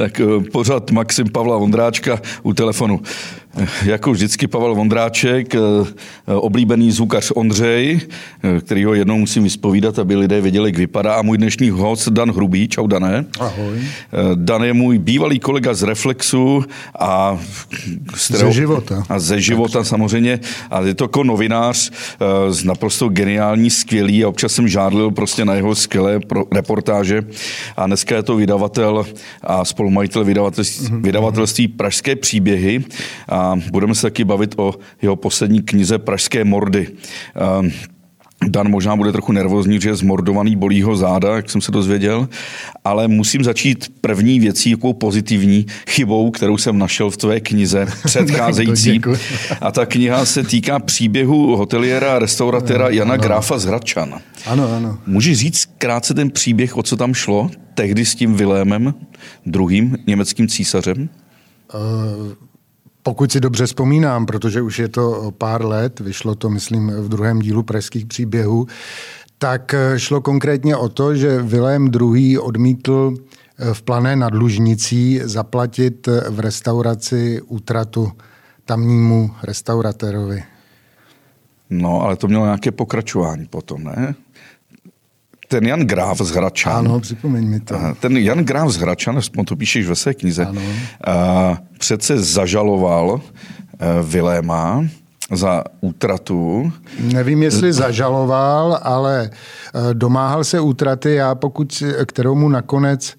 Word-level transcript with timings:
Tak 0.00 0.20
eh, 0.20 0.24
pořád 0.52 0.90
Maxim 0.90 1.28
Pavla 1.28 1.56
Vondráčka 1.56 2.20
u 2.42 2.54
telefonu. 2.54 3.00
Jako 3.84 4.12
vždycky 4.12 4.46
Pavel 4.46 4.74
Vondráček, 4.74 5.54
eh, 5.54 5.58
oblíbený 6.26 6.90
zvukař 6.90 7.32
Ondřej, 7.34 8.00
eh, 8.42 8.60
který 8.60 8.84
ho 8.84 8.94
jednou 8.94 9.18
musím 9.18 9.42
vyspovídat, 9.42 9.98
aby 9.98 10.16
lidé 10.16 10.40
věděli, 10.40 10.68
jak 10.68 10.78
vypadá. 10.78 11.14
A 11.14 11.22
můj 11.22 11.38
dnešní 11.38 11.70
host 11.70 12.08
Dan 12.08 12.30
Hrubý. 12.30 12.68
Čau, 12.68 12.86
Dané. 12.86 13.24
Ahoj. 13.40 13.78
Dan 14.34 14.62
je 14.62 14.72
můj 14.72 14.98
bývalý 14.98 15.38
kolega 15.38 15.74
z 15.74 15.82
Reflexu 15.82 16.64
a 16.98 17.38
ze 18.16 18.52
života. 18.52 19.04
A 19.08 19.18
ze 19.18 19.40
života 19.40 19.78
tak. 19.78 19.86
samozřejmě. 19.86 20.40
A 20.70 20.80
je 20.80 20.94
to 20.94 21.04
jako 21.04 21.24
novinář 21.24 21.90
z 22.50 22.64
naprosto 22.64 23.08
geniální, 23.08 23.70
skvělý 23.70 24.24
a 24.24 24.28
občas 24.28 24.52
jsem 24.52 24.68
žádlil 24.68 25.10
prostě 25.10 25.44
na 25.44 25.54
jeho 25.54 25.74
skvělé 25.74 26.20
reportáže. 26.52 27.22
A 27.76 27.86
dneska 27.86 28.16
je 28.16 28.22
to 28.22 28.36
vydavatel 28.36 29.06
a 29.42 29.64
spolumajitel 29.64 30.24
vydavatelství, 30.24 30.86
mm-hmm. 30.86 31.02
vydavatelství 31.02 31.68
Pražské 31.68 32.16
příběhy 32.16 32.84
a 33.28 33.39
budeme 33.70 33.94
se 33.94 34.02
taky 34.02 34.24
bavit 34.24 34.54
o 34.56 34.74
jeho 35.02 35.16
poslední 35.16 35.62
knize 35.62 35.98
Pražské 35.98 36.44
mordy. 36.44 36.88
Dan 38.46 38.70
možná 38.70 38.96
bude 38.96 39.12
trochu 39.12 39.32
nervózní, 39.32 39.80
že 39.80 39.88
je 39.88 39.96
zmordovaný, 39.96 40.56
bolí 40.56 40.82
ho 40.82 40.96
záda, 40.96 41.36
jak 41.36 41.50
jsem 41.50 41.60
se 41.60 41.72
dozvěděl, 41.72 42.28
ale 42.84 43.08
musím 43.08 43.44
začít 43.44 43.92
první 44.00 44.40
věcí, 44.40 44.70
jakou 44.70 44.92
pozitivní 44.92 45.66
chybou, 45.88 46.30
kterou 46.30 46.58
jsem 46.58 46.78
našel 46.78 47.10
v 47.10 47.16
tvé 47.16 47.40
knize 47.40 47.86
předcházející. 48.04 49.00
a 49.60 49.72
ta 49.72 49.86
kniha 49.86 50.24
se 50.24 50.42
týká 50.42 50.78
příběhu 50.78 51.56
hoteliera 51.56 52.16
a 52.16 52.18
restauratéra 52.18 52.88
Jana 52.88 53.14
ano. 53.14 53.22
Gráfa 53.22 53.58
z 53.58 53.64
Hradčan. 53.64 54.20
Ano, 54.46 54.72
ano. 54.76 54.98
Můžeš 55.06 55.38
říct 55.38 55.68
krátce 55.78 56.14
ten 56.14 56.30
příběh, 56.30 56.76
o 56.76 56.82
co 56.82 56.96
tam 56.96 57.14
šlo, 57.14 57.50
tehdy 57.74 58.04
s 58.04 58.14
tím 58.14 58.34
Vilémem, 58.34 58.94
druhým 59.46 59.96
německým 60.06 60.48
císařem? 60.48 61.08
Uh... 61.74 62.49
Pokud 63.02 63.32
si 63.32 63.40
dobře 63.40 63.66
vzpomínám, 63.66 64.26
protože 64.26 64.62
už 64.62 64.78
je 64.78 64.88
to 64.88 65.32
pár 65.38 65.64
let, 65.64 66.00
vyšlo 66.00 66.34
to, 66.34 66.50
myslím, 66.50 66.90
v 66.90 67.08
druhém 67.08 67.38
dílu 67.38 67.62
Pražských 67.62 68.06
příběhů, 68.06 68.66
tak 69.38 69.74
šlo 69.96 70.20
konkrétně 70.20 70.76
o 70.76 70.88
to, 70.88 71.14
že 71.14 71.42
Vilém 71.42 71.90
II. 72.00 72.38
odmítl 72.38 73.14
v 73.72 73.82
plané 73.82 74.16
nadlužnicí 74.16 75.20
zaplatit 75.24 76.08
v 76.30 76.40
restauraci 76.40 77.40
útratu 77.46 78.12
tamnímu 78.64 79.30
restauratérovi. 79.42 80.42
No, 81.70 82.02
ale 82.02 82.16
to 82.16 82.28
mělo 82.28 82.44
nějaké 82.44 82.70
pokračování 82.70 83.46
potom, 83.46 83.84
ne? 83.84 84.14
Ten 85.50 85.66
Jan 85.66 85.80
Gráv 85.80 86.18
z 86.18 86.30
Hračan. 86.30 86.76
Ano, 86.76 87.00
připomeň 87.00 87.44
mi 87.48 87.60
to. 87.60 87.74
Ten 88.00 88.16
Jan 88.16 88.44
Gráv 88.44 88.70
z 88.70 88.76
Hračan, 88.76 89.18
aspoň 89.18 89.44
to 89.44 89.56
píšeš 89.56 89.86
ve 89.86 89.96
své 89.96 90.14
knize, 90.14 90.46
ano. 90.46 90.60
A, 91.04 91.58
přece 91.78 92.18
zažaloval 92.18 93.20
eh, 93.20 93.86
Viléma 94.02 94.84
za 95.32 95.64
útratu. 95.80 96.72
Nevím, 97.00 97.42
jestli 97.42 97.72
zažaloval, 97.72 98.78
ale 98.82 99.30
eh, 99.30 99.94
domáhal 99.94 100.44
se 100.44 100.60
útraty, 100.60 101.14
já 101.14 101.34
pokud, 101.34 101.82
kterou 102.06 102.34
mu 102.34 102.48
nakonec 102.48 103.14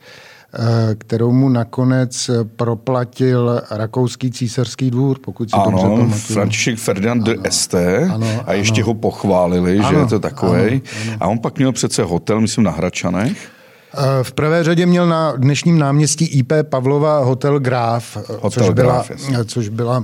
kterou 0.97 1.31
mu 1.31 1.49
nakonec 1.49 2.29
proplatil 2.55 3.61
rakouský 3.71 4.31
císařský 4.31 4.91
dvůr, 4.91 5.19
pokud 5.19 5.49
si 5.49 5.53
ano, 5.53 5.65
dobře 5.65 5.87
pamatuju. 5.87 6.11
František 6.11 6.77
Ferdinand 6.77 7.23
de 7.23 7.35
Este 7.43 8.09
ano, 8.13 8.27
a 8.45 8.53
ještě 8.53 8.81
ano. 8.81 8.87
ho 8.87 8.93
pochválili, 8.93 9.79
ano, 9.79 9.89
že 9.89 9.95
je 9.95 10.05
to 10.05 10.19
takový. 10.19 10.81
A 11.19 11.27
on 11.27 11.39
pak 11.39 11.57
měl 11.57 11.71
přece 11.71 12.03
hotel, 12.03 12.41
myslím, 12.41 12.63
na 12.63 12.71
Hračanech. 12.71 13.49
Eh, 13.97 14.23
v 14.23 14.31
prvé 14.31 14.63
řadě 14.63 14.85
měl 14.85 15.07
na 15.07 15.33
dnešním 15.37 15.79
náměstí 15.79 16.25
IP 16.25 16.53
Pavlova 16.63 17.19
hotel 17.19 17.59
Graf, 17.59 18.17
eh, 18.17 18.21
hotel 18.41 18.65
což, 18.65 18.73
byla, 18.73 18.93
Graf, 18.93 19.45
což 19.45 19.69
byla 19.69 20.03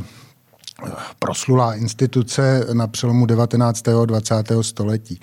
proslulá 1.20 1.76
instituce 1.76 2.66
na 2.74 2.88
přelomu 2.88 3.26
19. 3.26 3.88
a 3.88 4.06
20. 4.06 4.36
století. 4.62 5.20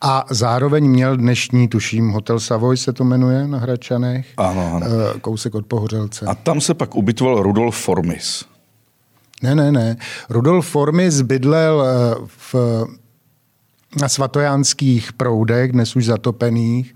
A 0.00 0.26
zároveň 0.30 0.88
měl 0.88 1.16
dnešní, 1.16 1.68
tuším, 1.68 2.10
Hotel 2.10 2.40
Savoy 2.40 2.76
se 2.76 2.92
to 2.92 3.04
jmenuje 3.04 3.48
na 3.48 3.58
Hračanech, 3.58 4.26
ano, 4.36 4.72
ano. 4.74 4.86
Eh, 4.86 5.20
kousek 5.20 5.54
od 5.54 5.66
Pohořelce. 5.66 6.26
A 6.26 6.34
tam 6.34 6.60
se 6.60 6.74
pak 6.74 6.96
ubytoval 6.96 7.42
Rudolf 7.42 7.76
Formis. 7.76 8.44
Ne, 9.42 9.54
ne, 9.54 9.72
ne. 9.72 9.96
Rudolf 10.30 10.66
Formis 10.66 11.20
bydlel 11.20 11.84
eh, 11.86 12.14
v, 12.26 12.54
na 14.00 14.08
svatojánských 14.08 15.12
proudech, 15.12 15.72
dnes 15.72 15.96
už 15.96 16.04
zatopených, 16.04 16.94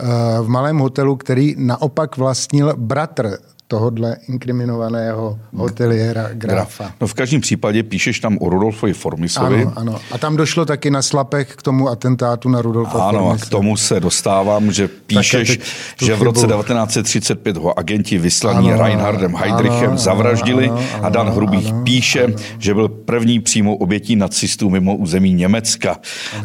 eh, 0.00 0.04
v 0.42 0.48
malém 0.48 0.78
hotelu, 0.78 1.16
který 1.16 1.54
naopak 1.58 2.16
vlastnil 2.16 2.74
bratr 2.76 3.38
tohodle 3.72 4.16
inkriminovaného 4.28 5.38
hoteliéra 5.56 6.28
Grafa. 6.32 6.92
No 7.00 7.06
v 7.06 7.14
každém 7.14 7.40
případě 7.40 7.82
píšeš 7.82 8.20
tam 8.20 8.38
o 8.40 8.48
Rudolfovi 8.48 8.92
Formisovi. 8.92 9.62
Ano, 9.62 9.72
ano. 9.76 10.00
A 10.12 10.18
tam 10.18 10.36
došlo 10.36 10.64
taky 10.64 10.90
na 10.90 11.02
slapech 11.02 11.56
k 11.56 11.62
tomu 11.62 11.88
atentátu 11.88 12.48
na 12.48 12.62
Rudolfa 12.62 13.08
Ano, 13.08 13.18
Formise. 13.18 13.44
a 13.44 13.46
k 13.46 13.50
tomu 13.50 13.76
se 13.76 14.00
dostávám, 14.00 14.72
že 14.72 14.88
píšeš, 14.88 15.58
že 16.02 16.16
v 16.16 16.22
roce 16.22 16.46
1935 16.46 17.56
ho 17.56 17.78
agenti 17.78 18.18
vyslaní 18.18 18.72
ano, 18.72 18.82
Reinhardem 18.82 19.34
Heydrichem 19.34 19.90
ano, 19.90 19.98
zavraždili 19.98 20.68
ano, 20.68 20.76
ano, 20.94 21.04
a 21.04 21.08
Dan 21.08 21.28
Hrubých 21.30 21.68
ano, 21.72 21.82
píše, 21.84 22.24
ano. 22.24 22.34
že 22.58 22.74
byl 22.74 22.88
první 22.88 23.40
přímou 23.40 23.74
obětí 23.74 24.16
nacistů 24.16 24.70
mimo 24.70 24.96
území 24.96 25.32
Německa. 25.34 25.96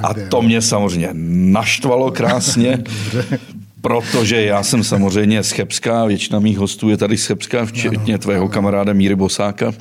A 0.04 0.14
to 0.30 0.42
mě 0.42 0.62
samozřejmě 0.62 1.10
naštvalo 1.52 2.12
krásně, 2.12 2.84
Protože 3.82 4.46
já 4.46 4.64
jsem 4.64 4.84
samozřejmě 4.84 5.44
z 5.44 5.52
Chebska, 5.52 6.06
většina 6.06 6.40
mých 6.40 6.58
hostů 6.58 6.90
je 6.90 6.98
tady 6.98 7.18
z 7.18 7.26
Chebska, 7.26 7.66
včetně 7.66 8.18
tvého 8.18 8.50
kamaráda 8.50 8.94
Míry 8.94 9.16
Bosáka. 9.16 9.72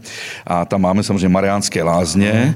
A 0.47 0.65
tam 0.65 0.81
máme 0.81 1.03
samozřejmě 1.03 1.29
Mariánské 1.29 1.83
lázně, 1.83 2.55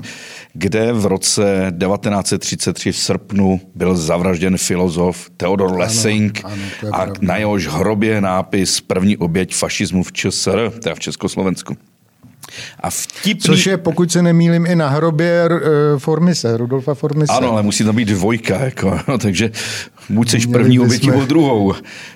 kde 0.52 0.92
v 0.92 1.06
roce 1.06 1.72
1933 1.78 2.92
v 2.92 2.96
srpnu 2.96 3.60
byl 3.74 3.96
zavražděn 3.96 4.56
filozof 4.58 5.30
Theodor 5.36 5.78
Lessing 5.78 6.40
ano, 6.44 6.54
ano, 6.82 6.94
a 6.94 7.06
na 7.20 7.36
jehož 7.36 7.66
hrobě 7.66 8.20
nápis 8.20 8.80
první 8.80 9.16
oběť 9.16 9.54
fašismu 9.54 10.02
v 10.02 10.12
ČSR, 10.12 10.70
teda 10.82 10.94
v 10.94 11.00
Československu. 11.00 11.76
A 12.80 12.90
vtipný... 12.90 13.40
Což 13.40 13.66
je, 13.66 13.76
pokud 13.76 14.12
se 14.12 14.22
nemýlím, 14.22 14.66
i 14.66 14.76
na 14.76 14.88
hrobě 14.88 15.48
uh, 15.48 15.58
Formise, 15.98 16.56
Rudolfa 16.56 16.94
Formise. 16.94 17.32
Ano, 17.32 17.52
ale 17.52 17.62
musí 17.62 17.84
tam 17.84 17.96
být 17.96 18.08
dvojka, 18.08 18.60
jako, 18.60 18.98
no, 19.08 19.18
takže 19.18 19.50
buď 20.10 20.30
seš 20.30 20.46
první 20.46 20.80
obětí 20.80 21.06
nebo 21.06 21.24
druhou. 21.24 21.74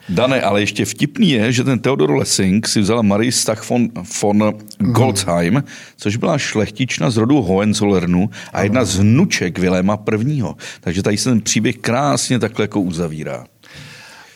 Dane, 0.08 0.40
ale 0.40 0.62
ještě 0.62 0.84
vtipný 0.84 1.30
je, 1.30 1.52
že 1.52 1.64
ten 1.64 1.78
Theodor 1.78 2.10
Lessing 2.10 2.68
si 2.68 2.80
vzala 2.80 3.02
Marie 3.02 3.32
Stach 3.32 3.70
von, 3.70 3.88
von 4.22 4.52
Goldsheim, 4.78 5.54
mm. 5.54 5.62
což 5.96 6.16
byla 6.16 6.38
šlechtična 6.38 7.10
z 7.10 7.16
rodu 7.16 7.42
Hohenzollernu 7.42 8.30
a 8.52 8.62
jedna 8.62 8.84
z 8.84 8.98
hnuček 8.98 9.58
Viléma 9.58 9.96
prvního. 9.96 10.56
Takže 10.80 11.02
tady 11.02 11.16
se 11.16 11.30
ten 11.30 11.40
příběh 11.40 11.76
krásně 11.76 12.38
takhle 12.38 12.64
jako 12.64 12.80
uzavírá. 12.80 13.44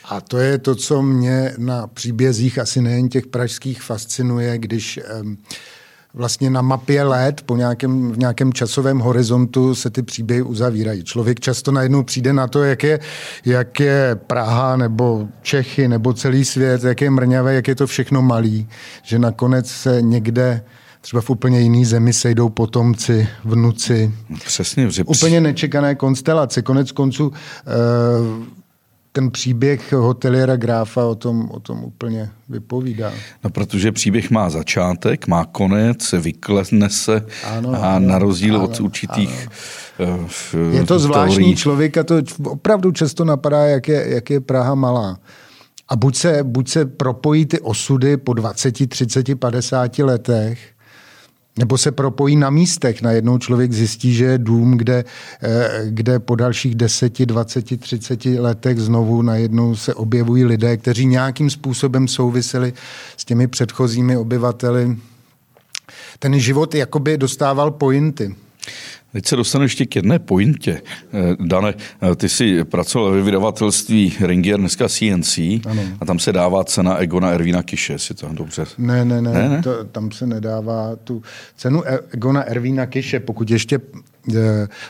A 0.05 0.21
to 0.21 0.39
je 0.39 0.59
to, 0.59 0.75
co 0.75 1.03
mě 1.03 1.53
na 1.59 1.87
příbězích 1.87 2.59
asi 2.59 2.83
nejen 2.83 3.09
těch 3.09 3.27
pražských 3.27 3.83
fascinuje, 3.83 4.59
když 4.59 5.01
um, 5.21 5.39
vlastně 6.15 6.51
na 6.51 6.63
mapě 6.63 7.03
let 7.03 7.43
po 7.47 7.57
nějakém, 7.57 8.13
v 8.13 8.19
nějakém 8.19 8.53
časovém 8.53 8.99
horizontu 8.99 9.75
se 9.75 9.91
ty 9.91 10.03
příběhy 10.03 10.43
uzavírají. 10.43 11.05
Člověk 11.05 11.41
často 11.41 11.73
najednou 11.73 12.03
přijde 12.03 12.33
na 12.33 12.47
to, 12.47 12.65
jak 12.65 12.83
je, 12.83 13.01
jak 13.45 13.81
je 13.81 14.19
Praha 14.27 14.77
nebo 14.77 15.29
Čechy 15.43 15.89
nebo 15.89 16.13
celý 16.13 16.45
svět, 16.45 16.85
jak 16.85 17.01
je 17.01 17.11
mrňavé, 17.11 17.55
jak 17.55 17.69
je 17.69 17.75
to 17.75 17.87
všechno 17.87 18.23
malý, 18.23 18.69
že 19.03 19.19
nakonec 19.19 19.71
se 19.71 20.03
někde 20.03 20.63
třeba 21.01 21.21
v 21.21 21.31
úplně 21.31 21.61
jiný 21.61 21.85
zemi 21.85 22.13
sejdou 22.13 22.49
potomci, 22.49 23.29
vnuci. 23.45 24.13
Přesně. 24.45 24.91
Že... 24.91 25.05
Úplně 25.05 25.41
nečekané 25.41 25.95
konstelace. 25.95 26.63
Konec 26.63 26.93
konců 26.93 27.33
eh, 27.33 28.58
ten 29.19 29.31
příběh 29.31 29.93
hoteliera 29.93 30.57
Gráfa 30.57 31.05
o 31.05 31.15
tom, 31.15 31.51
o 31.51 31.61
tom 31.61 31.85
úplně 31.85 32.31
vypovídá. 32.49 33.13
No, 33.45 33.51
protože 33.51 33.93
příběh 33.93 34.31
má 34.31 34.51
začátek, 34.51 35.27
má 35.27 35.45
konec, 35.45 36.13
vyklesne 36.13 36.91
se 36.91 37.27
ano, 37.45 37.75
a 37.75 37.97
ano, 37.97 38.09
na 38.09 38.19
rozdíl 38.19 38.57
ano, 38.57 38.65
od 38.65 38.81
určitých 38.81 39.49
ano. 39.99 40.29
Uh, 40.55 40.75
Je 40.75 40.85
to 40.85 40.99
zvláštní 40.99 41.57
člověk 41.57 41.97
a 41.97 42.05
to 42.05 42.23
opravdu 42.45 42.93
často 42.93 43.25
napadá, 43.25 43.67
jak 43.67 43.89
je, 43.89 44.05
jak 44.09 44.31
je 44.31 44.41
Praha 44.41 44.75
malá. 44.75 45.19
A 45.89 45.97
buď 45.97 46.17
se, 46.17 46.39
buď 46.43 46.69
se 46.69 46.87
propojí 46.87 47.47
ty 47.47 47.61
osudy 47.61 48.17
po 48.17 48.33
20, 48.33 48.89
30, 48.89 49.35
50 49.39 49.99
letech, 49.99 50.59
nebo 51.59 51.79
se 51.79 51.93
propojí 51.93 52.37
na 52.37 52.51
místech. 52.51 53.03
Najednou 53.03 53.39
člověk 53.39 53.73
zjistí, 53.73 54.15
že 54.15 54.25
je 54.25 54.39
dům, 54.39 54.79
kde, 54.79 55.05
eh, 55.43 55.83
kde 55.89 56.19
po 56.19 56.37
dalších 56.37 56.75
10, 56.75 57.27
20, 57.27 57.77
30 57.77 58.39
letech 58.39 58.81
znovu 58.81 59.23
najednou 59.23 59.77
se 59.77 59.95
objevují 59.95 60.45
lidé, 60.45 60.77
kteří 60.77 61.07
nějakým 61.07 61.51
způsobem 61.51 62.09
souviseli 62.09 62.73
s 63.17 63.25
těmi 63.25 63.47
předchozími 63.47 64.17
obyvateli. 64.17 64.97
Ten 66.19 66.41
život 66.41 66.75
jakoby 66.75 67.19
dostával 67.19 67.71
pointy. 67.71 68.35
Teď 69.19 69.27
se 69.27 69.37
dostanu 69.37 69.65
ještě 69.65 69.87
k 69.87 69.97
jedné 69.97 70.19
pointě. 70.19 70.83
Eh, 71.13 71.37
Dane, 71.41 71.75
eh, 72.03 72.17
ty 72.17 72.29
jsi 72.29 72.65
pracoval 72.65 73.11
ve 73.11 73.23
vydavatelství 73.23 74.17
Ringier, 74.21 74.61
dneska 74.61 74.89
CNC, 74.89 75.39
ano. 75.67 75.83
a 76.01 76.05
tam 76.05 76.19
se 76.19 76.33
dává 76.33 76.65
cena 76.65 76.97
Egona 76.97 77.31
Ervína 77.31 77.63
Kiše, 77.63 77.99
si 77.99 78.15
to 78.15 78.29
dobře... 78.33 78.65
Ne, 78.79 79.05
ne, 79.05 79.23
ne, 79.23 79.33
ne, 79.33 79.49
ne? 79.49 79.63
To, 79.63 79.85
tam 79.85 80.11
se 80.11 80.27
nedává 80.27 80.97
tu 80.97 81.23
cenu 81.57 81.83
Egona 82.11 82.43
Ervína 82.43 82.87
Kiše, 82.87 83.21
pokud 83.21 83.51
ještě 83.51 83.81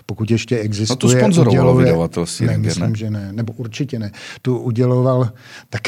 pokud 0.07 0.31
ještě 0.31 0.59
existuje... 0.59 0.97
No 0.97 0.97
to 0.97 1.09
sponzorovalo 1.09 1.77
vydavatelství. 1.77 2.47
Ne, 2.47 2.59
myslím, 2.59 2.91
ne? 2.91 2.97
že 2.97 3.11
ne. 3.11 3.33
Nebo 3.33 3.53
určitě 3.53 3.99
ne. 3.99 4.11
Tu 4.43 4.59
uděloval, 4.59 5.31
tak... 5.71 5.83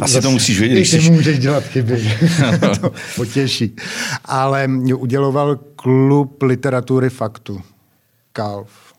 Asi 0.00 0.20
to 0.20 0.30
musíš 0.30 0.60
vědět. 0.60 0.74
Když 0.74 0.90
ty 0.90 1.10
můžeš 1.10 1.38
dělat 1.38 1.64
chyby. 1.64 2.12
to 2.80 2.92
potěší. 3.16 3.76
Ale 4.24 4.70
uděloval 4.96 5.56
klub 5.76 6.42
literatury 6.42 7.10
faktu. 7.10 7.60
Kalf. 8.32 8.91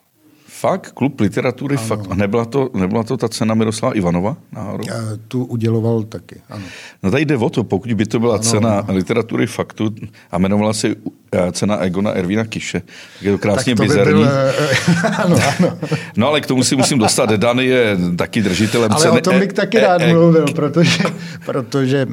Fakt? 0.59 0.91
Klub 0.91 1.19
literatury 1.19 1.75
ano. 1.77 1.85
fakt. 1.85 2.07
A 2.09 2.15
nebyla 2.15 2.45
to, 2.45 2.69
nebyla 2.73 3.03
to 3.03 3.17
ta 3.17 3.29
cena 3.29 3.55
Miroslava 3.55 3.93
Ivanova 3.95 4.37
náhodou? 4.51 4.83
Tu 5.27 5.45
uděloval 5.45 6.03
taky, 6.03 6.41
ano. 6.49 6.63
No 7.03 7.11
tady 7.11 7.25
jde 7.25 7.37
o 7.37 7.49
to, 7.49 7.63
pokud 7.63 7.93
by 7.93 8.05
to 8.05 8.19
byla 8.19 8.33
ano, 8.33 8.43
cena 8.43 8.79
ano. 8.79 8.93
literatury 8.93 9.47
faktu 9.47 9.95
a 10.31 10.37
jmenovala 10.37 10.73
se 10.73 10.95
eh, 11.31 11.51
cena 11.51 11.77
Egona 11.77 12.11
Ervina 12.11 12.45
Kiše, 12.45 12.79
tak 12.79 13.21
je 13.21 13.31
to 13.31 13.37
krásně 13.37 13.75
tak 13.75 13.87
to 13.87 13.93
bizarní. 13.93 14.13
By 14.13 14.19
byl, 14.19 14.29
eh, 14.29 15.07
ano, 15.23 15.37
ano. 15.59 15.77
No 16.17 16.27
ale 16.27 16.41
k 16.41 16.45
tomu 16.45 16.63
si 16.63 16.75
musím 16.75 16.99
dostat. 16.99 17.29
Dany 17.29 17.65
je 17.65 17.97
taky 18.17 18.41
držitelem 18.41 18.91
ale 18.91 19.01
ceny. 19.01 19.11
Ale 19.11 19.19
o 19.19 19.23
tom 19.23 19.39
bych 19.39 19.49
e- 19.49 19.53
taky 19.53 19.79
rád 19.79 20.01
e- 20.01 20.13
mluvil, 20.13 20.45
protože, 20.55 21.03
protože 21.45 22.07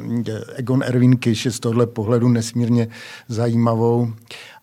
Egon 0.55 0.83
Ervin 0.83 1.17
Kiš 1.17 1.45
je 1.45 1.51
z 1.51 1.59
tohle 1.59 1.87
pohledu 1.87 2.29
nesmírně 2.29 2.87
zajímavou 3.27 4.13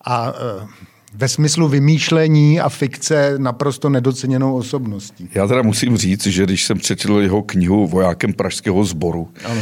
a 0.05 0.31
uh, 0.31 0.69
ve 1.13 1.27
smyslu 1.27 1.67
vymýšlení 1.67 2.59
a 2.59 2.69
fikce 2.69 3.33
naprosto 3.37 3.89
nedoceněnou 3.89 4.55
osobností. 4.55 5.29
Já 5.35 5.47
teda 5.47 5.61
musím 5.61 5.97
říct, 5.97 6.27
že 6.27 6.43
když 6.43 6.65
jsem 6.65 6.77
přečetl 6.77 7.19
jeho 7.19 7.41
knihu 7.41 7.87
Vojákem 7.87 8.33
pražského 8.33 8.83
sboru, 8.83 9.29
ano. 9.45 9.61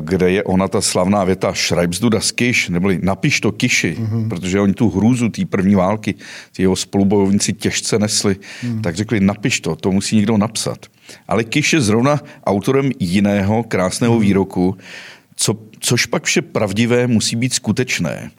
kde 0.00 0.30
je 0.30 0.44
ona 0.44 0.68
ta 0.68 0.80
slavná 0.80 1.24
věta 1.24 1.54
Schreibst 1.54 2.02
du 2.02 2.08
das 2.08 2.32
Kiš, 2.32 2.68
neboli 2.68 3.00
napiš 3.02 3.40
to 3.40 3.52
Kiši, 3.52 3.96
uh-huh. 4.00 4.28
protože 4.28 4.60
oni 4.60 4.74
tu 4.74 4.90
hrůzu 4.90 5.28
té 5.28 5.46
první 5.46 5.74
války, 5.74 6.14
ty 6.56 6.62
jeho 6.62 6.76
spolubojovníci 6.76 7.52
těžce 7.52 7.98
nesli, 7.98 8.36
uh-huh. 8.62 8.80
tak 8.80 8.96
řekli 8.96 9.20
napiš 9.20 9.60
to, 9.60 9.76
to 9.76 9.92
musí 9.92 10.16
někdo 10.16 10.36
napsat. 10.36 10.86
Ale 11.28 11.44
Kiš 11.44 11.72
je 11.72 11.80
zrovna 11.80 12.20
autorem 12.44 12.90
jiného 12.98 13.62
krásného 13.62 14.14
uh-huh. 14.14 14.20
výroku, 14.20 14.76
co, 15.42 15.56
což 15.78 16.06
pak 16.06 16.24
vše 16.24 16.42
pravdivé 16.42 17.06
musí 17.06 17.36
být 17.36 17.54
skutečné. 17.54 18.30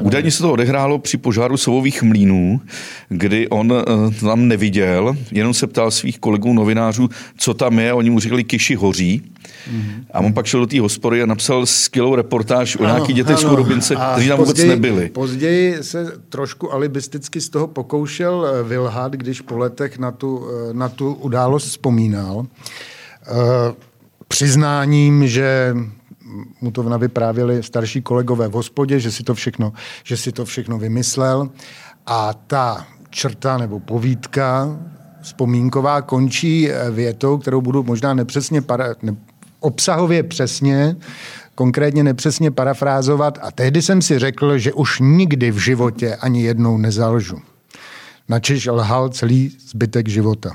Údajně 0.00 0.30
se 0.30 0.42
to 0.42 0.52
odehrálo 0.52 0.98
při 0.98 1.16
požáru 1.16 1.56
sovových 1.56 2.02
mlínů, 2.02 2.60
kdy 3.08 3.48
on 3.48 3.72
uh, 3.72 4.14
tam 4.14 4.48
neviděl, 4.48 5.16
jenom 5.32 5.54
se 5.54 5.66
ptal 5.66 5.90
svých 5.90 6.18
kolegů 6.18 6.52
novinářů, 6.52 7.08
co 7.36 7.54
tam 7.54 7.78
je, 7.78 7.92
oni 7.92 8.10
mu 8.10 8.20
říkali, 8.20 8.44
kyši 8.44 8.74
hoří. 8.74 9.22
Mm-hmm. 9.22 10.04
A 10.12 10.20
on 10.20 10.32
pak 10.32 10.46
šel 10.46 10.60
do 10.60 10.66
té 10.66 10.80
hospody 10.80 11.22
a 11.22 11.26
napsal 11.26 11.66
skvělou 11.66 12.14
reportáž 12.14 12.76
o 12.76 12.84
nějakých 12.84 13.16
dětech 13.16 13.38
z 13.38 13.42
chudobince, 13.42 13.96
kteří 14.12 14.28
tam 14.28 14.38
později, 14.38 14.68
vůbec 14.68 14.80
nebyli. 14.82 15.08
Později 15.08 15.82
se 15.82 16.12
trošku 16.28 16.72
alibisticky 16.72 17.40
z 17.40 17.48
toho 17.48 17.66
pokoušel 17.66 18.46
eh, 18.46 18.62
vylhat, 18.62 19.12
když 19.12 19.40
po 19.40 19.58
letech 19.58 19.98
na 19.98 20.10
tu, 20.10 20.46
eh, 20.70 20.74
na 20.74 20.88
tu 20.88 21.14
událost 21.14 21.64
vzpomínal. 21.64 22.36
Uh, 22.36 22.46
přiznáním, 24.28 25.28
že 25.28 25.74
mu 26.60 26.70
to 26.70 26.82
navyprávěli 26.82 27.62
starší 27.62 28.02
kolegové 28.02 28.48
v 28.48 28.52
hospodě, 28.52 29.00
že 29.00 29.12
si 29.12 29.22
to 29.22 29.34
všechno, 29.34 29.72
že 30.04 30.16
si 30.16 30.32
to 30.32 30.44
všechno 30.44 30.78
vymyslel. 30.78 31.48
A 32.06 32.34
ta 32.46 32.86
črta 33.10 33.58
nebo 33.58 33.80
povídka 33.80 34.78
vzpomínková 35.22 36.02
končí 36.02 36.70
eh, 36.70 36.90
větou, 36.90 37.38
kterou 37.38 37.60
budu 37.60 37.82
možná 37.82 38.14
nepřesně, 38.14 38.62
para, 38.62 38.94
ne, 39.02 39.16
obsahově 39.60 40.22
přesně, 40.22 40.96
konkrétně 41.54 42.04
nepřesně 42.04 42.50
parafrázovat. 42.50 43.38
A 43.42 43.50
tehdy 43.50 43.82
jsem 43.82 44.02
si 44.02 44.18
řekl, 44.18 44.58
že 44.58 44.72
už 44.72 45.00
nikdy 45.00 45.50
v 45.50 45.58
životě 45.58 46.16
ani 46.16 46.42
jednou 46.42 46.78
nezalžu. 46.78 47.36
Načež 48.28 48.66
lhal 48.66 49.08
celý 49.08 49.56
zbytek 49.68 50.08
života. 50.08 50.50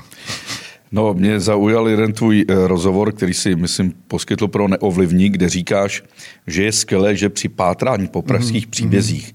No, 0.92 1.14
mě 1.14 1.40
zaujal 1.40 1.88
jeden 1.88 2.12
tvůj 2.12 2.44
eh, 2.48 2.54
rozhovor, 2.66 3.12
který 3.12 3.34
si, 3.34 3.56
myslím, 3.56 3.94
poskytl 4.08 4.48
pro 4.48 4.68
Neovlivní, 4.68 5.30
kde 5.30 5.48
říkáš, 5.48 6.02
že 6.46 6.64
je 6.64 6.72
skvělé, 6.72 7.16
že 7.16 7.28
při 7.28 7.48
pátrání 7.48 8.08
po 8.08 8.22
pražských 8.22 8.66
mm-hmm. 8.66 8.70
příbězích 8.70 9.34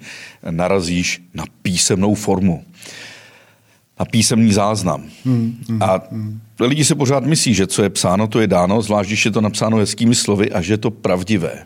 narazíš 0.49 1.21
na 1.33 1.43
písemnou 1.61 2.15
formu, 2.15 2.63
na 3.99 4.05
písemný 4.05 4.53
záznam. 4.53 5.03
Mm-hmm. 5.25 5.83
A 5.83 6.01
lidi 6.59 6.85
se 6.85 6.95
pořád 6.95 7.25
myslí, 7.25 7.53
že 7.53 7.67
co 7.67 7.83
je 7.83 7.89
psáno, 7.89 8.27
to 8.27 8.41
je 8.41 8.47
dáno, 8.47 8.81
zvlášť 8.81 9.09
když 9.09 9.25
je 9.25 9.31
to 9.31 9.41
napsáno 9.41 9.77
hezkými 9.77 10.15
slovy 10.15 10.51
a 10.51 10.61
že 10.61 10.73
je 10.73 10.77
to 10.77 10.91
pravdivé. 10.91 11.63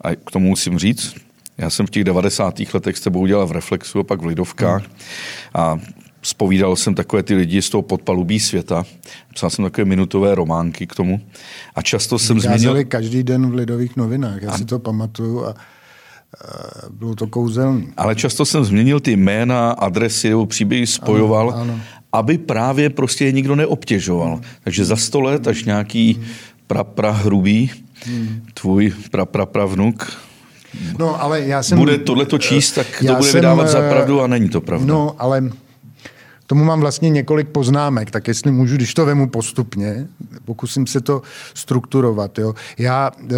A 0.00 0.14
k 0.14 0.30
tomu 0.30 0.48
musím 0.48 0.78
říct, 0.78 1.14
já 1.58 1.70
jsem 1.70 1.86
v 1.86 1.90
těch 1.90 2.04
90. 2.04 2.54
letech 2.74 2.96
s 2.96 3.00
tebou 3.00 3.20
udělal 3.20 3.46
v 3.46 3.52
Reflexu 3.52 3.98
a 3.98 4.04
pak 4.04 4.22
v 4.22 4.26
Lidovkách. 4.26 4.82
Mm. 4.82 4.88
A 5.54 5.80
Spovídal 6.22 6.76
jsem 6.76 6.94
takové 6.94 7.22
ty 7.22 7.34
lidi 7.34 7.62
z 7.62 7.70
toho 7.70 7.82
podpalubí 7.82 8.40
světa. 8.40 8.84
Psal 9.34 9.50
jsem 9.50 9.64
takové 9.64 9.84
minutové 9.84 10.34
románky 10.34 10.86
k 10.86 10.94
tomu. 10.94 11.20
A 11.74 11.82
často 11.82 12.18
jsem 12.18 12.36
Vykázali 12.36 12.58
změnil... 12.58 12.84
každý 12.84 13.22
den 13.22 13.50
v 13.50 13.54
Lidových 13.54 13.96
novinách. 13.96 14.42
Já 14.42 14.50
a... 14.50 14.58
si 14.58 14.64
to 14.64 14.78
pamatuju 14.78 15.46
a 15.46 15.54
bylo 16.90 17.14
to 17.14 17.26
kouzelné. 17.26 17.86
Ale 17.96 18.14
často 18.14 18.44
jsem 18.44 18.64
změnil 18.64 19.00
ty 19.00 19.16
jména, 19.16 19.70
adresy 19.70 20.28
nebo 20.28 20.46
příběhy 20.46 20.86
spojoval, 20.86 21.50
ano, 21.50 21.60
ano. 21.60 21.80
aby 22.12 22.38
právě 22.38 22.90
prostě 22.90 23.24
je 23.24 23.32
nikdo 23.32 23.56
neobtěžoval. 23.56 24.32
Hmm. 24.32 24.42
Takže 24.64 24.84
za 24.84 24.96
sto 24.96 25.20
let, 25.20 25.48
až 25.48 25.64
nějaký 25.64 26.12
hmm. 26.12 26.24
pra, 26.66 26.84
pra 26.84 27.10
hrubý, 27.10 27.70
hmm. 28.04 28.42
tvůj 28.54 28.92
pra, 29.10 29.24
pra, 29.24 29.46
pravnuk, 29.46 30.18
No, 30.98 31.22
ale 31.22 31.40
já 31.40 31.62
jsem... 31.62 31.78
Bude 31.78 31.98
tohleto 31.98 32.38
číst, 32.38 32.72
tak 32.72 32.86
to 33.06 33.14
bude 33.14 33.30
jsem, 33.30 33.40
vydávat 33.40 33.68
za 33.68 33.88
pravdu 33.88 34.20
a 34.20 34.26
není 34.26 34.48
to 34.48 34.60
pravda. 34.60 34.86
No, 34.86 35.14
ale 35.18 35.50
tomu 36.48 36.64
mám 36.64 36.80
vlastně 36.80 37.10
několik 37.10 37.48
poznámek, 37.48 38.10
tak 38.10 38.28
jestli 38.28 38.52
můžu, 38.52 38.76
když 38.76 38.94
to 38.94 39.06
vemu 39.06 39.28
postupně, 39.28 40.06
pokusím 40.44 40.86
se 40.86 41.00
to 41.00 41.22
strukturovat. 41.54 42.38
Jo. 42.38 42.54
Já 42.78 43.10
e, 43.20 43.34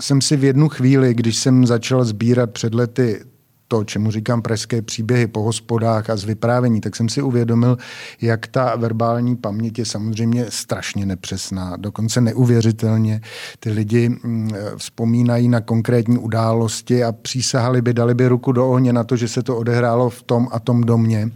jsem 0.00 0.20
si 0.20 0.36
v 0.36 0.44
jednu 0.44 0.68
chvíli, 0.68 1.14
když 1.14 1.36
jsem 1.36 1.66
začal 1.66 2.04
sbírat 2.04 2.50
před 2.50 2.74
lety 2.74 3.20
to, 3.68 3.84
čemu 3.84 4.10
říkám 4.10 4.42
pražské 4.42 4.82
příběhy 4.82 5.26
po 5.26 5.42
hospodách 5.42 6.10
a 6.10 6.16
z 6.16 6.24
vyprávění, 6.24 6.80
tak 6.80 6.96
jsem 6.96 7.08
si 7.08 7.22
uvědomil, 7.22 7.78
jak 8.20 8.46
ta 8.46 8.76
verbální 8.76 9.36
paměť 9.36 9.78
je 9.78 9.84
samozřejmě 9.84 10.46
strašně 10.48 11.06
nepřesná, 11.06 11.76
dokonce 11.76 12.20
neuvěřitelně. 12.20 13.20
Ty 13.60 13.70
lidi 13.70 14.08
mm, 14.08 14.50
vzpomínají 14.76 15.48
na 15.48 15.60
konkrétní 15.60 16.18
události 16.18 17.04
a 17.04 17.12
přísahali 17.12 17.82
by, 17.82 17.94
dali 17.94 18.14
by 18.14 18.28
ruku 18.28 18.52
do 18.52 18.70
ohně 18.70 18.92
na 18.92 19.04
to, 19.04 19.16
že 19.16 19.28
se 19.28 19.42
to 19.42 19.56
odehrálo 19.56 20.10
v 20.10 20.22
tom 20.22 20.48
a 20.52 20.60
tom 20.60 20.80
domě 20.80 21.30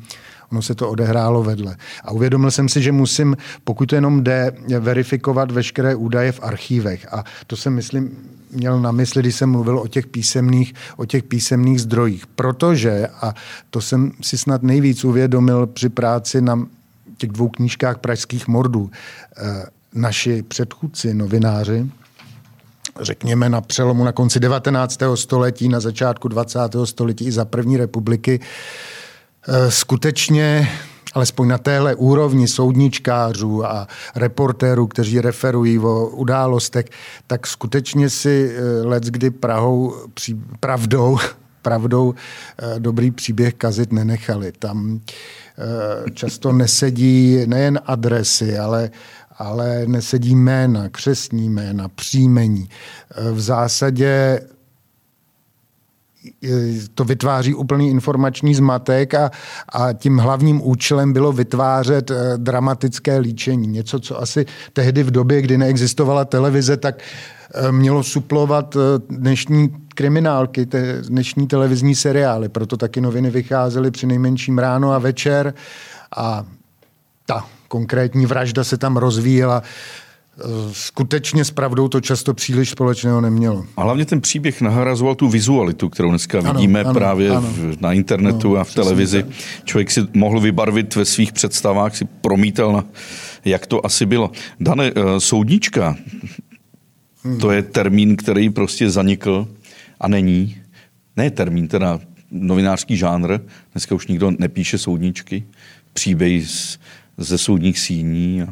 ono 0.53 0.63
se 0.63 0.75
to 0.75 0.91
odehrálo 0.91 1.43
vedle. 1.43 1.77
A 2.05 2.11
uvědomil 2.11 2.51
jsem 2.51 2.69
si, 2.69 2.83
že 2.83 2.93
musím, 2.93 3.37
pokud 3.65 3.87
to 3.87 3.95
jenom 3.95 4.25
jde, 4.25 4.53
verifikovat 4.81 5.51
veškeré 5.51 5.95
údaje 5.95 6.33
v 6.33 6.43
archívech. 6.43 7.13
A 7.13 7.25
to 7.47 7.57
jsem, 7.57 7.75
myslím, 7.75 8.17
měl 8.51 8.81
na 8.81 8.93
mysli, 8.93 9.23
když 9.23 9.37
jsem 9.37 9.51
mluvil 9.51 9.79
o 9.79 9.87
těch 9.87 10.07
písemných, 10.07 10.75
o 10.97 11.05
těch 11.05 11.23
písemných 11.23 11.81
zdrojích. 11.81 12.27
Protože, 12.27 13.09
a 13.21 13.35
to 13.71 13.81
jsem 13.81 14.13
si 14.23 14.39
snad 14.39 14.63
nejvíc 14.63 15.05
uvědomil 15.05 15.67
při 15.67 15.89
práci 15.89 16.41
na 16.41 16.67
těch 17.17 17.31
dvou 17.31 17.49
knížkách 17.49 17.99
pražských 17.99 18.49
mordů, 18.49 18.91
eh, 19.37 19.67
naši 19.95 20.43
předchůdci, 20.43 21.15
novináři, 21.15 21.91
řekněme 23.01 23.49
na 23.49 23.61
přelomu 23.61 24.05
na 24.05 24.13
konci 24.13 24.41
19. 24.41 25.17
století, 25.17 25.69
na 25.69 25.81
začátku 25.81 26.29
20. 26.29 26.87
století 26.87 27.25
i 27.25 27.33
za 27.33 27.45
první 27.45 27.77
republiky, 27.77 28.41
skutečně 29.69 30.69
alespoň 31.15 31.49
na 31.49 31.59
téhle 31.59 31.95
úrovni 31.95 32.49
soudničkářů 32.49 33.67
a 33.67 33.89
reportérů, 34.15 34.87
kteří 34.87 35.21
referují 35.21 35.79
o 35.79 36.07
událostech, 36.07 36.87
tak 37.27 37.47
skutečně 37.47 38.11
si 38.11 38.53
eh, 38.55 38.87
let 38.87 39.05
kdy 39.05 39.31
Prahou, 39.31 39.95
pravdou, 40.61 41.19
pravdou 41.63 42.15
eh, 42.59 42.81
dobrý 42.81 43.11
příběh 43.11 43.55
kazit 43.55 43.93
nenechali. 43.93 44.53
Tam 44.53 45.01
často 46.15 46.53
nesedí 46.53 47.47
nejen 47.47 47.81
adresy, 47.87 48.59
ale 48.59 48.91
ale 49.39 49.87
nesedí 49.87 50.35
jména, 50.35 50.89
křesní 50.89 51.49
jména, 51.49 51.89
příjmení. 51.89 52.69
V 53.33 53.41
zásadě 53.41 54.41
to 56.95 57.05
vytváří 57.05 57.55
úplný 57.55 57.91
informační 57.91 58.55
zmatek 58.55 59.15
a, 59.15 59.31
a 59.69 59.93
tím 59.93 60.19
hlavním 60.19 60.61
účelem 60.65 61.13
bylo 61.13 61.33
vytvářet 61.33 62.11
eh, 62.11 62.15
dramatické 62.37 63.19
líčení. 63.19 63.67
Něco, 63.67 64.01
co 64.01 64.21
asi 64.23 64.47
tehdy 64.73 65.03
v 65.03 65.11
době, 65.11 65.43
kdy 65.43 65.59
neexistovala 65.59 66.25
televize, 66.25 66.77
tak 66.77 66.99
eh, 67.55 67.73
mělo 67.73 68.03
suplovat 68.03 68.77
eh, 68.77 68.79
dnešní 69.11 69.69
kriminálky, 69.95 70.67
te, 70.67 71.03
dnešní 71.03 71.47
televizní 71.47 71.95
seriály, 71.95 72.49
proto 72.49 72.77
taky 72.77 73.01
noviny 73.01 73.31
vycházely 73.31 73.91
při 73.91 74.07
nejmenším 74.07 74.59
ráno 74.59 74.93
a 74.93 74.99
večer 74.99 75.55
a 76.17 76.45
ta 77.27 77.45
konkrétní 77.69 78.27
vražda 78.27 78.65
se 78.65 78.77
tam 78.77 78.97
rozvíjela 78.97 79.63
skutečně 80.73 81.45
s 81.45 81.51
pravdou 81.51 81.89
to 81.89 82.01
často 82.01 82.35
příliš 82.35 82.71
společného 82.71 83.21
nemělo. 83.21 83.67
A 83.77 83.83
hlavně 83.83 84.05
ten 84.05 84.21
příběh 84.21 84.61
nahrazoval 84.61 85.15
tu 85.15 85.29
vizualitu, 85.29 85.89
kterou 85.89 86.09
dneska 86.09 86.39
ano, 86.39 86.53
vidíme 86.53 86.81
ano, 86.81 86.95
právě 86.95 87.31
ano. 87.31 87.55
na 87.81 87.93
internetu 87.93 88.55
no, 88.55 88.61
a 88.61 88.65
v 88.65 88.75
televizi. 88.75 89.23
Tak. 89.23 89.33
Člověk 89.65 89.91
si 89.91 90.01
mohl 90.15 90.41
vybarvit 90.41 90.95
ve 90.95 91.05
svých 91.05 91.33
představách, 91.33 91.97
si 91.97 92.05
promítal, 92.05 92.73
na, 92.73 92.85
jak 93.45 93.67
to 93.67 93.87
asi 93.87 94.07
bylo. 94.07 94.31
Dane, 94.61 94.93
eh, 94.97 95.21
soudnička, 95.21 95.97
hmm. 97.25 97.39
to 97.39 97.51
je 97.51 97.63
termín, 97.63 98.17
který 98.17 98.51
prostě 98.51 98.91
zanikl 98.91 99.49
a 100.01 100.09
není. 100.09 100.57
Ne 101.17 101.31
termín, 101.31 101.69
teda 101.69 102.01
novinářský 102.31 102.97
žánr. 102.97 103.39
Dneska 103.73 103.95
už 103.95 104.07
nikdo 104.07 104.33
nepíše 104.39 104.79
soudničky, 104.79 105.45
příběhy 105.93 106.47
ze 107.19 107.39
soudních 107.39 107.79
síní 107.79 108.43
a 108.43 108.47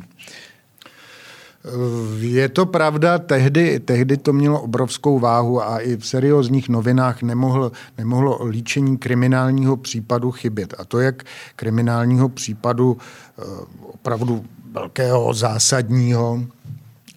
je 2.19 2.49
to 2.49 2.67
pravda, 2.67 3.19
tehdy, 3.19 3.81
tehdy 3.81 4.17
to 4.17 4.33
mělo 4.33 4.63
obrovskou 4.63 5.19
váhu 5.19 5.63
a 5.63 5.79
i 5.79 5.97
v 5.97 6.07
seriózních 6.07 6.69
novinách 6.69 7.23
nemohlo, 7.23 7.73
nemohlo 7.99 8.47
líčení 8.47 8.99
kriminálního 8.99 9.77
případu 9.77 10.31
chybět. 10.31 10.75
A 10.79 10.85
to 10.85 11.01
jak 11.01 11.23
kriminálního 11.57 12.29
případu 12.29 12.99
eh, 13.39 13.43
opravdu 13.83 14.45
velkého, 14.73 15.35
zásadního, 15.35 16.45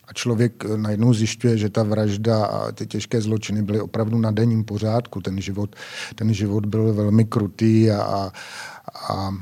a 0.08 0.14
člověk 0.14 0.64
najednou 0.76 1.14
zjišťuje, 1.14 1.58
že 1.58 1.70
ta 1.70 1.84
vražda 1.84 2.46
a 2.46 2.72
ty 2.72 2.88
těžké 2.88 3.22
zločiny 3.22 3.62
byly 3.62 3.82
opravdu 3.82 4.18
na 4.20 4.32
denním 4.32 4.64
pořádku. 4.64 5.22
Ten 5.22 5.42
život, 5.42 5.76
ten 6.16 6.34
život 6.34 6.66
byl 6.66 6.94
velmi 6.94 7.26
krutý 7.26 7.92
a, 7.92 8.02
a, 8.02 8.32
a 9.10 9.36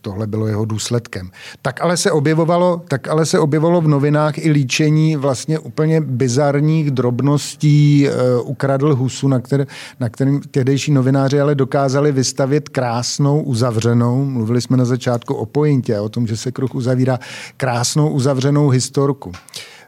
tohle 0.00 0.26
bylo 0.26 0.46
jeho 0.46 0.64
důsledkem. 0.64 1.30
Tak 1.62 1.80
ale 1.80 1.96
se 1.96 2.12
objevovalo, 2.12 2.82
tak 2.88 3.08
ale 3.08 3.26
se 3.26 3.38
objevovalo 3.38 3.80
v 3.80 3.88
novinách 3.88 4.38
i 4.38 4.50
líčení 4.50 5.16
vlastně 5.16 5.58
úplně 5.58 6.00
bizarních 6.00 6.90
drobností. 6.90 8.08
Uh, 8.08 8.50
ukradl 8.50 8.94
husu, 8.94 9.28
na, 9.28 9.40
který, 9.40 9.64
na 10.00 10.08
kterým 10.08 10.40
tehdejší 10.40 10.92
novináři 10.92 11.40
ale 11.40 11.54
dokázali 11.54 12.12
vystavit 12.12 12.68
krásnou 12.68 13.42
uzavřenou, 13.42 14.24
mluvili 14.24 14.60
jsme 14.60 14.76
na 14.76 14.84
začátku 14.84 15.34
o 15.34 15.46
pointě, 15.46 16.00
o 16.00 16.08
tom, 16.08 16.26
že 16.26 16.36
se 16.36 16.52
kruh 16.52 16.74
uzavírá, 16.74 17.18
krásnou 17.56 18.08
uzavřenou 18.08 18.68
historku. 18.68 19.32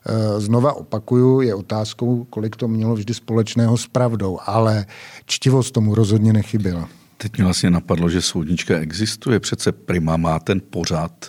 Eh, 0.07 0.41
znova 0.41 0.73
opakuju, 0.73 1.41
je 1.41 1.55
otázkou, 1.55 2.27
kolik 2.31 2.57
to 2.57 2.69
mělo 2.69 2.95
vždy 2.95 3.15
společného 3.15 3.77
s 3.77 3.87
pravdou, 3.87 4.39
ale 4.47 4.87
čtivost 5.27 5.71
tomu 5.71 5.95
rozhodně 5.95 6.33
nechyběla. 6.33 6.89
Teď 7.23 7.37
mě 7.37 7.45
vlastně 7.45 7.71
napadlo, 7.71 8.09
že 8.09 8.23
soudnička 8.23 8.79
existuje. 8.79 9.41
Přece 9.41 9.73
Prima 9.73 10.17
má 10.17 10.39
ten 10.39 10.61
pořád. 10.71 11.27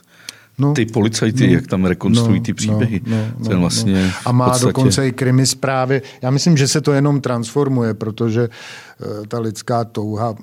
No, 0.57 0.73
ty 0.73 0.85
policajty, 0.85 1.47
no, 1.47 1.53
jak 1.53 1.67
tam 1.67 1.85
rekonstruují 1.85 2.39
no, 2.39 2.45
ty 2.45 2.53
příběhy. 2.53 3.01
No, 3.07 3.17
no, 3.17 3.45
ten 3.45 3.53
no, 3.53 3.59
vlastně 3.59 4.05
no. 4.05 4.11
A 4.25 4.31
má 4.31 4.45
podstatě... 4.45 4.65
dokonce 4.65 5.07
i 5.07 5.11
krimi 5.11 5.45
zprávy. 5.45 6.01
Já 6.21 6.31
myslím, 6.31 6.57
že 6.57 6.67
se 6.67 6.81
to 6.81 6.93
jenom 6.93 7.21
transformuje, 7.21 7.93
protože 7.93 8.49
uh, 8.49 9.25
ta 9.25 9.39
lidská 9.39 9.83
touha 9.83 10.35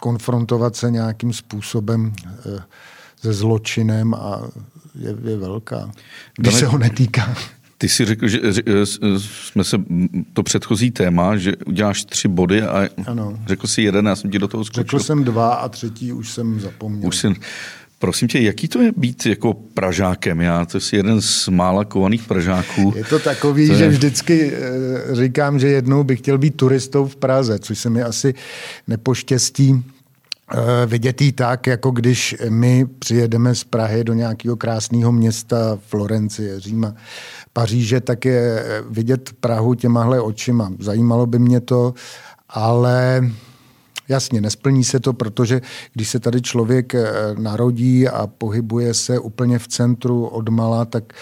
konfrontovat 0.00 0.76
se 0.76 0.90
nějakým 0.90 1.32
způsobem 1.32 2.12
uh, 2.46 2.60
se 3.16 3.32
zločinem 3.32 4.14
a 4.14 4.42
je, 4.94 5.16
je 5.30 5.36
velká. 5.36 5.90
Když 6.38 6.54
se 6.54 6.66
ho 6.66 6.78
netýká. 6.78 7.34
Ty 7.82 7.88
jsi 7.88 8.04
řekl, 8.04 8.28
že 8.28 8.40
jsme 9.16 9.64
se 9.64 9.76
to 10.32 10.42
předchozí 10.42 10.90
téma, 10.90 11.36
že 11.36 11.56
uděláš 11.66 12.04
tři 12.04 12.28
body 12.28 12.62
a 12.62 12.88
ano. 13.06 13.38
řekl 13.46 13.66
jsi 13.66 13.82
jeden, 13.82 14.06
já 14.06 14.16
jsem 14.16 14.30
ti 14.30 14.38
do 14.38 14.48
toho 14.48 14.64
skočil. 14.64 14.82
Řekl 14.82 14.98
jsem 14.98 15.24
dva 15.24 15.54
a 15.54 15.68
třetí 15.68 16.12
už 16.12 16.30
jsem 16.30 16.60
zapomněl. 16.60 17.08
Už 17.08 17.16
jsem, 17.16 17.34
prosím 17.98 18.28
tě, 18.28 18.40
jaký 18.40 18.68
to 18.68 18.82
je 18.82 18.92
být 18.96 19.26
jako 19.26 19.54
Pražákem? 19.54 20.40
Já 20.40 20.64
to 20.64 20.80
jsi 20.80 20.96
jeden 20.96 21.22
z 21.22 21.48
mála 21.48 21.84
kovaných 21.84 22.22
Pražáků. 22.22 22.92
Je 22.96 23.04
to 23.04 23.18
takový, 23.18 23.66
to 23.66 23.72
je... 23.72 23.78
že 23.78 23.88
vždycky 23.88 24.52
eh, 24.52 25.14
říkám, 25.14 25.58
že 25.58 25.68
jednou 25.68 26.04
bych 26.04 26.18
chtěl 26.18 26.38
být 26.38 26.56
turistou 26.56 27.06
v 27.06 27.16
Praze, 27.16 27.58
což 27.58 27.78
se 27.78 27.90
mi 27.90 28.02
asi 28.02 28.34
nepoštěstí 28.88 29.84
Eh, 30.54 30.86
vidět 30.86 31.20
jí 31.20 31.32
tak, 31.32 31.66
jako 31.66 31.90
když 31.90 32.36
my 32.48 32.86
přijedeme 32.98 33.54
z 33.54 33.64
Prahy 33.64 34.04
do 34.04 34.14
nějakého 34.14 34.56
krásného 34.56 35.12
města 35.12 35.78
Florencie, 35.86 36.60
Říma, 36.60 36.94
Paříže, 37.52 38.00
tak 38.00 38.24
je 38.24 38.64
vidět 38.90 39.30
Prahu 39.40 39.74
těmahle 39.74 40.20
očima. 40.20 40.72
Zajímalo 40.78 41.26
by 41.26 41.38
mě 41.38 41.60
to, 41.60 41.94
ale 42.48 43.22
Jasně, 44.08 44.40
nesplní 44.40 44.84
se 44.84 45.00
to, 45.00 45.12
protože 45.12 45.60
když 45.92 46.08
se 46.08 46.20
tady 46.20 46.42
člověk 46.42 46.94
eh, 46.94 47.04
narodí 47.38 48.08
a 48.08 48.26
pohybuje 48.26 48.94
se 48.94 49.18
úplně 49.18 49.58
v 49.58 49.68
centru 49.68 50.26
od 50.26 50.48
mala, 50.48 50.84
tak, 50.84 51.12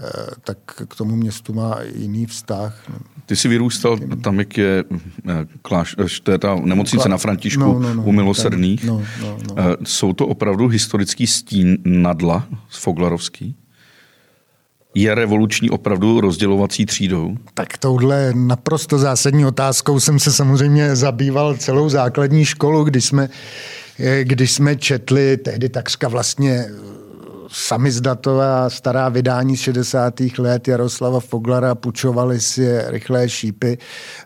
eh, 0.00 0.30
tak 0.44 0.58
k 0.88 0.96
tomu 0.96 1.16
městu 1.16 1.52
má 1.52 1.78
jiný 1.94 2.26
vztah. 2.26 2.90
Ty 3.26 3.36
jsi 3.36 3.48
vyrůstal 3.48 3.98
tam, 4.22 4.38
jak 4.38 4.58
je 4.58 4.84
eh, 5.28 5.46
kláš, 5.62 5.96
ta 6.38 6.56
nemocnice 6.62 7.08
na 7.08 7.16
Františku 7.16 7.60
no, 7.60 7.78
no, 7.78 7.94
no, 7.94 8.02
u 8.02 8.12
Milosrdných. 8.12 8.84
No, 8.84 9.02
no, 9.22 9.38
no. 9.48 9.54
Jsou 9.84 10.12
to 10.12 10.26
opravdu 10.26 10.68
historický 10.68 11.26
stín 11.26 11.78
Nadla 11.84 12.46
z 12.68 12.78
Foglarovský? 12.78 13.56
Je 14.94 15.14
revoluční 15.14 15.70
opravdu 15.70 16.20
rozdělovací 16.20 16.86
třídou? 16.86 17.36
Tak 17.54 17.78
touhle 17.78 18.32
naprosto 18.34 18.98
zásadní 18.98 19.46
otázkou 19.46 20.00
jsem 20.00 20.18
se 20.18 20.32
samozřejmě 20.32 20.96
zabýval 20.96 21.56
celou 21.56 21.88
základní 21.88 22.44
školu, 22.44 22.84
když 22.84 23.04
jsme, 23.04 23.28
eh, 23.98 24.24
když 24.24 24.52
jsme 24.52 24.76
četli 24.76 25.36
tehdy 25.36 25.68
takřka 25.68 26.08
vlastně 26.08 26.52
eh, 26.52 26.70
samizdatová 27.48 28.70
stará 28.70 29.08
vydání 29.08 29.56
z 29.56 29.60
60. 29.60 30.38
let 30.38 30.68
Jaroslava 30.68 31.20
Foglara, 31.20 31.74
pučovali 31.74 32.40
si 32.40 32.78
rychlé 32.86 33.28
šípy. 33.28 33.78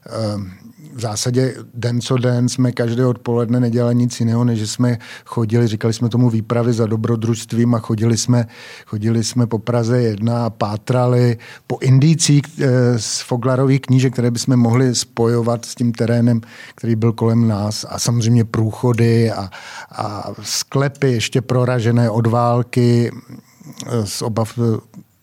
Ehm, 0.07 0.51
v 0.99 1.01
zásadě 1.01 1.55
den 1.75 2.01
co 2.01 2.17
den 2.17 2.49
jsme 2.49 2.73
každé 2.73 3.07
odpoledne 3.07 3.61
nedělali 3.61 3.95
nic 3.95 4.21
jiného, 4.21 4.45
než 4.45 4.71
jsme 4.71 4.99
chodili, 5.25 5.67
říkali 5.67 5.95
jsme 5.95 6.09
tomu 6.09 6.31
výpravy 6.31 6.73
za 6.73 6.87
dobrodružstvím 6.87 7.75
a 7.75 7.79
chodili 7.79 8.17
jsme, 8.17 8.47
chodili 8.87 9.25
jsme 9.25 9.47
po 9.47 9.59
Praze 9.59 10.03
jedna 10.03 10.47
a 10.47 10.51
pátrali 10.51 11.39
po 11.67 11.79
indicích 11.81 12.43
eh, 12.61 12.99
z 12.99 13.21
Foglarových 13.21 13.81
knížek, 13.81 14.13
které 14.13 14.31
bychom 14.31 14.57
mohli 14.57 14.95
spojovat 14.95 15.65
s 15.65 15.75
tím 15.75 15.93
terénem, 15.93 16.41
který 16.75 16.97
byl 16.97 17.13
kolem 17.13 17.49
nás. 17.49 17.87
A 17.89 17.99
samozřejmě 17.99 18.45
průchody 18.45 19.31
a, 19.31 19.51
a 19.93 20.33
sklepy 20.43 21.13
ještě 21.13 21.41
proražené 21.41 22.11
od 22.11 22.27
války 22.27 23.11
eh, 23.87 24.07
z 24.07 24.23
obav 24.23 24.59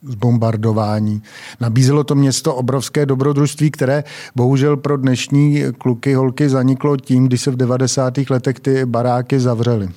zbombardování. 0.06 1.22
Nabízelo 1.60 2.04
to 2.04 2.14
město 2.14 2.54
obrovské 2.54 3.06
dobrodružství, 3.06 3.70
které 3.70 4.04
bohužel 4.36 4.76
pro 4.76 4.96
dnešní 4.96 5.62
kluky, 5.78 6.14
holky 6.14 6.48
zaniklo 6.48 6.96
tím, 6.96 7.26
když 7.26 7.40
se 7.40 7.50
v 7.50 7.56
90. 7.56 8.14
letech 8.30 8.60
ty 8.60 8.84
baráky 8.84 9.40
zavřely. 9.40 9.88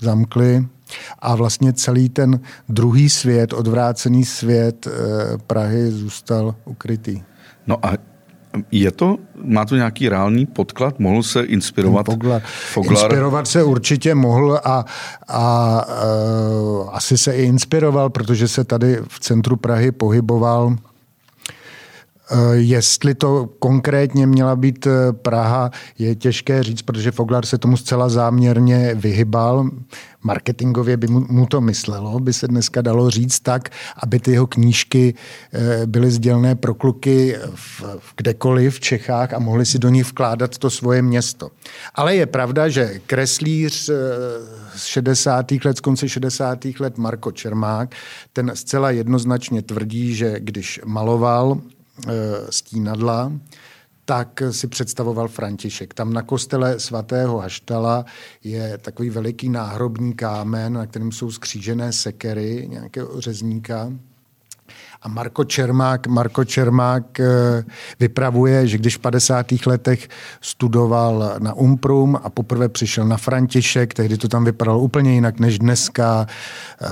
Zamkly 0.00 0.66
a 1.18 1.34
vlastně 1.34 1.72
celý 1.72 2.08
ten 2.08 2.40
druhý 2.68 3.10
svět, 3.10 3.52
odvrácený 3.52 4.24
svět 4.24 4.86
eh, 4.86 4.90
Prahy 5.46 5.90
zůstal 5.90 6.54
ukrytý. 6.64 7.22
No 7.66 7.86
a 7.86 7.92
je 8.72 8.90
to, 8.90 9.16
má 9.44 9.64
to 9.64 9.76
nějaký 9.76 10.08
reálný 10.08 10.46
podklad? 10.46 10.98
Mohl 10.98 11.22
se 11.22 11.42
inspirovat? 11.42 12.06
Foglar. 12.06 12.42
Foglar? 12.72 12.92
Inspirovat 12.92 13.46
se 13.48 13.62
určitě 13.62 14.14
mohl 14.14 14.60
a, 14.64 14.84
a 15.28 15.84
uh, 15.86 16.88
asi 16.92 17.18
se 17.18 17.36
i 17.36 17.42
inspiroval, 17.42 18.10
protože 18.10 18.48
se 18.48 18.64
tady 18.64 18.98
v 19.08 19.20
centru 19.20 19.56
Prahy 19.56 19.92
pohyboval 19.92 20.76
jestli 22.52 23.14
to 23.14 23.48
konkrétně 23.58 24.26
měla 24.26 24.56
být 24.56 24.86
eh, 24.86 25.12
Praha, 25.12 25.70
je 25.98 26.14
těžké 26.14 26.62
říct, 26.62 26.82
protože 26.82 27.10
Foglar 27.10 27.46
se 27.46 27.58
tomu 27.58 27.76
zcela 27.76 28.08
záměrně 28.08 28.94
vyhybal. 28.94 29.70
Marketingově 30.22 30.96
by 30.96 31.06
mu 31.08 31.46
to 31.46 31.60
myslelo, 31.60 32.20
by 32.20 32.32
se 32.32 32.48
dneska 32.48 32.82
dalo 32.82 33.10
říct 33.10 33.40
tak, 33.40 33.68
aby 34.02 34.20
ty 34.20 34.32
jeho 34.32 34.46
knížky 34.46 35.14
eh, 35.52 35.86
byly 35.86 36.10
sdělné 36.10 36.54
pro 36.54 36.74
kluky 36.74 37.36
v, 37.54 37.82
kdekoliv 38.16 38.74
v 38.74 38.80
Čechách 38.80 39.34
a 39.34 39.38
mohli 39.38 39.66
si 39.66 39.78
do 39.78 39.88
nich 39.88 40.06
vkládat 40.06 40.58
to 40.58 40.70
svoje 40.70 41.02
město. 41.02 41.50
Ale 41.94 42.16
je 42.16 42.26
pravda, 42.26 42.68
že 42.68 43.00
kreslíř 43.06 43.90
z 44.76 44.84
60. 44.84 45.46
let, 45.64 45.76
z 45.76 45.80
konce 45.80 46.08
60. 46.08 46.58
let 46.80 46.98
Marko 46.98 47.32
Čermák, 47.32 47.94
ten 48.32 48.50
zcela 48.54 48.90
jednoznačně 48.90 49.62
tvrdí, 49.62 50.14
že 50.14 50.36
když 50.40 50.80
maloval 50.84 51.60
Eh, 51.60 51.77
stínadla, 52.50 53.32
tak 54.04 54.42
si 54.50 54.68
představoval 54.68 55.28
František. 55.28 55.94
Tam 55.94 56.12
na 56.12 56.22
kostele 56.22 56.80
svatého 56.80 57.38
Haštala 57.38 58.04
je 58.44 58.78
takový 58.78 59.10
veliký 59.10 59.48
náhrobní 59.48 60.14
kámen, 60.14 60.72
na 60.72 60.86
kterém 60.86 61.12
jsou 61.12 61.30
skřížené 61.30 61.92
sekery 61.92 62.66
nějakého 62.70 63.20
řezníka. 63.20 63.92
A 65.02 65.08
Marko 65.08 65.44
Čermák, 65.44 66.06
Marko 66.06 66.44
Čermák 66.44 67.20
eh, 67.20 67.26
vypravuje, 68.00 68.66
že 68.66 68.78
když 68.78 68.96
v 68.96 68.98
50. 68.98 69.46
letech 69.66 70.08
studoval 70.40 71.34
na 71.38 71.54
Umprum 71.54 72.18
a 72.22 72.30
poprvé 72.30 72.68
přišel 72.68 73.04
na 73.06 73.16
František, 73.16 73.94
tehdy 73.94 74.16
to 74.16 74.28
tam 74.28 74.44
vypadalo 74.44 74.78
úplně 74.78 75.14
jinak 75.14 75.40
než 75.40 75.58
dneska, 75.58 76.26
eh, 76.82 76.88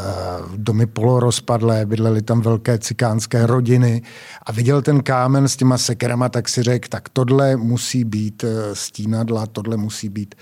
domy 0.57 0.87
polorozpadlé, 0.87 1.87
bydlely 1.87 2.23
tam 2.23 2.41
velké 2.41 2.79
cikánské 2.79 3.47
rodiny 3.47 4.03
a 4.43 4.53
viděl 4.53 4.83
ten 4.83 5.03
kámen 5.03 5.49
s 5.49 5.57
těma 5.57 5.79
sekerama, 5.79 6.29
tak 6.29 6.49
si 6.49 6.63
řekl, 6.63 6.89
tak 6.89 7.09
tohle 7.09 7.57
musí 7.57 8.05
být 8.05 8.45
eh, 8.45 8.75
stínadla, 8.75 9.47
tohle 9.47 9.77
musí 9.77 10.09
být 10.09 10.35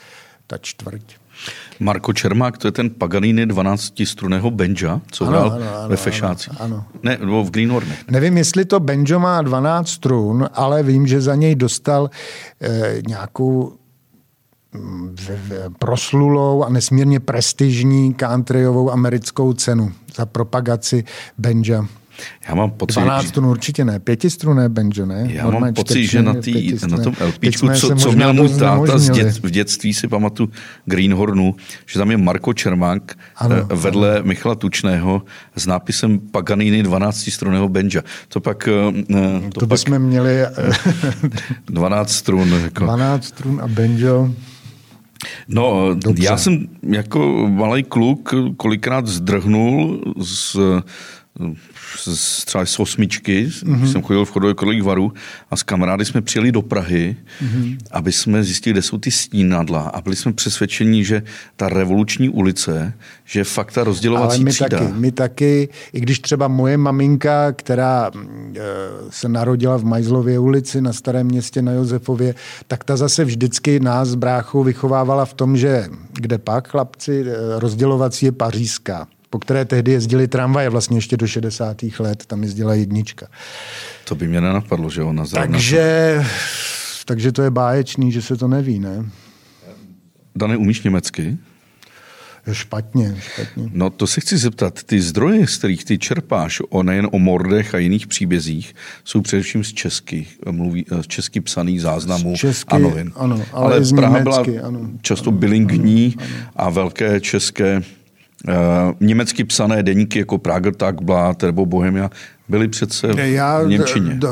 ta 0.47 0.59
čtvrť. 0.59 1.24
Marko 1.81 2.12
Čermák, 2.12 2.59
to 2.59 2.69
je 2.69 2.73
ten 2.73 2.91
Paganini 2.91 3.47
12 3.47 3.93
struného 4.05 4.50
Benja, 4.50 5.00
co 5.11 5.25
hrál 5.25 5.53
ano, 5.53 5.67
ano, 5.79 5.88
ve 5.88 5.97
Fešáci. 5.97 6.50
Ano, 6.50 6.61
ano. 6.61 6.85
Ne, 7.03 7.19
nebo 7.21 7.45
v 7.45 7.50
Greenhornech. 7.50 8.09
Nevím, 8.11 8.37
jestli 8.37 8.64
to 8.64 8.81
Benjo 8.81 9.19
má 9.19 9.43
12 9.43 9.88
strun, 9.88 10.49
ale 10.53 10.83
vím, 10.83 11.07
že 11.07 11.21
za 11.21 11.35
něj 11.35 11.55
dostal 11.55 12.11
eh, 12.61 13.03
nějakou 13.07 13.73
mm, 14.73 15.17
proslulou 15.79 16.64
a 16.64 16.69
nesmírně 16.69 17.21
prestižní 17.21 18.14
countryovou 18.14 18.91
americkou 18.91 19.53
cenu 19.53 19.93
za 20.17 20.26
propagaci 20.26 21.05
Benja. 21.38 21.87
Já 22.49 22.54
mám 22.54 22.71
pocit, 22.71 23.00
12 23.00 23.30
tun 23.30 23.47
určitě 23.47 23.85
ne, 23.85 24.00
pětistruné 24.00 24.68
banjo, 24.68 25.06
ne? 25.06 25.26
Já 25.28 25.42
Normálně 25.42 25.64
mám 25.64 25.75
pocit, 25.75 26.06
že 26.06 26.23
na, 26.23 26.35
tý, 26.35 26.76
na 26.88 26.99
tom 26.99 27.14
LPčku, 27.26 27.68
co, 27.68 27.94
co 27.94 28.12
měl 28.12 28.35
můj 28.35 28.49
táta 28.49 28.99
z 28.99 29.11
dět, 29.11 29.44
v 29.44 29.50
dětství, 29.50 29.94
si 29.94 30.09
pamatuju 30.09 30.49
Greenhornu, 30.85 31.54
že 31.87 31.99
tam 31.99 32.11
je 32.11 32.16
Marko 32.16 32.52
Čermák 32.52 33.12
ano, 33.37 33.56
eh, 33.56 33.75
vedle 33.75 34.16
ano. 34.16 34.26
Michala 34.26 34.54
Tučného 34.54 35.23
s 35.56 35.66
nápisem 35.66 36.18
Paganini 36.18 36.83
12 36.83 37.30
struného 37.30 37.68
benja. 37.68 38.02
To 38.28 38.40
pak... 38.40 38.68
Eh, 38.68 39.50
to, 39.52 39.61
to 39.61 39.66
bychom 39.66 39.99
měli... 39.99 40.47
12 41.66 42.12
strun. 42.12 42.49
Jako. 42.62 42.85
12 42.85 43.25
strun 43.25 43.61
a 43.62 43.68
banjo. 43.68 44.30
No, 45.49 45.94
Dobře. 45.94 46.25
já 46.25 46.37
jsem 46.37 46.66
jako 46.83 47.49
malý 47.49 47.83
kluk 47.83 48.35
kolikrát 48.56 49.06
zdrhnul 49.06 50.00
z 50.21 50.56
třeba 52.45 52.67
z 52.67 52.79
osmičky, 52.79 53.47
mm-hmm. 53.47 53.93
jsem 53.93 54.03
chodil 54.03 54.25
v 54.25 54.31
chodově 54.31 54.55
kolek 54.55 54.83
varu 54.83 55.12
a 55.50 55.57
s 55.57 55.62
kamarády 55.62 56.05
jsme 56.05 56.23
přijeli 56.23 56.53
do 56.53 56.62
Prahy, 56.62 57.17
mm-hmm. 57.45 57.76
aby 57.91 58.12
jsme 58.12 58.45
zjistili, 58.45 58.73
kde 58.73 58.83
jsou 58.83 58.99
ty 58.99 59.11
stínadla 59.11 59.81
a 59.81 60.00
byli 60.00 60.17
jsme 60.17 60.33
přesvědčeni, 60.33 61.05
že 61.05 61.23
ta 61.57 61.69
revoluční 61.69 62.29
ulice, 62.29 62.93
že 63.25 63.41
je 63.41 63.45
fakt 63.45 63.73
ta 63.73 63.85
rozdělovací 63.85 64.37
Ale 64.37 64.45
my 64.45 64.50
třída. 64.50 64.79
Taky, 64.79 64.93
my 64.93 65.12
taky, 65.12 65.69
i 65.93 66.00
když 66.00 66.19
třeba 66.19 66.49
moje 66.49 66.76
maminka, 66.76 67.53
která 67.53 68.11
e, 68.14 68.61
se 69.11 69.29
narodila 69.29 69.76
v 69.76 69.85
Majzlově 69.85 70.38
ulici 70.38 70.81
na 70.81 70.93
Starém 70.93 71.26
městě 71.26 71.62
na 71.62 71.73
Josefově, 71.73 72.35
tak 72.67 72.85
ta 72.85 72.97
zase 72.97 73.25
vždycky 73.25 73.81
nás 73.81 74.09
s 74.09 74.14
bráchou 74.14 74.64
vychovávala 74.64 75.25
v 75.25 75.35
tom, 75.35 75.57
že 75.57 75.88
kde 76.12 76.38
pak, 76.38 76.69
chlapci, 76.69 77.25
e, 77.26 77.61
rozdělovací 77.61 78.26
je 78.26 78.33
pařížská 78.33 79.07
po 79.35 79.38
které 79.38 79.64
tehdy 79.64 79.93
jezdili 79.93 80.29
tramvaje 80.29 80.69
vlastně 80.69 80.97
ještě 80.97 81.17
do 81.17 81.26
60. 81.26 81.76
let, 81.99 82.26
tam 82.26 82.43
jezdila 82.43 82.75
jednička. 82.75 83.26
To 84.05 84.14
by 84.14 84.29
mě 84.29 84.41
nenapadlo, 84.41 84.91
že 84.91 85.03
ona 85.03 85.25
zrovna... 85.25 85.47
Takže, 85.47 86.25
takže 87.05 87.33
to 87.33 87.43
je 87.43 87.50
báječný, 87.50 88.12
že 88.12 88.23
se 88.23 88.37
to 88.37 88.49
neví, 88.49 88.79
ne? 88.79 89.11
Dane, 90.37 90.57
umíš 90.57 90.83
německy? 90.83 91.38
Špatně, 92.53 93.17
špatně. 93.21 93.71
No 93.73 93.91
to 93.91 94.07
se 94.07 94.21
chci 94.21 94.38
zeptat. 94.38 94.83
Ty 94.83 95.00
zdroje, 95.00 95.47
z 95.47 95.59
kterých 95.59 95.85
ty 95.85 95.99
čerpáš, 95.99 96.62
o 96.69 96.83
nejen 96.83 97.09
o 97.12 97.19
mordech 97.19 97.75
a 97.75 97.79
jiných 97.79 98.07
příbězích, 98.07 98.75
jsou 99.05 99.21
především 99.21 99.64
z 99.64 99.73
česky, 99.73 100.26
mluví, 100.50 100.87
z 101.00 101.07
česky 101.07 101.41
psaných 101.41 101.83
záznamů 101.83 102.37
česky, 102.37 102.75
a 102.75 102.79
novin. 102.79 103.12
Ano, 103.17 103.43
ale, 103.53 103.76
ale 103.76 103.87
Praha 103.97 104.19
německy, 104.19 104.50
byla 104.50 104.67
ano. 104.67 104.91
často 105.03 105.31
bilingní 105.31 106.17
a 106.57 106.71
velké 106.71 107.21
české 107.21 107.83
německy 109.01 109.45
psané 109.45 109.83
deníky 109.83 110.19
jako 110.19 110.39
Prager 110.39 110.75
Tagblatt 110.75 111.43
nebo 111.43 111.67
Bohemia 111.67 112.11
byly 112.49 112.69
přece 112.69 113.09
Já 113.17 113.63
v 113.63 113.69
Němčině. 113.69 114.14
D- 114.14 114.29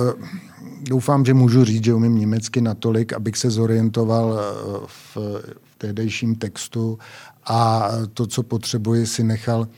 doufám, 0.89 1.25
že 1.25 1.35
můžu 1.35 1.65
říct, 1.65 1.85
že 1.85 1.95
umím 1.95 2.19
německy 2.19 2.61
natolik, 2.61 3.13
abych 3.13 3.37
se 3.37 3.51
zorientoval 3.51 4.41
eh, 4.41 4.79
v, 4.87 5.17
v 5.47 5.79
tehdejším 5.79 6.35
textu 6.35 6.99
a 7.47 7.89
to, 8.15 8.27
co 8.27 8.43
potřebuji, 8.43 9.07
si 9.07 9.25
nechal 9.25 9.69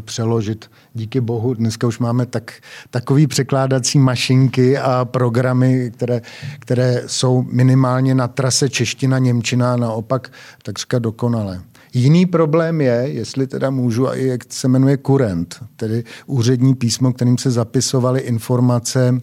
přeložit. 0.00 0.70
Díky 0.94 1.20
bohu, 1.20 1.54
dneska 1.54 1.86
už 1.86 1.98
máme 1.98 2.26
tak, 2.26 2.52
takový 2.90 3.26
překládací 3.26 3.98
mašinky 3.98 4.78
a 4.78 5.04
programy, 5.04 5.90
které, 5.94 6.22
které 6.58 7.02
jsou 7.06 7.42
minimálně 7.42 8.14
na 8.14 8.28
trase 8.28 8.68
čeština-němčina, 8.68 9.76
naopak 9.76 10.32
takřka 10.62 10.98
dokonalé. 10.98 11.62
Jiný 11.94 12.26
problém 12.26 12.80
je, 12.80 13.04
jestli 13.06 13.46
teda 13.46 13.70
můžu, 13.70 14.08
a 14.08 14.14
jak 14.14 14.52
se 14.52 14.68
jmenuje 14.68 14.96
kurent, 14.96 15.64
tedy 15.76 16.04
úřední 16.26 16.74
písmo, 16.74 17.12
kterým 17.12 17.38
se 17.38 17.50
zapisovaly 17.50 18.20
informace 18.20 19.10
uh, 19.12 19.20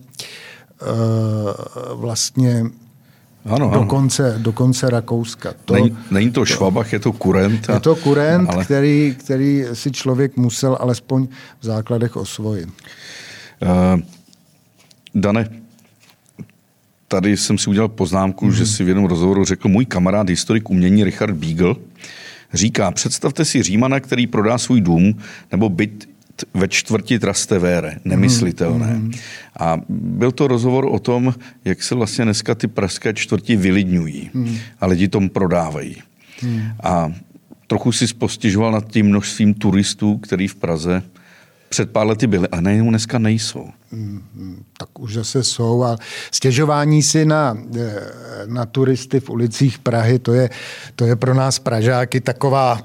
vlastně 1.99 2.65
ano, 3.45 3.71
do, 3.73 3.85
konce, 3.85 4.35
do 4.37 4.51
konce 4.51 4.89
Rakouska. 4.89 5.53
To, 5.65 5.73
není, 5.73 5.97
není 6.11 6.31
to 6.31 6.45
Švabach, 6.45 6.93
je 6.93 6.99
to 6.99 7.11
kurent. 7.11 7.69
A, 7.69 7.73
je 7.73 7.79
to 7.79 7.95
kurent, 7.95 8.49
ale... 8.49 8.65
který, 8.65 9.15
který 9.19 9.65
si 9.73 9.91
člověk 9.91 10.37
musel 10.37 10.77
alespoň 10.79 11.27
v 11.59 11.65
základech 11.65 12.15
osvojit. 12.15 12.69
Uh, 13.61 14.01
Dane, 15.15 15.49
tady 17.07 17.37
jsem 17.37 17.57
si 17.57 17.69
udělal 17.69 17.87
poznámku, 17.87 18.45
mm. 18.45 18.51
že 18.51 18.65
si 18.65 18.83
v 18.83 18.87
jednom 18.87 19.05
rozhovoru 19.05 19.45
řekl 19.45 19.67
můj 19.67 19.85
kamarád, 19.85 20.29
historik 20.29 20.69
umění 20.69 21.03
Richard 21.03 21.35
Beagle, 21.35 21.75
Říká, 22.53 22.91
představte 22.91 23.45
si 23.45 23.63
Římana, 23.63 23.99
který 23.99 24.27
prodá 24.27 24.57
svůj 24.57 24.81
dům 24.81 25.17
nebo 25.51 25.69
byt 25.69 26.09
ve 26.53 26.67
čtvrti 26.67 27.19
Trastevere. 27.19 27.97
Nemyslitelné. 28.05 28.93
Mm. 28.93 29.11
A 29.59 29.77
byl 29.89 30.31
to 30.31 30.47
rozhovor 30.47 30.87
o 30.91 30.99
tom, 30.99 31.33
jak 31.65 31.83
se 31.83 31.95
vlastně 31.95 32.25
dneska 32.25 32.55
ty 32.55 32.67
pražské 32.67 33.13
čtvrti 33.13 33.55
vylidňují. 33.55 34.29
Mm. 34.33 34.57
A 34.81 34.85
lidi 34.85 35.07
tom 35.07 35.29
prodávají. 35.29 35.97
Mm. 36.43 36.61
A 36.83 37.13
trochu 37.67 37.91
si 37.91 38.07
spostižoval 38.07 38.71
nad 38.71 38.91
tím 38.91 39.05
množstvím 39.05 39.53
turistů, 39.53 40.17
který 40.17 40.47
v 40.47 40.55
Praze 40.55 41.03
před 41.69 41.91
pár 41.91 42.07
lety 42.07 42.27
byly, 42.27 42.47
a 42.47 42.61
nejenom 42.61 42.89
dneska 42.89 43.19
nejsou. 43.19 43.69
Mm, 43.91 44.63
tak 44.77 44.99
už 44.99 45.13
zase 45.13 45.43
jsou. 45.43 45.83
A 45.83 45.97
stěžování 46.31 47.03
si 47.03 47.25
na, 47.25 47.57
eh, 47.79 48.01
na 48.45 48.65
turisty 48.65 49.19
v 49.19 49.29
ulicích 49.29 49.79
Prahy, 49.79 50.19
to 50.19 50.33
je, 50.33 50.49
to 50.95 51.05
je 51.05 51.15
pro 51.15 51.33
nás 51.33 51.59
Pražáky 51.59 52.21
taková, 52.21 52.81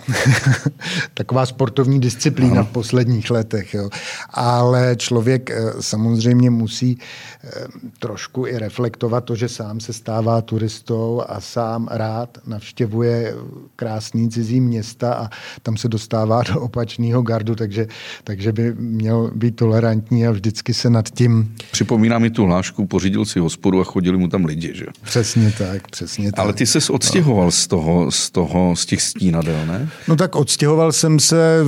taková 1.14 1.47
sportovní 1.47 2.01
disciplína 2.01 2.53
ano. 2.53 2.64
v 2.64 2.73
posledních 2.73 3.31
letech. 3.31 3.75
Jo. 3.75 3.90
Ale 4.31 4.97
člověk 4.97 5.51
eh, 5.51 5.73
samozřejmě 5.81 6.51
musí 6.51 6.99
eh, 7.45 7.51
trošku 7.99 8.47
i 8.47 8.59
reflektovat 8.59 9.25
to, 9.25 9.35
že 9.35 9.49
sám 9.49 9.81
se 9.81 9.92
stává 9.92 10.42
turistou 10.42 11.23
a 11.29 11.40
sám 11.40 11.88
rád 11.90 12.38
navštěvuje 12.47 13.35
krásný 13.77 14.31
cizí 14.31 14.61
města 14.61 15.14
a 15.14 15.31
tam 15.62 15.77
se 15.77 15.88
dostává 15.88 16.42
do 16.42 16.61
opačného 16.61 17.23
gardu, 17.23 17.55
takže, 17.55 17.87
takže 18.25 18.53
by 18.53 18.75
měl 18.75 19.31
být 19.35 19.57
tolerantní 19.57 20.27
a 20.27 20.31
vždycky 20.31 20.75
se 20.75 20.96
nad 20.97 21.11
tím. 21.11 21.55
Připomíná 21.73 22.19
mi 22.19 22.31
tu 22.31 22.45
hlášku, 22.45 22.87
pořídil 22.87 23.25
si 23.25 23.39
hospodu 23.39 23.81
a 23.81 23.85
chodili 23.85 24.19
mu 24.19 24.29
tam 24.29 24.45
lidi, 24.45 24.73
že? 24.75 24.87
Přesně 25.03 25.53
tak, 25.59 25.89
přesně 25.91 26.33
tak. 26.33 26.39
Ale 26.39 26.53
ty 26.53 26.67
ses 26.67 26.91
odstěhoval 26.91 27.45
no. 27.45 27.51
z 27.51 27.67
toho, 27.67 28.11
z 28.11 28.31
toho, 28.31 28.77
z 28.77 28.87
těch 28.87 29.03
stínadel, 29.03 29.67
ne? 29.67 29.89
No 30.09 30.17
tak 30.17 30.37
odstěhoval 30.37 30.93
jsem 30.93 31.21
se 31.21 31.61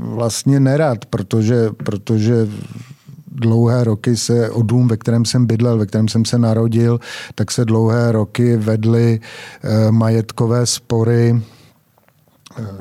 vlastně 0.00 0.60
nerad, 0.60 1.04
protože, 1.04 1.70
protože 1.84 2.34
dlouhé 3.32 3.84
roky 3.84 4.16
se 4.16 4.50
o 4.50 4.62
dům, 4.62 4.88
ve 4.88 4.96
kterém 4.96 5.24
jsem 5.24 5.46
bydlel, 5.46 5.78
ve 5.78 5.86
kterém 5.86 6.08
jsem 6.08 6.24
se 6.24 6.38
narodil, 6.38 7.00
tak 7.34 7.50
se 7.50 7.64
dlouhé 7.64 8.12
roky 8.12 8.56
vedly 8.56 9.20
eh, 9.20 9.92
majetkové 9.92 10.66
spory 10.66 11.42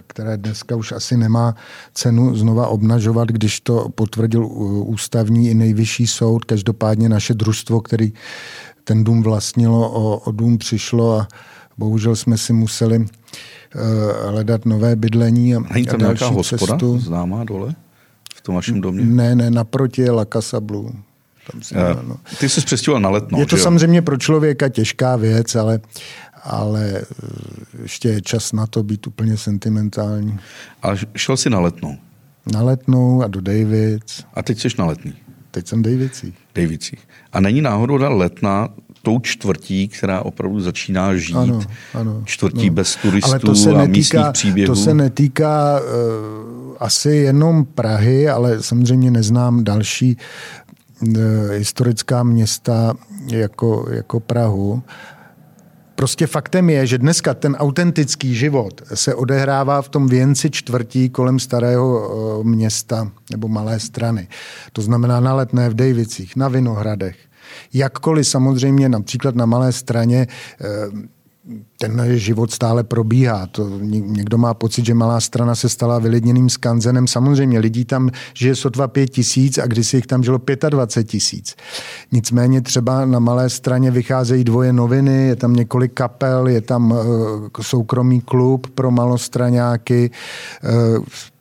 které 0.07 0.37
dneska 0.37 0.75
už 0.75 0.91
asi 0.91 1.17
nemá 1.17 1.55
cenu 1.93 2.35
znova 2.35 2.67
obnažovat, 2.67 3.27
když 3.27 3.59
to 3.59 3.89
potvrdil 3.95 4.45
ústavní 4.85 5.49
i 5.49 5.53
nejvyšší 5.53 6.07
soud. 6.07 6.45
Každopádně 6.45 7.09
naše 7.09 7.33
družstvo, 7.33 7.81
který 7.81 8.13
ten 8.83 9.03
dům 9.03 9.23
vlastnilo, 9.23 9.91
o, 9.91 10.17
o 10.17 10.31
dům 10.31 10.57
přišlo 10.57 11.19
a 11.19 11.27
bohužel 11.77 12.15
jsme 12.15 12.37
si 12.37 12.53
museli 12.53 12.97
uh, 12.97 13.05
hledat 14.31 14.65
nové 14.65 14.95
bydlení 14.95 15.55
a, 15.55 15.59
Není 15.73 15.85
to 15.85 15.97
nějaká 15.97 16.27
hospoda 16.27 16.73
cestu. 16.73 16.99
známá 16.99 17.43
dole 17.43 17.75
v 18.35 18.41
tom 18.41 18.55
vašem 18.55 18.81
domě? 18.81 19.05
Ne, 19.05 19.35
ne, 19.35 19.51
naproti 19.51 20.01
je 20.01 20.11
La 20.11 20.25
Casa 20.25 20.59
Blue. 20.59 20.91
Tam 21.51 21.61
si, 21.61 21.75
uh, 21.75 21.81
no. 22.07 22.17
Ty 22.39 22.49
jsi 22.49 22.61
přestěhoval 22.61 23.01
na 23.01 23.09
letno, 23.09 23.39
Je 23.39 23.45
to 23.45 23.57
samozřejmě 23.57 24.01
pro 24.01 24.17
člověka 24.17 24.69
těžká 24.69 25.15
věc, 25.15 25.55
ale 25.55 25.79
ale 26.43 27.01
eh, 27.01 27.27
ještě 27.81 28.09
je 28.09 28.21
čas 28.21 28.53
na 28.53 28.67
to 28.67 28.83
být 28.83 29.07
úplně 29.07 29.37
sentimentální. 29.37 30.39
Ale 30.81 30.97
šel 31.15 31.37
jsi 31.37 31.49
na 31.49 31.59
letnou? 31.59 31.97
Na 32.53 32.61
Letnou 32.61 33.23
a 33.23 33.27
do 33.27 33.41
Davids. 33.41 34.23
A 34.33 34.43
teď 34.43 34.59
jsi 34.59 34.67
na 34.79 34.85
Letný? 34.85 35.13
Teď 35.51 35.67
jsem 35.67 35.79
v 35.79 35.85
Davicích. 35.85 36.35
Davicích. 36.55 36.99
A 37.33 37.39
není 37.39 37.61
náhodou 37.61 37.99
ta 37.99 38.09
Letná 38.09 38.69
tou 39.01 39.19
čtvrtí, 39.19 39.87
která 39.87 40.21
opravdu 40.21 40.59
začíná 40.59 41.15
žít, 41.15 41.35
ano, 41.35 41.61
ano, 41.93 42.21
čtvrtí 42.25 42.69
no. 42.69 42.75
bez 42.75 42.95
turistů 42.95 43.29
ale 43.29 43.39
to 43.39 43.55
se 43.55 43.69
a 43.69 43.77
netýká, 43.77 43.89
místních 43.89 44.25
příběhů. 44.31 44.75
To 44.75 44.81
se 44.81 44.93
netýká 44.93 45.79
uh, 45.79 46.75
asi 46.79 47.09
jenom 47.09 47.65
Prahy, 47.65 48.29
ale 48.29 48.63
samozřejmě 48.63 49.11
neznám 49.11 49.63
další 49.63 50.17
uh, 51.01 51.17
historická 51.51 52.23
města 52.23 52.93
jako, 53.31 53.87
jako 53.91 54.19
Prahu. 54.19 54.83
Prostě 55.97 56.27
faktem 56.27 56.69
je, 56.69 56.87
že 56.87 56.97
dneska 56.97 57.33
ten 57.33 57.55
autentický 57.55 58.35
život 58.35 58.81
se 58.93 59.15
odehrává 59.15 59.81
v 59.81 59.89
tom 59.89 60.07
věnci 60.07 60.49
čtvrtí 60.49 61.09
kolem 61.09 61.39
starého 61.39 62.09
uh, 62.09 62.43
města 62.43 63.11
nebo 63.31 63.47
malé 63.47 63.79
strany. 63.79 64.27
To 64.73 64.81
znamená 64.81 65.19
na 65.19 65.33
Letné 65.33 65.69
v 65.69 65.73
Dejvicích, 65.73 66.35
na 66.35 66.47
Vinohradech, 66.47 67.17
Jakkoliv 67.73 68.27
samozřejmě 68.27 68.89
například 68.89 69.35
na 69.35 69.45
malé 69.45 69.71
straně 69.71 70.27
ten 71.77 72.03
život 72.17 72.51
stále 72.51 72.83
probíhá. 72.83 73.47
To 73.47 73.69
někdo 73.79 74.37
má 74.37 74.53
pocit, 74.53 74.85
že 74.85 74.93
malá 74.93 75.19
strana 75.19 75.55
se 75.55 75.69
stala 75.69 75.99
vylidněným 75.99 76.49
skanzenem. 76.49 77.07
Samozřejmě 77.07 77.59
lidí 77.59 77.85
tam 77.85 78.09
žije 78.33 78.55
sotva 78.55 78.87
pět 78.87 79.07
tisíc 79.07 79.57
a 79.57 79.67
kdysi 79.67 79.97
jich 79.97 80.07
tam 80.07 80.23
žilo 80.23 80.39
25 80.69 81.03
tisíc. 81.03 81.55
Nicméně 82.11 82.61
třeba 82.61 83.05
na 83.05 83.19
malé 83.19 83.49
straně 83.49 83.91
vycházejí 83.91 84.43
dvoje 84.43 84.73
noviny, 84.73 85.27
je 85.27 85.35
tam 85.35 85.53
několik 85.53 85.93
kapel, 85.93 86.47
je 86.47 86.61
tam 86.61 86.93
soukromý 87.61 88.21
klub 88.21 88.67
pro 88.67 88.91
malostraňáky, 88.91 90.11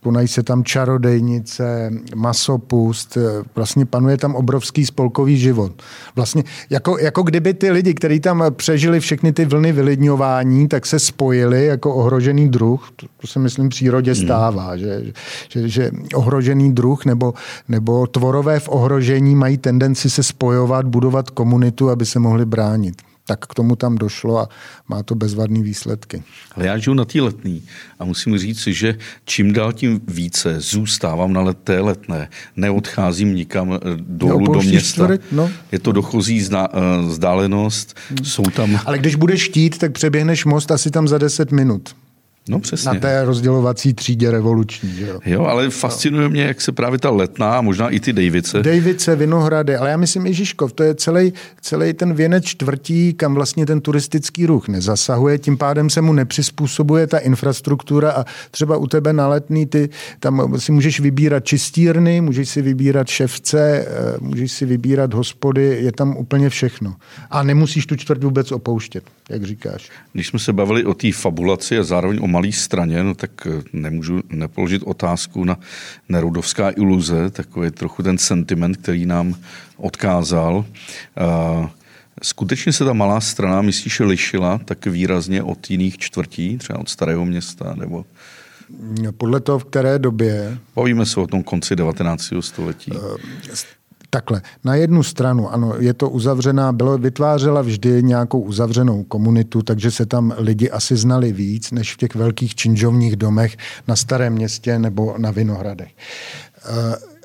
konají 0.02 0.28
se 0.28 0.42
tam 0.42 0.64
čarodejnice, 0.64 1.90
masopust, 2.14 3.18
vlastně 3.54 3.86
panuje 3.86 4.16
tam 4.16 4.34
obrovský 4.34 4.86
spolkový 4.86 5.38
život. 5.38 5.82
Vlastně 6.16 6.44
jako, 6.70 6.98
jako 6.98 7.22
kdyby 7.22 7.54
ty 7.54 7.70
lidi, 7.70 7.94
kteří 7.94 8.20
tam 8.20 8.44
přežili 8.50 9.00
všechny 9.00 9.32
ty 9.32 9.44
vlny 9.44 9.72
vylidňování, 9.72 10.25
tak 10.68 10.86
se 10.86 10.98
spojili 10.98 11.66
jako 11.66 11.94
ohrožený 11.94 12.48
druh, 12.48 12.90
to, 12.96 13.06
to 13.20 13.26
se 13.26 13.38
myslím 13.38 13.68
přírodě 13.68 14.12
hmm. 14.12 14.24
stává, 14.24 14.70
hmm. 14.70 14.78
že, 14.78 15.02
že, 15.48 15.68
že 15.68 15.90
ohrožený 16.14 16.72
druh 16.72 17.04
nebo, 17.04 17.34
nebo 17.68 18.06
tvorové 18.06 18.60
v 18.60 18.68
ohrožení 18.68 19.34
mají 19.34 19.58
tendenci 19.58 20.10
se 20.10 20.22
spojovat, 20.22 20.86
budovat 20.86 21.30
komunitu, 21.30 21.90
aby 21.90 22.06
se 22.06 22.18
mohli 22.18 22.44
bránit 22.44 23.02
tak 23.26 23.46
k 23.46 23.54
tomu 23.54 23.76
tam 23.76 23.98
došlo 23.98 24.38
a 24.38 24.48
má 24.88 25.02
to 25.02 25.14
bezvadné 25.14 25.62
výsledky. 25.62 26.22
Ale 26.54 26.66
já 26.66 26.78
žiju 26.78 26.94
na 26.94 27.04
té 27.04 27.20
letný 27.20 27.62
a 27.98 28.04
musím 28.04 28.38
říct, 28.38 28.66
že 28.66 28.98
čím 29.24 29.52
dál 29.52 29.72
tím 29.72 30.00
více 30.08 30.60
zůstávám 30.60 31.32
na 31.32 31.40
let, 31.40 31.58
té 31.64 31.80
letné, 31.80 32.28
neodcházím 32.56 33.34
nikam 33.34 33.72
eh, 33.72 33.78
dolů 33.96 34.46
do 34.52 34.60
města. 34.60 35.04
Čtvrt, 35.04 35.20
no. 35.32 35.50
Je 35.72 35.78
to 35.78 35.92
dochozí 35.92 36.40
zna, 36.40 36.74
uh, 36.74 37.08
vzdálenost, 37.08 37.96
hmm. 38.08 38.24
jsou 38.24 38.42
tam... 38.42 38.80
Ale 38.86 38.98
když 38.98 39.14
budeš 39.14 39.48
chtít, 39.48 39.78
tak 39.78 39.92
přeběhneš 39.92 40.44
most 40.44 40.70
asi 40.70 40.90
tam 40.90 41.08
za 41.08 41.18
10 41.18 41.52
minut. 41.52 41.94
No 42.48 42.60
přesně. 42.60 42.92
Na 42.92 43.00
té 43.00 43.24
rozdělovací 43.24 43.94
třídě 43.94 44.30
revoluční. 44.30 44.92
Že 44.94 45.06
jo? 45.06 45.20
jo, 45.24 45.44
ale 45.44 45.70
fascinuje 45.70 46.28
mě, 46.28 46.42
jak 46.42 46.60
se 46.60 46.72
právě 46.72 46.98
ta 46.98 47.10
letná, 47.10 47.60
možná 47.60 47.90
i 47.90 48.00
ty 48.00 48.12
Davice. 48.12 48.62
Davice, 48.62 49.16
Vinohrady, 49.16 49.76
ale 49.76 49.90
já 49.90 49.96
myslím 49.96 50.26
i 50.26 50.34
Žižkov, 50.34 50.72
to 50.72 50.82
je 50.82 50.94
celý, 50.94 51.32
celý 51.60 51.92
ten 51.92 52.14
věnec 52.14 52.44
čtvrtí, 52.44 53.14
kam 53.14 53.34
vlastně 53.34 53.66
ten 53.66 53.80
turistický 53.80 54.46
ruch 54.46 54.68
nezasahuje, 54.68 55.38
tím 55.38 55.58
pádem 55.58 55.90
se 55.90 56.00
mu 56.00 56.12
nepřizpůsobuje 56.12 57.06
ta 57.06 57.18
infrastruktura 57.18 58.10
a 58.10 58.24
třeba 58.50 58.76
u 58.76 58.86
tebe 58.86 59.12
na 59.12 59.28
letný 59.28 59.66
ty, 59.66 59.88
tam 60.20 60.58
si 60.58 60.72
můžeš 60.72 61.00
vybírat 61.00 61.44
čistírny, 61.44 62.20
můžeš 62.20 62.48
si 62.48 62.62
vybírat 62.62 63.08
ševce, 63.08 63.86
eh, 63.88 64.16
můžeš 64.20 64.52
si 64.52 64.66
vybírat 64.66 65.14
hospody, 65.14 65.78
je 65.80 65.92
tam 65.92 66.16
úplně 66.16 66.50
všechno. 66.50 66.94
A 67.30 67.42
nemusíš 67.42 67.86
tu 67.86 67.96
čtvrt 67.96 68.24
vůbec 68.24 68.52
opouštět, 68.52 69.04
jak 69.30 69.44
říkáš. 69.44 69.90
Když 70.12 70.26
jsme 70.26 70.38
se 70.38 70.52
bavili 70.52 70.84
o 70.84 70.94
té 70.94 71.12
fabulaci 71.12 71.78
a 71.78 71.82
zároveň 71.82 72.18
o 72.22 72.26
malé 72.26 72.52
straně, 72.52 73.02
no 73.02 73.14
tak 73.14 73.30
eh, 73.46 73.62
nemůžu 73.72 74.22
nepoložit 74.28 74.82
otázku 74.82 75.44
na 75.44 75.58
Nerudovská 76.08 76.70
iluze, 76.70 77.30
takový 77.30 77.70
trochu 77.70 78.02
ten 78.02 78.18
sentiment, 78.18 78.76
který 78.76 79.06
nám 79.06 79.34
odkázal. 79.76 80.64
Eh, 81.16 81.68
skutečně 82.22 82.72
se 82.72 82.84
ta 82.84 82.92
malá 82.92 83.20
strana, 83.20 83.62
myslíš, 83.62 84.00
lišila 84.00 84.60
tak 84.64 84.86
výrazně 84.86 85.42
od 85.42 85.70
jiných 85.70 85.98
čtvrtí, 85.98 86.58
třeba 86.58 86.78
od 86.78 86.88
Starého 86.88 87.24
města, 87.24 87.74
nebo 87.74 88.04
podle 89.16 89.40
toho, 89.40 89.58
v 89.58 89.64
které 89.64 89.98
době. 89.98 90.58
Bavíme 90.76 91.06
se 91.06 91.20
o 91.20 91.26
tom 91.26 91.42
konci 91.42 91.76
19. 91.76 92.32
století. 92.40 92.92
Eh, 94.06 94.16
Takhle, 94.16 94.42
na 94.64 94.74
jednu 94.74 95.02
stranu, 95.02 95.52
ano, 95.52 95.74
je 95.78 95.94
to 95.94 96.10
uzavřená, 96.10 96.72
bylo, 96.72 96.98
vytvářela 96.98 97.62
vždy 97.62 98.02
nějakou 98.02 98.40
uzavřenou 98.40 99.02
komunitu, 99.02 99.62
takže 99.62 99.90
se 99.90 100.06
tam 100.06 100.34
lidi 100.38 100.70
asi 100.70 100.96
znali 100.96 101.32
víc, 101.32 101.70
než 101.70 101.94
v 101.94 101.96
těch 101.96 102.14
velkých 102.14 102.54
činžovních 102.54 103.16
domech 103.16 103.56
na 103.88 103.96
Starém 103.96 104.32
městě 104.32 104.78
nebo 104.78 105.14
na 105.18 105.30
Vinohradech. 105.30 105.90
Eh, 106.64 107.16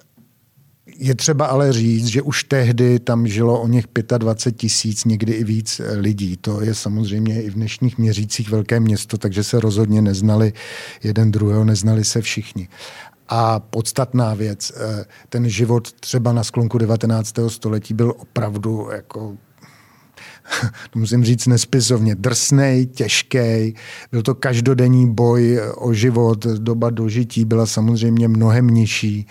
je 0.97 1.15
třeba 1.15 1.45
ale 1.45 1.73
říct, 1.73 2.05
že 2.05 2.21
už 2.21 2.43
tehdy 2.43 2.99
tam 2.99 3.27
žilo 3.27 3.61
o 3.61 3.67
něch 3.67 3.85
25 4.17 4.57
tisíc, 4.57 5.05
někdy 5.05 5.33
i 5.33 5.43
víc 5.43 5.81
lidí. 5.97 6.37
To 6.37 6.61
je 6.61 6.75
samozřejmě 6.75 7.43
i 7.43 7.49
v 7.49 7.53
dnešních 7.53 7.97
měřících 7.97 8.49
velké 8.49 8.79
město, 8.79 9.17
takže 9.17 9.43
se 9.43 9.59
rozhodně 9.59 10.01
neznali 10.01 10.53
jeden 11.03 11.31
druhého, 11.31 11.63
neznali 11.63 12.05
se 12.05 12.21
všichni. 12.21 12.67
A 13.33 13.59
podstatná 13.59 14.33
věc, 14.33 14.71
eh, 14.75 15.05
ten 15.29 15.49
život 15.49 15.91
třeba 15.91 16.33
na 16.33 16.43
sklonku 16.43 16.77
19. 16.77 17.49
století 17.49 17.93
byl 17.93 18.13
opravdu 18.17 18.89
jako 18.91 19.37
to 20.89 20.99
musím 20.99 21.23
říct 21.23 21.47
nespisovně, 21.47 22.15
drsnej, 22.15 22.85
těžký. 22.85 23.75
Byl 24.11 24.21
to 24.23 24.35
každodenní 24.35 25.13
boj 25.13 25.59
o 25.75 25.93
život, 25.93 26.45
doba 26.45 26.89
dožití 26.89 27.45
byla 27.45 27.65
samozřejmě 27.65 28.27
mnohem 28.27 28.67
nižší. 28.67 29.27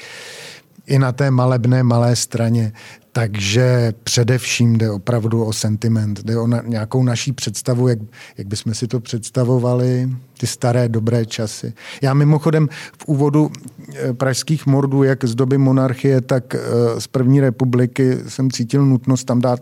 I 0.86 0.98
na 0.98 1.12
té 1.12 1.30
malebné 1.30 1.82
malé 1.82 2.16
straně 2.16 2.72
takže 3.12 3.92
především 4.04 4.78
jde 4.78 4.90
opravdu 4.90 5.44
o 5.44 5.52
sentiment, 5.52 6.24
jde 6.24 6.38
o 6.38 6.46
na, 6.46 6.62
nějakou 6.66 7.02
naší 7.02 7.32
představu, 7.32 7.88
jak, 7.88 7.98
jak 8.38 8.46
bychom 8.46 8.74
si 8.74 8.86
to 8.86 9.00
představovali, 9.00 10.10
ty 10.38 10.46
staré 10.46 10.88
dobré 10.88 11.26
časy. 11.26 11.72
Já 12.02 12.14
mimochodem 12.14 12.68
v 12.98 13.04
úvodu 13.06 13.50
eh, 13.94 14.12
pražských 14.12 14.66
mordů, 14.66 15.02
jak 15.02 15.24
z 15.24 15.34
doby 15.34 15.58
monarchie, 15.58 16.20
tak 16.20 16.54
eh, 16.54 16.60
z 17.00 17.06
první 17.06 17.40
republiky 17.40 18.18
jsem 18.28 18.50
cítil 18.50 18.86
nutnost 18.86 19.24
tam 19.24 19.40
dát 19.40 19.60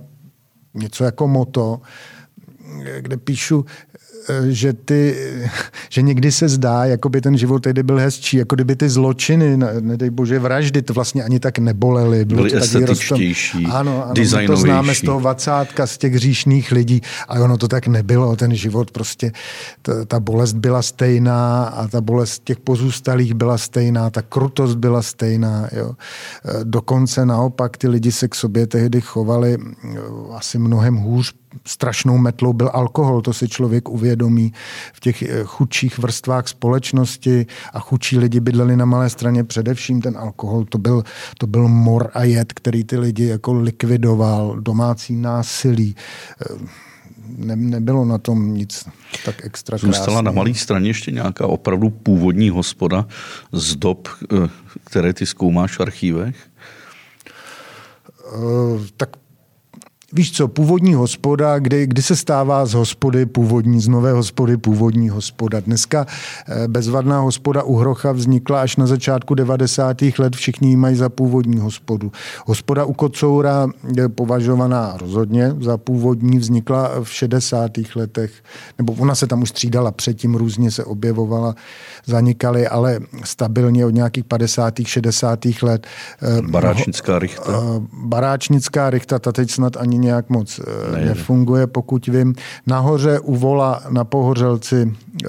něco 0.74 1.04
jako 1.04 1.28
moto, 1.28 1.80
kde 3.00 3.16
píšu, 3.16 3.64
že, 4.48 4.72
ty, 4.72 5.16
že 5.88 6.02
někdy 6.02 6.32
se 6.32 6.48
zdá, 6.48 6.84
jako 6.84 7.08
by 7.08 7.20
ten 7.20 7.38
život 7.38 7.62
tehdy 7.62 7.82
byl 7.82 7.96
hezčí, 7.98 8.36
jako 8.36 8.54
kdyby 8.54 8.76
ty 8.76 8.88
zločiny, 8.88 9.56
nedej 9.80 10.10
bože, 10.10 10.38
vraždy, 10.38 10.82
to 10.82 10.92
vlastně 10.92 11.24
ani 11.24 11.40
tak 11.40 11.58
nebolely. 11.58 12.24
Bylo 12.24 12.36
Byly 12.36 12.50
to 12.50 12.56
estetičtější, 12.56 13.66
Ano, 13.66 14.04
ano 14.04 14.46
to 14.46 14.56
známe 14.56 14.94
z 14.94 15.00
toho 15.00 15.20
vacátka, 15.20 15.86
z 15.86 15.98
těch 15.98 16.14
hříšných 16.14 16.72
lidí 16.72 17.00
a 17.28 17.34
ono 17.40 17.56
to 17.56 17.68
tak 17.68 17.86
nebylo. 17.86 18.36
Ten 18.36 18.54
život 18.54 18.90
prostě, 18.90 19.32
ta, 19.82 20.04
ta 20.04 20.20
bolest 20.20 20.52
byla 20.52 20.82
stejná 20.82 21.64
a 21.64 21.88
ta 21.88 22.00
bolest 22.00 22.44
těch 22.44 22.58
pozůstalých 22.58 23.34
byla 23.34 23.58
stejná, 23.58 24.10
ta 24.10 24.22
krutost 24.22 24.76
byla 24.76 25.02
stejná. 25.02 25.68
Jo. 25.72 25.92
Eh, 26.44 26.64
dokonce 26.64 27.26
naopak 27.26 27.76
ty 27.76 27.88
lidi 27.88 28.12
se 28.12 28.28
k 28.28 28.34
sobě 28.34 28.66
tehdy 28.66 29.00
chovali 29.00 29.56
eh, 29.56 29.98
asi 30.34 30.58
mnohem 30.58 30.96
hůř, 30.96 31.34
strašnou 31.66 32.18
metlou 32.18 32.52
byl 32.52 32.70
alkohol, 32.72 33.22
to 33.22 33.32
si 33.32 33.48
člověk 33.48 33.88
uvědomí 33.88 34.52
v 34.92 35.00
těch 35.00 35.22
eh, 35.22 35.44
chudších 35.44 35.98
vrstvách 35.98 36.48
společnosti 36.48 37.46
a 37.72 37.80
chudší 37.80 38.18
lidi 38.18 38.40
bydleli 38.40 38.76
na 38.76 38.84
malé 38.84 39.10
straně 39.10 39.44
především 39.44 40.00
ten 40.00 40.18
alkohol, 40.18 40.64
to 40.64 40.78
byl, 40.78 41.02
to 41.38 41.46
byl 41.46 41.68
mor 41.68 42.10
a 42.14 42.24
jed, 42.24 42.52
který 42.52 42.84
ty 42.84 42.98
lidi 42.98 43.26
jako 43.26 43.52
likvidoval, 43.52 44.60
domácí 44.60 45.16
násilí. 45.16 45.96
Eh, 46.42 46.88
ne, 47.36 47.56
nebylo 47.56 48.04
na 48.04 48.18
tom 48.18 48.54
nic 48.54 48.88
tak 49.24 49.44
extra 49.44 49.78
krásný. 49.78 49.92
Zůstala 49.92 50.22
na 50.22 50.30
malé 50.30 50.54
straně 50.54 50.90
ještě 50.90 51.10
nějaká 51.10 51.46
opravdu 51.46 51.90
původní 51.90 52.50
hospoda 52.50 53.06
z 53.52 53.76
dob, 53.76 54.08
eh, 54.08 54.48
které 54.84 55.12
ty 55.12 55.26
zkoumáš 55.26 55.76
v 55.76 55.80
archívech? 55.80 56.36
tak 58.96 59.10
víš 60.12 60.32
co, 60.32 60.48
původní 60.48 60.94
hospoda, 60.94 61.58
kdy, 61.58 61.86
kdy 61.86 62.02
se 62.02 62.16
stává 62.16 62.66
z 62.66 62.74
hospody 62.74 63.26
původní, 63.26 63.80
z 63.80 63.88
nové 63.88 64.12
hospody 64.12 64.56
původní 64.56 65.08
hospoda. 65.08 65.60
Dneska 65.60 66.06
eh, 66.48 66.68
bezvadná 66.68 67.20
hospoda 67.20 67.62
u 67.62 67.76
Hrocha 67.76 68.12
vznikla 68.12 68.62
až 68.62 68.76
na 68.76 68.86
začátku 68.86 69.34
90. 69.34 69.96
let, 70.18 70.36
všichni 70.36 70.68
ji 70.68 70.76
mají 70.76 70.96
za 70.96 71.08
původní 71.08 71.58
hospodu. 71.58 72.12
Hospoda 72.46 72.84
u 72.84 72.92
Kocoura 72.92 73.68
je 73.96 74.08
považovaná 74.08 74.96
rozhodně 75.00 75.54
za 75.60 75.76
původní, 75.76 76.38
vznikla 76.38 76.90
v 77.02 77.10
60. 77.10 77.70
letech, 77.94 78.32
nebo 78.78 78.92
ona 78.92 79.14
se 79.14 79.26
tam 79.26 79.42
už 79.42 79.48
střídala 79.48 79.92
předtím, 79.92 80.34
různě 80.34 80.70
se 80.70 80.84
objevovala, 80.84 81.54
zanikaly, 82.06 82.68
ale 82.68 83.00
stabilně 83.24 83.86
od 83.86 83.94
nějakých 83.94 84.24
50. 84.24 84.74
60. 84.86 85.38
let. 85.62 85.86
Eh, 86.22 86.42
Baráčnická 86.42 87.18
richta. 87.18 87.42
Baráčnická 87.92 88.90
richta, 88.90 89.18
ta 89.18 89.32
teď 89.32 89.50
snad 89.50 89.76
ani 89.76 89.97
nějak 89.98 90.30
moc 90.30 90.60
eh, 90.60 90.92
Nejde. 90.92 91.08
nefunguje, 91.08 91.66
pokud 91.66 92.06
vím. 92.06 92.34
Nahoře 92.66 93.20
u 93.20 93.36
Vola 93.36 93.82
na 93.90 94.04
Pohořelci 94.04 94.94
eh, 95.24 95.28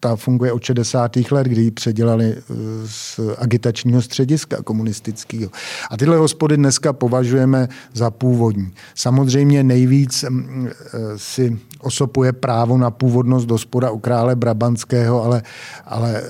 ta 0.00 0.16
funguje 0.16 0.52
od 0.52 0.62
60. 0.62 1.16
let, 1.30 1.46
kdy 1.46 1.62
ji 1.62 1.70
předělali 1.70 2.34
eh, 2.36 2.42
z 2.86 3.20
agitačního 3.38 4.02
střediska 4.02 4.62
komunistického. 4.62 5.50
A 5.90 5.96
tyhle 5.96 6.16
hospody 6.16 6.56
dneska 6.56 6.92
považujeme 6.92 7.68
za 7.92 8.10
původní. 8.10 8.72
Samozřejmě 8.94 9.64
nejvíc 9.64 10.24
mm, 10.28 10.68
si 11.16 11.58
osopuje 11.80 12.32
právo 12.32 12.78
na 12.78 12.90
původnost 12.90 13.46
do 13.46 13.58
spoda 13.58 13.90
u 13.90 13.98
krále 13.98 14.36
Brabantského, 14.36 15.24
ale, 15.24 15.42
ale 15.84 16.22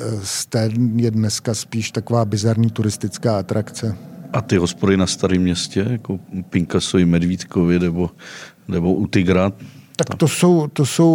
té 0.48 0.70
je 0.96 1.10
dneska 1.10 1.54
spíš 1.54 1.90
taková 1.90 2.24
bizarní 2.24 2.70
turistická 2.70 3.38
atrakce. 3.38 3.96
A 4.32 4.40
ty 4.40 4.56
hospody 4.56 4.96
na 4.96 5.06
Starém 5.06 5.42
městě, 5.42 5.86
jako 5.90 6.18
Pinkasovi, 6.50 7.04
Medvídkovi 7.04 7.78
nebo, 7.78 8.10
nebo 8.68 8.94
u 8.94 9.06
Tigra, 9.06 9.52
tak 9.96 10.14
to 10.16 10.28
jsou, 10.28 10.66
to 10.66 10.86
jsou 10.86 11.12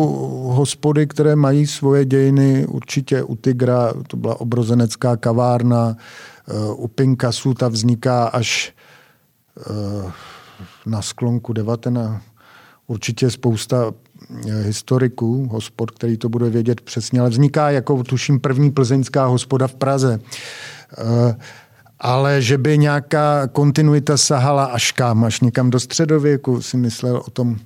hospody, 0.54 1.08
které 1.08 1.36
mají 1.36 1.68
svoje 1.68 2.06
dějiny. 2.06 2.66
Určitě 2.66 3.24
u 3.24 3.36
Tigra 3.36 3.94
to 4.08 4.18
byla 4.18 4.42
obrozenecká 4.42 5.18
kavárna, 5.18 5.96
eh, 5.98 6.54
u 6.74 6.88
Pinkasu 6.88 7.54
ta 7.54 7.68
vzniká 7.68 8.26
až 8.26 8.74
eh, 9.60 10.12
na 10.86 11.02
sklonku 11.02 11.54
19. 11.54 12.24
Určitě 12.88 13.30
spousta 13.30 13.94
eh, 14.48 14.62
historiků, 14.62 15.48
hospod, 15.52 15.92
který 15.92 16.18
to 16.18 16.30
bude 16.30 16.50
vědět 16.50 16.82
přesně, 16.82 17.20
ale 17.20 17.30
vzniká 17.30 17.70
jako, 17.70 18.04
tuším, 18.04 18.40
první 18.40 18.72
plzeňská 18.72 19.26
hospoda 19.26 19.68
v 19.68 19.76
Praze 19.76 20.20
ale 22.02 22.42
že 22.42 22.58
by 22.58 22.78
nějaká 22.78 23.48
kontinuita 23.48 24.18
sahala 24.18 24.66
až 24.66 24.92
kam, 24.92 25.24
až 25.24 25.42
někam 25.42 25.70
do 25.70 25.80
středověku, 25.80 26.62
si 26.62 26.78
myslel 26.78 27.22
o 27.26 27.30
tom. 27.30 27.58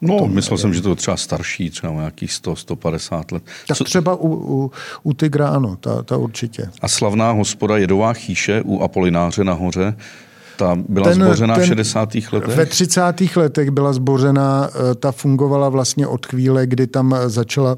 No, 0.00 0.16
o 0.16 0.18
tom, 0.18 0.34
myslel 0.34 0.58
jsem, 0.58 0.74
že 0.74 0.82
to 0.82 0.90
je 0.90 0.96
třeba 0.96 1.16
starší, 1.16 1.70
třeba 1.70 1.92
nějakých 1.92 2.32
100, 2.32 2.56
150 2.56 3.32
let. 3.32 3.42
Tak 3.68 3.76
Co... 3.76 3.84
třeba 3.84 4.14
u, 4.14 4.28
u, 4.28 4.70
u 5.02 5.12
Tigra 5.12 5.48
ano, 5.48 5.76
ta, 5.80 6.02
ta 6.02 6.16
určitě. 6.16 6.70
A 6.80 6.88
slavná 6.88 7.30
hospoda 7.30 7.76
Jedová 7.76 8.12
chýše 8.12 8.62
u 8.62 8.80
Apolináře 8.80 9.44
nahoře, 9.44 9.96
ta 10.56 10.76
byla 10.88 11.08
ten, 11.08 11.22
zbořena 11.22 11.54
ten, 11.54 11.64
v 11.64 11.66
60. 11.66 12.14
letech? 12.32 12.56
Ve 12.56 12.66
30. 12.66 13.02
letech 13.36 13.70
byla 13.70 13.92
zbořena, 13.92 14.70
eh, 14.90 14.94
ta 14.94 15.12
fungovala 15.12 15.68
vlastně 15.68 16.06
od 16.06 16.26
chvíle, 16.26 16.66
kdy 16.66 16.86
tam 16.86 17.16
začala 17.26 17.76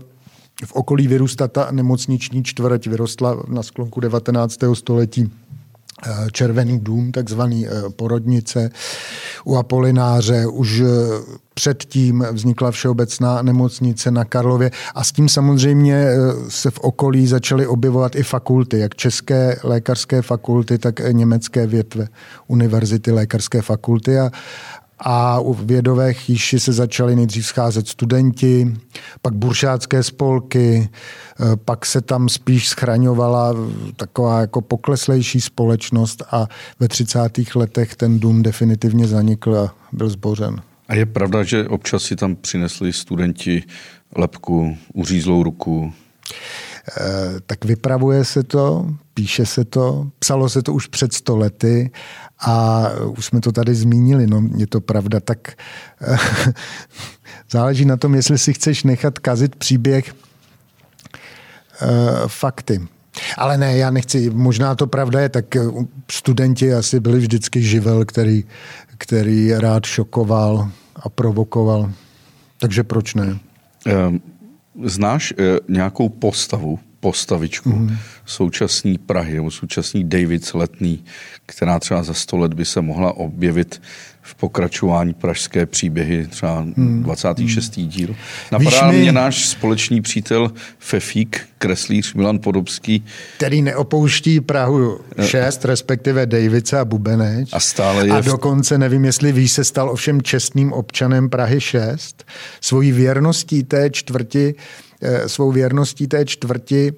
v 0.65 0.73
okolí 0.73 1.09
vyrůstat 1.09 1.53
ta 1.53 1.69
nemocniční 1.71 2.45
čtvrť, 2.45 2.87
vyrostla 2.87 3.43
na 3.49 3.63
sklonku 3.63 4.01
19. 4.01 4.75
století 4.75 5.31
Eh, 5.46 5.46
Červený 6.33 6.81
dům, 6.81 7.13
takzvaný 7.13 7.67
eh, 7.67 7.71
porodnice 7.97 8.71
u 9.45 9.57
Apolináře. 9.57 10.47
Už 10.47 10.81
eh, 10.81 10.87
předtím 11.55 12.27
vznikla 12.33 12.71
všeobecná 12.71 13.43
nemocnice 13.43 14.11
na 14.11 14.25
Karlově 14.25 14.71
a 14.95 15.05
s 15.05 15.13
tím 15.13 15.29
samozřejmě 15.29 16.07
se 16.49 16.71
v 16.71 16.79
okolí 16.79 17.27
začaly 17.27 17.67
objevovat 17.67 18.17
i 18.17 18.23
fakulty, 18.23 18.79
jak 18.79 18.95
české 18.95 19.59
lékařské 19.63 20.23
fakulty, 20.23 20.79
tak 20.79 21.01
německé 21.13 21.67
větve 21.67 22.09
univerzity 22.47 23.13
lékařské 23.13 23.63
fakulty 23.63 24.19
a, 24.19 24.31
a 24.99 25.41
u 25.41 25.55
vědové 25.55 26.13
chýši 26.13 26.61
se 26.61 26.73
začaly 26.73 27.17
nejdřív 27.17 27.47
scházet 27.47 27.89
studenti, 27.89 28.77
pak 29.23 29.35
buršácké 29.35 30.03
spolky, 30.03 30.89
eh, 30.89 31.57
pak 31.57 31.87
se 31.87 32.01
tam 32.01 32.29
spíš 32.29 32.69
schraňovala 32.69 33.55
taková 33.97 34.41
jako 34.41 34.61
pokleslejší 34.61 35.41
společnost 35.41 36.23
a 36.31 36.47
ve 36.81 36.89
30. 36.89 37.55
letech 37.55 37.97
ten 37.97 38.19
dům 38.19 38.43
definitivně 38.43 39.07
zanikl 39.07 39.57
a 39.57 39.75
byl 39.93 40.09
zbořen. 40.09 40.63
A 40.89 40.95
je 40.95 41.07
pravda, 41.07 41.43
že 41.43 41.69
občas 41.69 42.03
si 42.03 42.17
tam 42.17 42.37
přinesli 42.37 42.93
studenti 42.93 43.63
lepku, 44.17 44.77
uřízlou 44.95 45.43
ruku? 45.43 45.93
Eh, 47.01 47.41
tak 47.47 47.65
vypravuje 47.65 48.25
se 48.25 48.43
to, 48.43 48.87
píše 49.17 49.47
se 49.47 49.65
to, 49.65 50.11
psalo 50.19 50.49
se 50.49 50.63
to 50.63 50.73
už 50.73 50.87
před 50.87 51.13
sto 51.13 51.37
lety 51.37 51.91
a 52.41 52.87
už 53.17 53.25
jsme 53.25 53.41
to 53.41 53.53
tady 53.53 53.75
zmínili, 53.75 54.27
no 54.27 54.43
je 54.57 54.67
to 54.67 54.81
pravda, 54.81 55.21
tak 55.21 55.57
eh, 56.01 56.17
záleží 57.51 57.85
na 57.85 57.97
tom, 57.97 58.15
jestli 58.15 58.39
si 58.39 58.53
chceš 58.53 58.85
nechat 58.85 59.19
kazit 59.19 59.57
příběh 59.57 60.15
eh, 60.15 61.87
fakty. 62.27 62.81
Ale 63.39 63.59
ne, 63.59 63.77
já 63.77 63.91
nechci, 63.91 64.31
možná 64.31 64.75
to 64.75 64.87
pravda 64.87 65.21
je, 65.21 65.29
tak 65.29 65.57
studenti 66.11 66.75
asi 66.75 67.01
byli 67.01 67.19
vždycky 67.19 67.63
živel, 67.63 68.05
který, 68.05 68.45
který 68.99 69.55
rád 69.55 69.85
šokoval 69.85 70.69
a 70.97 71.09
provokoval. 71.09 71.93
Takže 72.59 72.85
proč 72.85 73.15
ne? 73.15 73.39
Znáš 74.85 75.35
nějakou 75.69 76.09
postavu, 76.09 76.79
postavičku 77.01 77.71
mm. 77.71 77.97
současný 78.27 78.99
Prahy 78.99 79.35
nebo 79.35 79.51
současný 79.51 80.05
David 80.05 80.55
Letný, 80.55 81.05
která 81.47 81.79
třeba 81.79 82.03
za 82.03 82.15
sto 82.15 82.37
let 82.37 82.55
by 82.55 82.65
se 82.65 82.81
mohla 82.81 83.13
objevit 83.13 83.81
v 84.27 84.35
pokračování 84.35 85.15
pražské 85.15 85.67
příběhy, 85.67 86.27
třeba 86.27 86.59
hmm. 86.61 87.03
26. 87.03 87.77
Hmm. 87.77 87.89
díl. 87.89 88.17
Napadá 88.53 88.91
mi... 88.91 88.99
mě 88.99 89.13
náš 89.13 89.49
společný 89.49 90.03
přítel 90.03 90.53
Fefík, 90.79 91.41
kreslíř 91.59 92.15
Milan 92.15 92.39
Podobský. 92.39 93.05
Který 93.37 93.63
neopouští 93.63 94.41
Prahu 94.41 95.01
6, 95.23 95.65
eh. 95.65 95.69
respektive 95.69 96.27
Davice 96.27 96.79
a 96.79 96.85
Bubeneč. 96.85 97.49
A 97.53 97.61
stále 97.61 98.07
je... 98.07 98.13
A 98.13 98.21
dokonce, 98.21 98.79
nevím, 98.79 99.05
jestli 99.05 99.33
ví, 99.33 99.49
se 99.49 99.65
stal 99.65 99.91
ovšem 99.91 100.23
čestným 100.23 100.73
občanem 100.73 101.31
Prahy 101.31 101.61
6. 101.61 102.25
Svojí 102.61 102.93
věrností 102.93 103.63
té 103.63 103.91
čtvrti 103.91 104.55
svou 105.27 105.53
věrností 105.53 106.07
té 106.07 106.25
čtvrti 106.25 106.93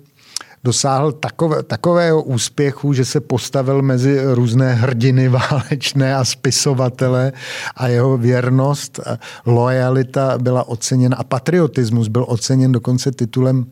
dosáhl 0.64 1.12
takové, 1.12 1.62
takového 1.62 2.22
úspěchu, 2.22 2.92
že 2.92 3.04
se 3.04 3.20
postavil 3.20 3.82
mezi 3.82 4.20
různé 4.24 4.74
hrdiny 4.74 5.28
válečné 5.40 6.16
a 6.16 6.24
spisovatele 6.24 7.32
a 7.76 7.88
jeho 7.88 8.18
věrnost, 8.18 9.00
a 9.00 9.18
lojalita 9.46 10.38
byla 10.38 10.68
oceněna 10.68 11.16
a 11.16 11.24
patriotismus 11.24 12.08
byl 12.08 12.24
oceněn 12.28 12.72
dokonce 12.72 13.12
titulem 13.12 13.66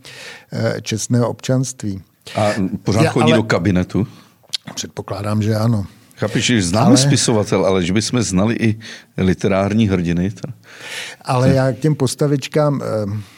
eh, 0.52 0.80
čestného 0.82 1.28
občanství. 1.28 2.02
A 2.36 2.50
pořád 2.82 3.02
Já, 3.02 3.10
chodí 3.10 3.32
ale, 3.32 3.36
do 3.36 3.42
kabinetu? 3.42 4.06
Předpokládám, 4.74 5.42
že 5.42 5.54
ano. 5.54 5.86
Chápeš, 6.16 6.44
že 6.46 6.62
známe 6.62 6.86
ale, 6.86 6.96
spisovatel, 6.96 7.66
ale 7.66 7.84
že 7.84 7.92
bychom 7.92 8.22
znali 8.22 8.54
i 8.54 8.78
literární 9.16 9.88
hrdiny. 9.88 10.32
Ale 11.24 11.54
já 11.54 11.72
k 11.72 11.78
těm 11.78 11.94
postavičkám... 11.94 12.80
Eh, 12.82 13.35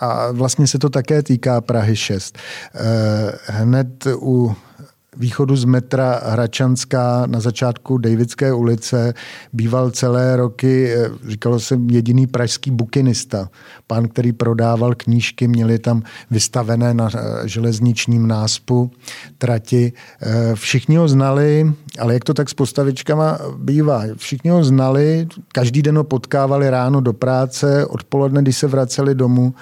a 0.00 0.32
vlastně 0.32 0.66
se 0.66 0.78
to 0.78 0.90
také 0.90 1.22
týká 1.22 1.60
Prahy 1.60 1.96
6. 1.96 2.38
Eh, 2.74 3.32
hned 3.46 4.06
u 4.16 4.56
východu 5.16 5.56
z 5.56 5.64
metra 5.64 6.20
Hračanská 6.24 7.26
na 7.26 7.40
začátku 7.40 7.98
Davidské 7.98 8.52
ulice 8.52 9.14
býval 9.52 9.90
celé 9.90 10.36
roky, 10.36 10.92
eh, 10.92 11.10
říkalo 11.28 11.60
se, 11.60 11.78
jediný 11.90 12.26
pražský 12.26 12.70
bukinista. 12.70 13.48
Pán, 13.86 14.08
který 14.08 14.32
prodával 14.32 14.94
knížky, 14.94 15.48
měli 15.48 15.78
tam 15.78 16.02
vystavené 16.30 16.94
na 16.94 17.08
eh, 17.14 17.48
železničním 17.48 18.28
náspu 18.28 18.90
trati. 19.38 19.92
Všichni 20.54 20.96
ho 20.96 21.08
znali, 21.08 21.72
ale 21.98 22.14
jak 22.14 22.24
to 22.24 22.34
tak 22.34 22.48
s 22.50 22.54
postavičkama 22.54 23.38
bývá, 23.56 24.02
všichni 24.16 24.50
ho 24.50 24.64
znali, 24.64 25.26
každý 25.52 25.82
den 25.82 25.96
ho 25.96 26.04
potkávali 26.04 26.70
ráno 26.70 27.00
do 27.00 27.12
práce, 27.12 27.86
odpoledne, 27.86 28.42
když 28.42 28.56
se 28.56 28.66
vraceli 28.66 29.14
domů, 29.14 29.54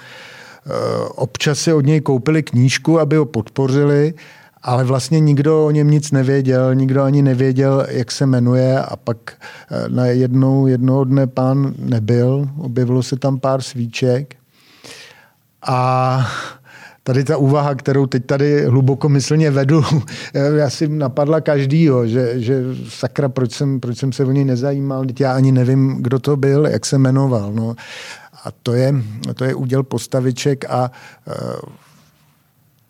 občas 1.15 1.59
si 1.59 1.73
od 1.73 1.85
něj 1.85 2.01
koupili 2.01 2.43
knížku, 2.43 2.99
aby 2.99 3.15
ho 3.15 3.25
podpořili, 3.25 4.13
ale 4.61 4.83
vlastně 4.83 5.19
nikdo 5.19 5.65
o 5.65 5.71
něm 5.71 5.91
nic 5.91 6.11
nevěděl, 6.11 6.75
nikdo 6.75 7.03
ani 7.03 7.21
nevěděl, 7.21 7.85
jak 7.89 8.11
se 8.11 8.25
jmenuje 8.25 8.79
a 8.79 8.95
pak 8.95 9.17
eh, 9.31 9.89
na 9.89 10.05
jednou, 10.05 10.67
jednoho 10.67 11.03
dne 11.03 11.27
pán 11.27 11.73
nebyl, 11.77 12.49
objevilo 12.57 13.03
se 13.03 13.15
tam 13.15 13.39
pár 13.39 13.61
svíček 13.61 14.35
a 15.67 16.27
tady 17.03 17.23
ta 17.23 17.37
úvaha, 17.37 17.75
kterou 17.75 18.05
teď 18.05 18.25
tady 18.25 18.65
hlubokomyslně 18.65 19.51
vedu, 19.51 19.83
asi 20.65 20.87
napadla 20.87 21.41
každýho, 21.41 22.07
že, 22.07 22.41
že 22.41 22.63
sakra, 22.89 23.29
proč 23.29 23.51
jsem, 23.51 23.79
proč 23.79 23.97
jsem 23.97 24.11
se 24.11 24.25
o 24.25 24.31
něj 24.31 24.45
nezajímal, 24.45 25.05
teď 25.05 25.21
já 25.21 25.33
ani 25.33 25.51
nevím, 25.51 25.97
kdo 25.99 26.19
to 26.19 26.37
byl, 26.37 26.65
jak 26.65 26.85
se 26.85 26.97
jmenoval. 26.97 27.53
No. 27.53 27.75
A 28.43 28.51
to 28.51 28.73
je, 28.73 28.93
to 29.35 29.45
je 29.45 29.55
úděl 29.55 29.83
postaviček 29.83 30.65
a 30.65 30.91
uh, 31.27 31.33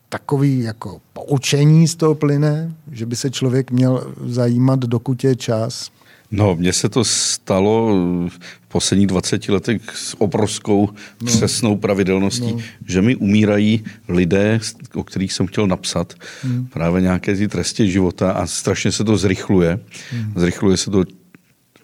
takový 0.09 0.59
jako 0.59 1.01
poučení 1.13 1.87
z 1.87 1.95
toho 1.95 2.15
plyne, 2.15 2.73
že 2.91 3.05
by 3.05 3.15
se 3.15 3.29
člověk 3.29 3.71
měl 3.71 4.13
zajímat, 4.25 4.79
dokud 4.79 5.23
je 5.23 5.35
čas. 5.35 5.91
No, 6.31 6.55
mně 6.55 6.73
se 6.73 6.89
to 6.89 7.03
stalo 7.03 7.95
v 8.29 8.39
posledních 8.67 9.07
20 9.07 9.49
letech 9.49 9.81
s 9.95 10.21
obrovskou 10.21 10.89
no. 11.21 11.27
přesnou 11.27 11.77
pravidelností, 11.77 12.53
no. 12.53 12.59
že 12.87 13.01
mi 13.01 13.15
umírají 13.15 13.83
lidé, 14.07 14.59
o 14.93 15.03
kterých 15.03 15.33
jsem 15.33 15.47
chtěl 15.47 15.67
napsat, 15.67 16.13
hmm. 16.43 16.67
právě 16.67 17.01
nějaké 17.01 17.35
ty 17.35 17.47
trestě 17.47 17.87
života 17.87 18.31
a 18.31 18.47
strašně 18.47 18.91
se 18.91 19.03
to 19.03 19.17
zrychluje. 19.17 19.79
Hmm. 20.11 20.33
Zrychluje 20.35 20.77
se 20.77 20.91
to 20.91 21.03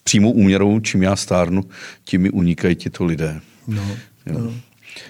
přímou 0.04 0.32
úměrou, 0.32 0.80
čím 0.80 1.04
já 1.04 1.16
stárnu, 1.16 1.64
tím 2.04 2.22
mi 2.22 2.30
unikají 2.30 2.76
tito 2.76 3.06
lidé. 3.06 3.42
No. 3.68 3.84
Jo. 4.26 4.40
No. 4.40 4.54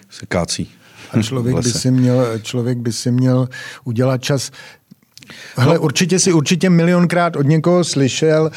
Se 0.09 0.25
kácí. 0.25 0.71
A 1.11 1.21
člověk 1.21 1.55
by, 1.55 1.71
si 1.71 1.91
měl, 1.91 2.39
člověk 2.39 2.77
by 2.77 2.93
si 2.93 3.11
měl 3.11 3.49
udělat 3.83 4.23
čas. 4.23 4.51
Hele, 5.55 5.75
no. 5.75 5.81
určitě 5.81 6.19
si 6.19 6.33
určitě 6.33 6.69
milionkrát 6.69 7.35
od 7.35 7.45
někoho 7.47 7.83
slyšel, 7.83 8.51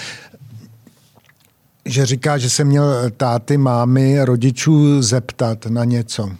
že 1.84 2.06
říká, 2.06 2.38
že 2.38 2.50
se 2.50 2.64
měl 2.64 3.10
táty, 3.16 3.56
mámy, 3.56 4.24
rodičů 4.24 5.02
zeptat 5.02 5.66
na 5.66 5.84
něco. 5.84 6.30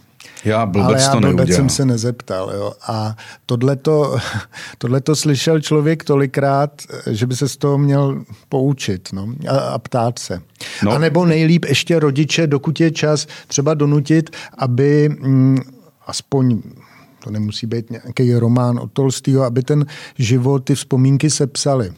Já 0.45 0.65
blbec 0.65 0.87
Ale 0.87 1.01
já 1.01 1.11
to 1.11 1.19
blbec 1.19 1.49
jsem 1.49 1.69
se 1.69 1.85
nezeptal. 1.85 2.51
Jo. 2.55 2.73
A 2.87 3.15
tohleto, 3.45 4.17
tohleto 4.77 5.15
slyšel 5.15 5.61
člověk 5.61 6.03
tolikrát, 6.03 6.81
že 7.11 7.25
by 7.25 7.35
se 7.35 7.49
z 7.49 7.57
toho 7.57 7.77
měl 7.77 8.23
poučit 8.49 9.09
no, 9.13 9.27
a, 9.49 9.57
a 9.57 9.79
ptát 9.79 10.19
se. 10.19 10.41
No. 10.83 10.91
A 10.91 10.97
nebo 10.97 11.25
nejlíp 11.25 11.65
ještě 11.65 11.99
rodiče, 11.99 12.47
dokud 12.47 12.79
je 12.79 12.91
čas, 12.91 13.27
třeba 13.47 13.73
donutit, 13.73 14.29
aby 14.57 15.09
mm, 15.09 15.57
aspoň 16.07 16.61
to 17.23 17.31
nemusí 17.31 17.67
být 17.67 17.89
nějaký 17.89 18.33
román 18.35 18.79
od 18.79 18.91
Tolstýho, 18.91 19.43
aby 19.43 19.63
ten 19.63 19.85
život, 20.17 20.59
ty 20.59 20.75
vzpomínky 20.75 21.29
sepsali. 21.29 21.93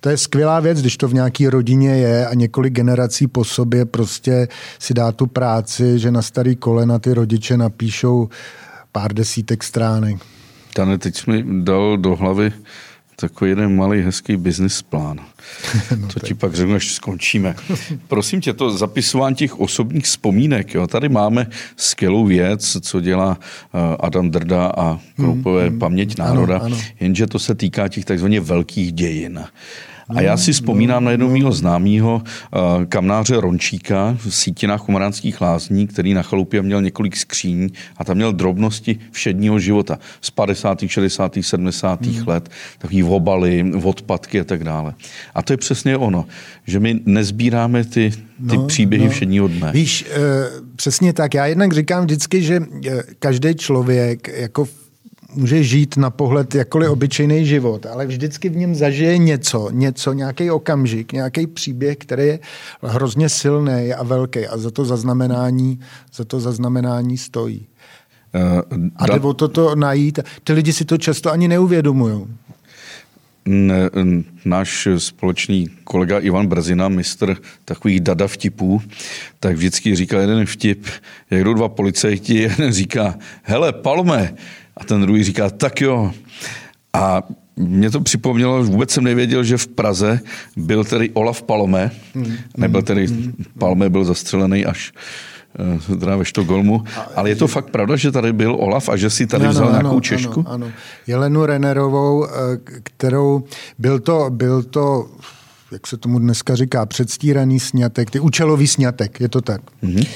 To 0.00 0.08
je 0.08 0.16
skvělá 0.16 0.60
věc, 0.60 0.80
když 0.80 0.96
to 0.96 1.08
v 1.08 1.14
nějaké 1.14 1.50
rodině 1.50 1.90
je 1.90 2.26
a 2.26 2.34
několik 2.34 2.72
generací 2.72 3.26
po 3.26 3.44
sobě 3.44 3.84
prostě 3.84 4.48
si 4.78 4.94
dá 4.94 5.12
tu 5.12 5.26
práci, 5.26 5.98
že 5.98 6.10
na 6.10 6.22
starý 6.22 6.56
kolena 6.56 6.98
ty 6.98 7.14
rodiče 7.14 7.56
napíšou 7.56 8.28
pár 8.92 9.12
desítek 9.12 9.64
stránek. 9.64 10.16
Tane, 10.74 10.98
teď 10.98 11.16
jsi 11.16 11.30
mi 11.30 11.44
dal 11.64 11.96
do 11.96 12.16
hlavy 12.16 12.52
takový 13.20 13.50
jeden 13.50 13.76
malý 13.76 14.00
hezký 14.02 14.36
business 14.36 14.82
plán. 14.82 15.20
no, 15.96 16.08
to 16.08 16.20
ti 16.20 16.34
pak 16.34 16.54
řeknu, 16.54 16.74
až 16.74 16.92
skončíme. 16.92 17.54
Prosím 18.08 18.40
tě, 18.40 18.52
to 18.52 18.70
zapisování 18.70 19.36
těch 19.36 19.60
osobních 19.60 20.04
vzpomínek. 20.04 20.74
Jo. 20.74 20.86
Tady 20.86 21.08
máme 21.08 21.46
skvělou 21.76 22.26
věc, 22.26 22.76
co 22.80 23.00
dělá 23.00 23.28
uh, 23.28 23.80
Adam 24.00 24.30
Drda 24.30 24.66
a 24.76 24.98
Kroupové 25.16 25.66
mm, 25.66 25.72
mm, 25.72 25.78
Paměť 25.78 26.18
národa, 26.18 26.56
ano, 26.56 26.64
ano. 26.64 26.78
jenže 27.00 27.26
to 27.26 27.38
se 27.38 27.54
týká 27.54 27.88
těch 27.88 28.04
takzvaně 28.04 28.40
velkých 28.40 28.92
dějin. 28.92 29.44
A 30.16 30.20
já 30.20 30.36
si 30.36 30.52
vzpomínám 30.52 31.04
na 31.04 31.10
jednoho 31.10 31.32
mého 31.32 31.52
známého 31.52 32.22
uh, 32.24 32.84
kamnáře 32.84 33.40
Rončíka 33.40 34.16
v 34.18 34.34
sítinách 34.34 34.88
Umaránských 34.88 35.40
lázní, 35.40 35.86
který 35.86 36.14
na 36.14 36.22
chalupě 36.22 36.62
měl 36.62 36.82
několik 36.82 37.16
skříní 37.16 37.68
a 37.96 38.04
tam 38.04 38.16
měl 38.16 38.32
drobnosti 38.32 38.98
všedního 39.10 39.58
života 39.58 39.98
z 40.20 40.30
50., 40.30 40.78
60., 40.86 41.38
70. 41.40 42.06
Hmm. 42.06 42.24
let, 42.26 42.48
takový 42.78 43.02
obaly, 43.02 43.72
odpadky 43.82 44.40
a 44.40 44.44
tak 44.44 44.64
dále. 44.64 44.94
A 45.34 45.42
to 45.42 45.52
je 45.52 45.56
přesně 45.56 45.96
ono, 45.96 46.26
že 46.66 46.80
my 46.80 47.00
nezbíráme 47.04 47.84
ty, 47.84 48.10
ty 48.10 48.56
no, 48.56 48.66
příběhy 48.66 49.04
no. 49.04 49.10
všedního 49.10 49.48
dne. 49.48 49.72
Víš, 49.72 50.06
uh, 50.16 50.66
přesně 50.76 51.12
tak. 51.12 51.34
Já 51.34 51.46
jednak 51.46 51.72
říkám 51.72 52.04
vždycky, 52.04 52.42
že 52.42 52.60
každý 53.18 53.54
člověk 53.54 54.28
jako 54.28 54.68
může 55.34 55.64
žít 55.64 55.96
na 55.96 56.10
pohled 56.10 56.54
jakkoliv 56.54 56.90
obyčejný 56.90 57.46
život, 57.46 57.86
ale 57.86 58.06
vždycky 58.06 58.48
v 58.48 58.56
něm 58.56 58.74
zažije 58.74 59.18
něco, 59.18 59.70
něco, 59.70 60.12
nějaký 60.12 60.50
okamžik, 60.50 61.12
nějaký 61.12 61.46
příběh, 61.46 61.96
který 61.96 62.26
je 62.26 62.38
hrozně 62.82 63.28
silný 63.28 63.92
a 63.92 64.02
velký 64.02 64.46
a 64.46 64.58
za 64.58 64.70
to 64.70 64.84
zaznamenání, 64.84 65.80
za 66.14 66.24
to 66.24 66.40
zaznamenání 66.40 67.18
stojí. 67.18 67.66
Uh, 68.34 68.88
a 68.96 69.06
jde 69.06 69.20
o 69.20 69.34
toto 69.34 69.74
najít. 69.74 70.18
Ty 70.44 70.52
lidi 70.52 70.72
si 70.72 70.84
to 70.84 70.98
často 70.98 71.32
ani 71.32 71.48
neuvědomují. 71.48 72.26
Náš 74.44 74.88
společný 74.98 75.68
kolega 75.84 76.18
Ivan 76.18 76.46
Brzina, 76.46 76.88
mistr 76.88 77.36
takových 77.64 78.00
dada 78.00 78.28
vtipů, 78.28 78.82
tak 79.40 79.56
vždycky 79.56 79.96
říkal 79.96 80.20
jeden 80.20 80.46
vtip, 80.46 80.86
jak 81.30 81.44
jdou 81.44 81.54
dva 81.54 81.68
policajti, 81.68 82.34
jeden 82.42 82.72
říká, 82.72 83.14
hele, 83.42 83.72
Palme, 83.72 84.34
a 84.80 84.84
ten 84.84 85.00
druhý 85.00 85.24
říká, 85.24 85.50
tak 85.50 85.80
jo. 85.80 86.12
A 86.92 87.22
mě 87.56 87.90
to 87.90 88.00
připomnělo, 88.00 88.64
vůbec 88.64 88.90
jsem 88.90 89.04
nevěděl, 89.04 89.44
že 89.44 89.56
v 89.56 89.66
Praze 89.66 90.20
byl 90.56 90.84
tedy 90.84 91.10
Olaf 91.10 91.42
Palme, 91.42 91.90
hmm. 92.14 92.34
nebyl 92.56 92.82
tedy, 92.82 93.06
hmm. 93.06 93.32
Palme 93.58 93.90
byl 93.90 94.04
zastřelený 94.04 94.66
až 94.66 94.92
eh, 95.92 95.96
teda 95.96 96.16
ve 96.16 96.24
Štokholmu. 96.24 96.84
Ale 97.16 97.28
je 97.28 97.36
to 97.36 97.46
fakt 97.46 97.70
pravda, 97.70 97.96
že 97.96 98.12
tady 98.12 98.32
byl 98.32 98.54
Olaf 98.54 98.88
a 98.88 98.96
že 98.96 99.10
si 99.10 99.26
tady 99.26 99.44
ano, 99.44 99.52
vzal 99.52 99.68
ano, 99.68 99.78
nějakou 99.78 100.00
Češku? 100.00 100.40
Ano, 100.40 100.50
ano. 100.50 100.72
Jelenu 101.06 101.46
Renerovou, 101.46 102.26
eh, 102.26 102.30
kterou 102.82 103.44
byl 103.78 104.00
to, 104.00 104.26
byl 104.30 104.62
to 104.62 105.08
jak 105.72 105.86
se 105.86 105.96
tomu 105.96 106.18
dneska 106.18 106.54
říká, 106.54 106.86
předstíraný 106.86 107.60
snětek, 107.60 108.10
ty 108.10 108.20
účelový 108.20 108.66
snětek, 108.66 109.20
je 109.20 109.28
to 109.28 109.40
tak. 109.40 109.60
Mm-hmm. 109.82 110.06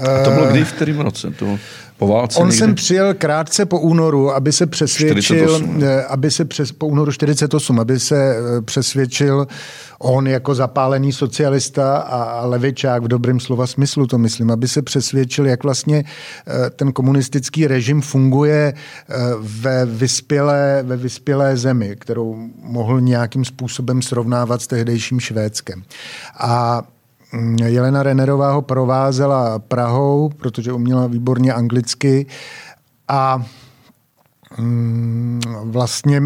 A 0.00 0.24
to 0.24 0.30
bylo 0.30 0.46
kdy, 0.46 0.64
v 0.64 0.72
kterém 0.72 1.00
roce? 1.00 1.30
To 1.30 1.58
po 1.98 2.06
válce 2.06 2.38
On 2.38 2.46
někdy? 2.46 2.58
jsem 2.58 2.74
přijel 2.74 3.14
krátce 3.14 3.66
po 3.66 3.80
únoru, 3.80 4.32
aby 4.32 4.52
se 4.52 4.66
přesvědčil, 4.66 5.22
48. 5.22 5.82
Eh, 5.82 6.04
aby 6.04 6.30
se 6.30 6.44
přes, 6.44 6.72
po 6.72 6.86
únoru 6.86 7.12
48, 7.12 7.80
aby 7.80 8.00
se 8.00 8.36
eh, 8.36 8.62
přesvědčil 8.62 9.46
on 9.98 10.26
jako 10.26 10.54
zapálený 10.54 11.12
socialista 11.12 11.96
a 11.96 12.46
levičák 12.46 13.02
v 13.02 13.08
dobrém 13.08 13.40
slova 13.40 13.66
smyslu 13.66 14.06
to 14.06 14.18
myslím, 14.18 14.50
aby 14.50 14.68
se 14.68 14.82
přesvědčil, 14.82 15.46
jak 15.46 15.64
vlastně 15.64 16.04
eh, 16.46 16.70
ten 16.70 16.92
komunistický 16.92 17.66
režim 17.66 18.00
funguje 18.00 18.74
ve 19.38 19.86
vyspělé, 19.86 20.82
ve 20.86 20.96
vyspělé 20.96 21.56
zemi, 21.56 21.96
kterou 21.98 22.48
mohl 22.62 23.00
nějakým 23.00 23.44
způsobem 23.44 24.02
srovnávat 24.02 24.62
s 24.62 24.66
tehdejším 24.66 25.20
Švédskem. 25.20 25.82
A 26.38 26.82
Jelena 27.64 28.02
Rennerová 28.02 28.52
ho 28.52 28.62
provázela 28.62 29.58
Prahou, 29.58 30.28
protože 30.28 30.72
uměla 30.72 31.06
výborně 31.06 31.52
anglicky 31.52 32.26
a 33.08 33.46
mm, 34.58 35.40
vlastně 35.62 36.22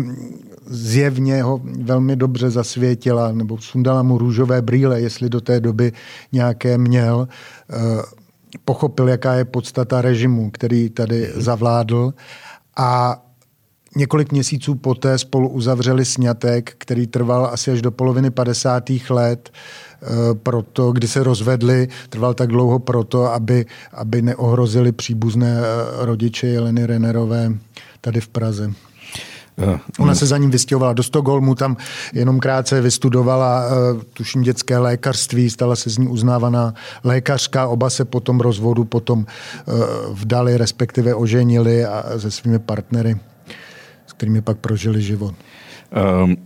zjevně 0.67 1.43
ho 1.43 1.61
velmi 1.83 2.17
dobře 2.17 2.51
zasvětila, 2.51 3.33
nebo 3.33 3.59
sundala 3.59 4.03
mu 4.03 4.19
růžové 4.19 4.63
brýle, 4.63 5.01
jestli 5.01 5.29
do 5.29 5.41
té 5.41 5.61
doby 5.61 5.93
nějaké 6.33 6.79
měl. 6.79 7.29
Eh, 7.71 7.77
pochopil, 8.65 9.09
jaká 9.09 9.35
je 9.35 9.45
podstata 9.45 10.03
režimu, 10.03 10.51
který 10.51 10.91
tady 10.91 11.31
zavládl. 11.35 12.15
A 12.77 13.23
několik 13.97 14.33
měsíců 14.33 14.75
poté 14.75 15.19
spolu 15.19 15.49
uzavřeli 15.49 16.05
sňatek, 16.05 16.75
který 16.79 17.07
trval 17.07 17.47
asi 17.53 17.71
až 17.71 17.83
do 17.83 17.91
poloviny 17.91 18.31
50. 18.31 19.11
let. 19.11 19.51
Eh, 19.53 19.88
proto, 20.43 20.93
kdy 20.93 21.09
se 21.09 21.23
rozvedli, 21.23 21.89
trval 22.09 22.35
tak 22.35 22.49
dlouho 22.49 22.79
proto, 22.79 23.33
aby, 23.33 23.67
aby 23.93 24.23
neohrozili 24.23 24.93
příbuzné 24.93 25.59
eh, 25.59 26.07
rodiče 26.07 26.47
Jeleny 26.47 26.87
Renerové 26.87 27.53
tady 28.01 28.21
v 28.21 28.29
Praze. 28.29 28.73
Eh, 29.59 29.79
Ona 29.99 30.15
se 30.15 30.27
za 30.27 30.39
ním 30.39 30.51
vystěhovala 30.51 30.93
do 30.93 31.03
Stockholmu, 31.03 31.55
tam 31.55 31.77
jenom 32.13 32.41
krátce 32.41 32.81
vystudovala, 32.81 33.65
tuším, 34.13 34.43
dětské 34.43 34.79
lékařství, 34.79 35.51
stala 35.51 35.77
se 35.77 35.91
z 35.91 35.99
ní 35.99 36.09
uznávaná 36.09 36.75
lékařka, 37.05 37.67
oba 37.67 37.91
se 37.91 38.05
potom 38.05 38.41
rozvodu 38.41 38.85
potom 38.85 39.27
vdali, 40.11 40.57
respektive 40.57 41.15
oženili 41.15 41.85
a 41.85 42.05
se 42.19 42.31
svými 42.31 42.59
partnery, 42.59 43.17
s 44.07 44.13
kterými 44.13 44.43
pak 44.43 44.59
prožili 44.59 45.03
život. 45.03 45.35
Um, 46.25 46.37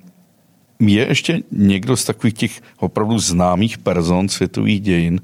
je 0.88 1.08
ještě 1.08 1.40
někdo 1.50 1.96
z 1.96 2.04
takových 2.04 2.34
těch 2.34 2.60
opravdu 2.78 3.18
známých 3.18 3.78
person 3.78 4.28
světových 4.28 4.80
dějin, 4.80 5.20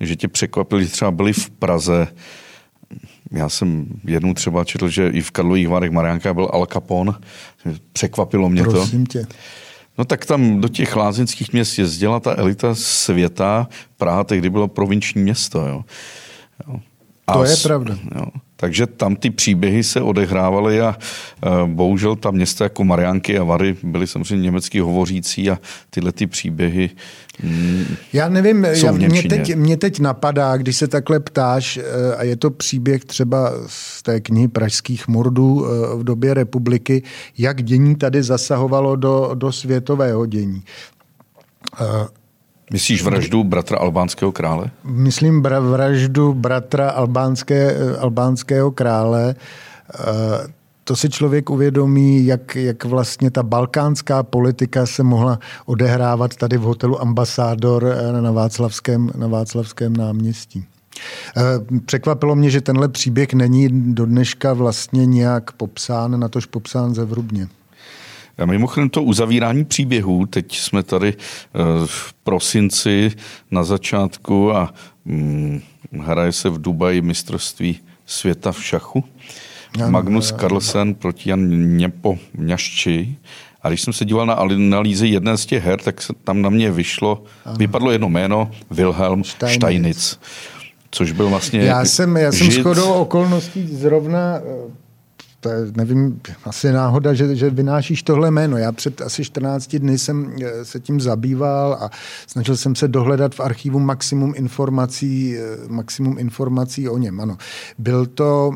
že 0.00 0.16
tě 0.16 0.28
překvapili, 0.28 0.84
že 0.84 0.90
třeba 0.90 1.10
byli 1.10 1.32
v 1.32 1.50
Praze, 1.50 2.08
já 3.30 3.48
jsem 3.48 3.86
jednou 4.04 4.34
třeba 4.34 4.64
četl, 4.64 4.88
že 4.88 5.08
i 5.08 5.20
v 5.20 5.30
Karlových 5.30 5.68
Varech 5.68 5.90
Mariánka 5.90 6.34
byl 6.34 6.50
Al 6.52 6.66
Capone. 6.66 7.12
Překvapilo 7.92 8.48
mě 8.48 8.62
Prosím 8.62 9.06
to. 9.06 9.12
Tě. 9.12 9.26
No 9.98 10.04
tak 10.04 10.26
tam 10.26 10.60
do 10.60 10.68
těch 10.68 10.96
lázeňských 10.96 11.52
měst 11.52 11.78
jezdila 11.78 12.20
ta 12.20 12.34
elita 12.38 12.74
světa. 12.74 13.68
Praha 13.96 14.24
tehdy 14.24 14.50
bylo 14.50 14.68
provinční 14.68 15.22
město. 15.22 15.66
Jo. 15.66 15.84
Jo. 16.68 16.80
A 17.26 17.32
to 17.32 17.44
je 17.44 17.56
pravda. 17.62 17.98
Jo. 18.14 18.26
Takže 18.62 18.86
tam 18.86 19.16
ty 19.16 19.30
příběhy 19.30 19.84
se 19.84 20.00
odehrávaly 20.00 20.80
a 20.80 20.96
bohužel 21.66 22.16
ta 22.16 22.30
města 22.30 22.64
jako 22.64 22.84
Mariánky 22.84 23.38
a 23.38 23.44
Vary 23.44 23.76
byly 23.82 24.06
samozřejmě 24.06 24.44
německy 24.44 24.80
hovořící 24.80 25.50
a 25.50 25.58
tyhle 25.90 26.12
ty 26.12 26.26
příběhy 26.26 26.90
mm, 27.42 27.84
Já 28.12 28.28
nevím, 28.28 28.64
já, 28.64 28.92
mě, 28.92 29.22
teď, 29.22 29.54
mě 29.54 29.76
teď 29.76 30.00
napadá, 30.00 30.56
když 30.56 30.76
se 30.76 30.88
takhle 30.88 31.20
ptáš, 31.20 31.78
a 32.16 32.22
je 32.22 32.36
to 32.36 32.50
příběh 32.50 33.04
třeba 33.04 33.52
z 33.66 34.02
té 34.02 34.20
knihy 34.20 34.48
Pražských 34.48 35.08
mordů 35.08 35.66
v 35.96 36.04
době 36.04 36.34
republiky, 36.34 37.02
jak 37.38 37.62
dění 37.62 37.96
tady 37.96 38.22
zasahovalo 38.22 38.96
do, 38.96 39.30
do 39.34 39.52
světového 39.52 40.26
dění. 40.26 40.62
Myslíš 42.72 43.02
vraždu 43.02 43.44
bratra 43.44 43.78
albánského 43.78 44.32
krále? 44.32 44.70
Myslím 44.84 45.42
bra- 45.42 45.70
vraždu 45.70 46.34
bratra 46.34 46.90
albánské, 46.90 47.76
albánského 47.98 48.70
krále. 48.70 49.34
To 50.84 50.96
si 50.96 51.10
člověk 51.10 51.50
uvědomí, 51.50 52.26
jak, 52.26 52.56
jak 52.56 52.84
vlastně 52.84 53.30
ta 53.30 53.42
balkánská 53.42 54.22
politika 54.22 54.86
se 54.86 55.02
mohla 55.02 55.38
odehrávat 55.66 56.36
tady 56.36 56.56
v 56.56 56.62
hotelu 56.62 57.02
Ambasádor 57.02 57.94
na 58.20 58.30
Václavském, 58.30 59.10
na 59.18 59.26
Václavském 59.26 59.96
náměstí. 59.96 60.64
Překvapilo 61.86 62.34
mě, 62.34 62.50
že 62.50 62.60
tenhle 62.60 62.88
příběh 62.88 63.34
není 63.34 63.94
do 63.94 64.06
dneška 64.06 64.52
vlastně 64.52 65.06
nějak 65.06 65.52
popsán, 65.52 66.20
natož 66.20 66.46
popsán 66.46 66.94
ze 66.94 67.04
Vrubně. 67.04 67.44
A 67.44 67.61
mimochodem 68.46 68.90
to 68.90 69.02
uzavírání 69.02 69.64
příběhů, 69.64 70.26
teď 70.26 70.58
jsme 70.58 70.82
tady 70.82 71.14
eh, 71.14 71.58
v 71.86 72.12
prosinci 72.12 73.10
na 73.50 73.64
začátku 73.64 74.52
a 74.56 74.74
hm, 75.06 75.60
hraje 76.00 76.32
se 76.32 76.50
v 76.50 76.62
Dubaji 76.62 77.02
mistrovství 77.02 77.78
světa 78.06 78.52
v 78.52 78.64
šachu. 78.64 79.04
Magnus 79.88 80.34
Carlsen 80.40 80.94
proti 80.94 81.30
Jan 81.30 81.76
Něpo 81.76 82.18
Mňašči. 82.34 83.16
A 83.62 83.68
když 83.68 83.82
jsem 83.82 83.92
se 83.92 84.04
díval 84.04 84.26
na 84.26 84.34
analýzy 84.34 85.08
jedné 85.08 85.36
z 85.36 85.46
těch 85.46 85.64
her, 85.64 85.80
tak 85.80 86.02
se 86.02 86.12
tam 86.24 86.42
na 86.42 86.50
mě 86.50 86.70
vyšlo, 86.70 87.22
ano. 87.44 87.56
vypadlo 87.56 87.90
jedno 87.90 88.08
jméno, 88.08 88.50
Wilhelm 88.70 89.24
Steinitz. 89.24 89.56
Steinitz 89.56 90.18
což 90.92 91.12
byl 91.12 91.28
vlastně 91.28 91.60
Já 91.60 91.84
jsem, 91.84 92.16
já 92.16 92.32
jsem 92.32 92.50
shodou 92.50 92.92
okolností 92.92 93.76
zrovna 93.76 94.36
eh, 94.36 94.70
to 95.42 95.48
je, 95.48 95.72
nevím, 95.76 96.20
asi 96.44 96.72
náhoda, 96.72 97.14
že, 97.14 97.36
že 97.36 97.50
vynášíš 97.50 98.02
tohle 98.02 98.30
jméno. 98.30 98.56
Já 98.56 98.72
před 98.72 99.00
asi 99.00 99.24
14 99.24 99.76
dny 99.76 99.98
jsem 99.98 100.36
eh, 100.42 100.64
se 100.64 100.80
tím 100.80 101.00
zabýval 101.00 101.72
a 101.80 101.90
snažil 102.26 102.56
jsem 102.56 102.74
se 102.74 102.88
dohledat 102.88 103.34
v 103.34 103.40
archivu 103.40 103.78
maximum 103.78 104.32
informací, 104.36 105.36
eh, 105.36 105.42
maximum 105.68 106.18
informací 106.18 106.88
o 106.88 106.98
něm. 106.98 107.20
Ano. 107.20 107.36
Byl 107.78 108.06
to 108.06 108.52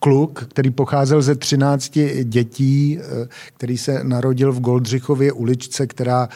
kluk, 0.00 0.46
který 0.50 0.70
pocházel 0.70 1.22
ze 1.22 1.34
13 1.34 1.98
dětí, 2.24 2.98
eh, 3.00 3.28
který 3.56 3.78
se 3.78 4.04
narodil 4.04 4.52
v 4.52 4.60
Goldřichově 4.60 5.32
uličce, 5.32 5.86
která 5.86 6.28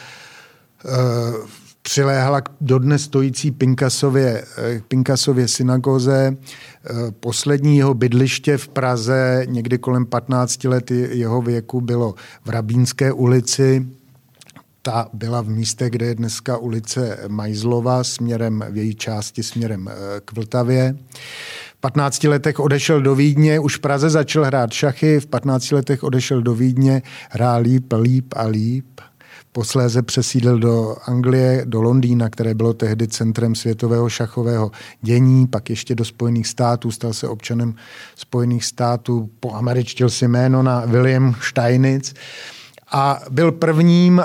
přiléhala 1.81 2.41
k 2.41 2.49
dodnes 2.61 3.03
stojící 3.03 3.51
Pinkasově, 3.51 4.43
eh, 4.57 4.81
Pinkasově 4.87 5.47
synagoze. 5.47 6.37
Eh, 6.37 7.11
poslední 7.19 7.77
jeho 7.77 7.93
bydliště 7.93 8.57
v 8.57 8.67
Praze, 8.67 9.43
někdy 9.45 9.77
kolem 9.77 10.05
15 10.05 10.67
let 10.67 10.91
jeho 10.91 11.41
věku, 11.41 11.81
bylo 11.81 12.15
v 12.45 12.49
Rabínské 12.49 13.11
ulici. 13.11 13.87
Ta 14.81 15.09
byla 15.13 15.41
v 15.41 15.49
místě, 15.49 15.89
kde 15.89 16.05
je 16.05 16.15
dneska 16.15 16.57
ulice 16.57 17.19
Majzlova, 17.27 18.03
směrem 18.03 18.65
v 18.69 18.77
její 18.77 18.95
části 18.95 19.43
směrem 19.43 19.87
eh, 19.87 20.21
k 20.25 20.33
Vltavě. 20.33 20.95
V 21.77 21.79
15 21.79 22.23
letech 22.23 22.59
odešel 22.59 23.01
do 23.01 23.15
Vídně, 23.15 23.59
už 23.59 23.77
v 23.77 23.79
Praze 23.79 24.09
začal 24.09 24.45
hrát 24.45 24.73
šachy, 24.73 25.19
v 25.19 25.25
15 25.25 25.71
letech 25.71 26.03
odešel 26.03 26.41
do 26.41 26.55
Vídně, 26.55 27.01
hrál 27.29 27.61
líp, 27.61 27.93
líp 28.01 28.33
a 28.35 28.47
líp. 28.47 28.98
Posléze 29.51 30.01
přesídlil 30.01 30.59
do 30.59 30.95
Anglie, 31.05 31.61
do 31.65 31.81
Londýna, 31.81 32.29
které 32.29 32.53
bylo 32.53 32.73
tehdy 32.73 33.07
centrem 33.07 33.55
světového 33.55 34.09
šachového 34.09 34.71
dění, 35.01 35.47
pak 35.47 35.69
ještě 35.69 35.95
do 35.95 36.05
Spojených 36.05 36.47
států, 36.47 36.91
stal 36.91 37.13
se 37.13 37.27
občanem 37.27 37.75
Spojených 38.15 38.65
států, 38.65 39.29
poameričtil 39.39 40.09
si 40.09 40.27
jméno 40.27 40.63
na 40.63 40.85
William 40.85 41.35
Steinitz 41.41 42.13
a 42.91 43.21
byl 43.29 43.51
prvním 43.51 44.17
uh, 44.17 44.23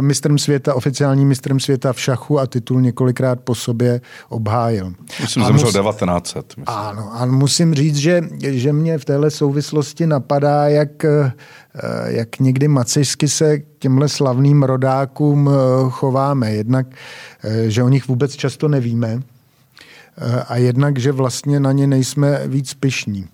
mistrem 0.00 0.38
světa, 0.38 0.74
oficiálním 0.74 1.28
mistrem 1.28 1.60
světa 1.60 1.92
v 1.92 2.00
šachu 2.00 2.40
a 2.40 2.46
titul 2.46 2.80
několikrát 2.80 3.40
po 3.40 3.54
sobě 3.54 4.00
obhájil. 4.28 4.92
Myslím, 5.20 5.42
že 5.42 5.46
zemřel 5.46 5.72
1900. 5.72 6.46
Myslím. 6.46 6.64
Ano, 6.66 7.10
a 7.12 7.26
musím 7.26 7.74
říct, 7.74 7.96
že, 7.96 8.20
že 8.40 8.72
mě 8.72 8.98
v 8.98 9.04
téhle 9.04 9.30
souvislosti 9.30 10.06
napadá, 10.06 10.68
jak, 10.68 11.04
uh, 11.04 11.30
jak 12.06 12.38
někdy 12.38 12.68
macešsky 12.68 13.28
se 13.28 13.58
k 13.58 13.64
těmhle 13.78 14.08
slavným 14.08 14.62
rodákům 14.62 15.46
uh, 15.46 15.54
chováme. 15.90 16.50
Jednak, 16.50 16.86
uh, 16.86 17.50
že 17.66 17.82
o 17.82 17.88
nich 17.88 18.08
vůbec 18.08 18.36
často 18.36 18.68
nevíme 18.68 19.20
a 20.48 20.56
jednak, 20.56 20.98
že 20.98 21.12
vlastně 21.12 21.60
na 21.60 21.72
ně 21.72 21.86
nejsme 21.86 22.48
víc 22.48 22.74
pyšní. 22.74 23.28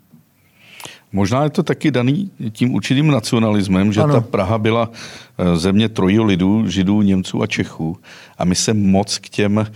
Možná 1.13 1.45
je 1.45 1.51
to 1.51 1.63
taky 1.63 1.91
daný 1.91 2.31
tím 2.53 2.75
určitým 2.75 3.11
nacionalismem, 3.11 3.93
že 3.93 4.01
ano. 4.01 4.15
ta 4.15 4.21
Praha 4.21 4.59
byla 4.59 4.91
eh, 5.39 5.57
země 5.57 5.89
trojího 5.89 6.25
lidu, 6.25 6.69
židů, 6.69 7.03
Němců 7.03 7.43
a 7.43 7.47
Čechů. 7.47 7.97
A 8.39 8.45
my 8.45 8.55
se 8.55 8.75
moc 8.75 9.19
k 9.19 9.29
těm, 9.29 9.67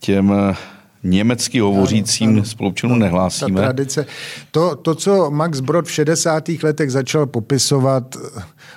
těm 0.00 0.32
eh, 0.32 0.54
německy 1.02 1.60
hovořícím 1.60 2.44
spolupčanům 2.44 2.98
nehlásíme. 2.98 3.60
Ta 3.60 3.66
tradice. 3.66 4.06
To, 4.50 4.76
to, 4.76 4.94
co 4.94 5.30
Max 5.30 5.60
Brod 5.60 5.86
v 5.86 5.90
60. 5.90 6.44
letech 6.62 6.90
začal 6.90 7.26
popisovat, 7.26 8.16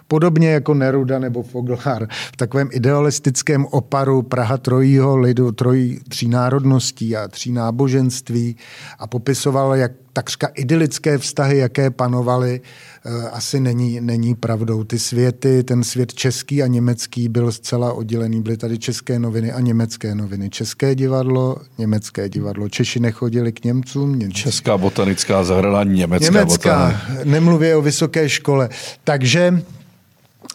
podobně 0.08 0.50
jako 0.50 0.74
Neruda 0.74 1.20
nebo 1.20 1.44
Foglár, 1.44 2.08
v 2.10 2.38
takovém 2.38 2.70
idealistickém 2.72 3.66
oparu 3.66 4.22
Praha 4.22 4.58
trojího 4.58 5.18
lidu, 5.18 5.52
trojí, 5.52 6.00
tří 6.10 6.28
národností 6.28 7.16
a 7.16 7.28
tří 7.28 7.52
náboženství 7.52 8.56
a 9.00 9.08
popisoval, 9.08 9.76
jak 9.76 9.92
takřka 10.16 10.48
idylické 10.48 11.18
vztahy, 11.18 11.58
jaké 11.58 11.90
panovaly, 11.90 12.62
eh, 13.06 13.30
asi 13.30 13.60
není, 13.60 14.02
není 14.02 14.36
pravdou. 14.36 14.84
Ty 14.84 15.00
světy, 15.00 15.64
ten 15.64 15.84
svět 15.84 16.14
český 16.14 16.64
a 16.64 16.68
německý 16.68 17.30
byl 17.30 17.52
zcela 17.52 17.94
oddělený. 17.94 18.42
Byly 18.42 18.58
tady 18.58 18.78
české 18.78 19.20
noviny 19.20 19.52
a 19.52 19.60
německé 19.60 20.16
noviny. 20.16 20.50
České 20.50 20.96
divadlo, 20.96 21.58
německé 21.78 22.30
divadlo. 22.30 22.70
Češi 22.70 23.00
nechodili 23.00 23.52
k 23.52 23.64
Němcům. 23.64 24.20
Němci. 24.20 24.42
Česká 24.42 24.78
botanická 24.78 25.44
zahrada, 25.44 25.84
německá, 25.84 26.26
německá 26.26 26.88
botanická. 26.88 27.24
Nemluvě 27.24 27.76
o 27.76 27.82
vysoké 27.82 28.30
škole. 28.30 28.70
Takže 29.04 29.62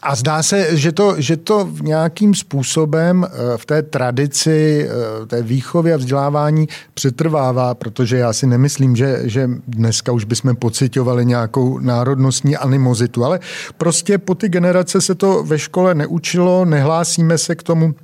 a 0.03 0.15
zdá 0.15 0.43
se, 0.43 0.77
že 0.77 0.93
to, 0.93 1.15
že 1.19 1.37
to 1.37 1.65
v 1.65 1.83
nějakým 1.83 2.35
způsobem 2.35 3.27
eh, 3.27 3.57
v 3.57 3.67
té 3.67 3.83
tradici, 3.83 4.89
eh, 4.89 5.27
té 5.27 5.43
výchově 5.43 5.95
a 5.95 5.97
vzdělávání 5.97 6.69
přetrvává, 6.95 7.75
protože 7.75 8.17
já 8.17 8.33
si 8.33 8.47
nemyslím, 8.47 8.97
že, 8.97 9.21
že 9.25 9.51
dneska 9.69 10.13
už 10.13 10.25
bychom 10.25 10.57
pocitovali 10.57 11.27
nějakou 11.27 11.79
národnostní 11.79 12.57
animozitu, 12.57 13.25
ale 13.25 13.41
prostě 13.79 14.19
po 14.19 14.35
ty 14.35 14.49
generace 14.49 15.01
se 15.01 15.15
to 15.15 15.45
ve 15.45 15.59
škole 15.59 15.95
neučilo, 15.95 16.65
nehlásíme 16.65 17.39
se 17.39 17.55
k 17.55 17.63
tomu. 17.63 17.95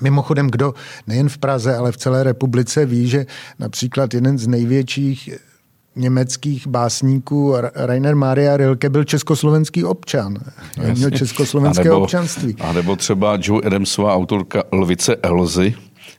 Mimochodem, 0.00 0.50
kdo 0.50 0.74
nejen 1.06 1.28
v 1.28 1.38
Praze, 1.38 1.76
ale 1.76 1.92
v 1.92 1.96
celé 1.96 2.22
republice 2.22 2.86
ví, 2.86 3.08
že 3.08 3.26
například 3.58 4.14
jeden 4.14 4.38
z 4.38 4.46
největších 4.46 5.30
německých 5.96 6.66
básníků 6.66 7.54
Rainer 7.74 8.16
Maria 8.16 8.56
Rilke 8.56 8.90
byl 8.90 9.04
československý 9.04 9.84
občan. 9.84 10.36
Jasně. 10.76 10.94
Měl 10.94 11.10
československé 11.10 11.80
a 11.80 11.84
nebo, 11.84 12.00
občanství. 12.00 12.56
A 12.60 12.72
nebo 12.72 12.96
třeba 12.96 13.38
Joe 13.40 13.62
Adamsová 13.64 14.14
autorka 14.14 14.62
Lvice 14.72 15.16
Elzy, 15.16 15.74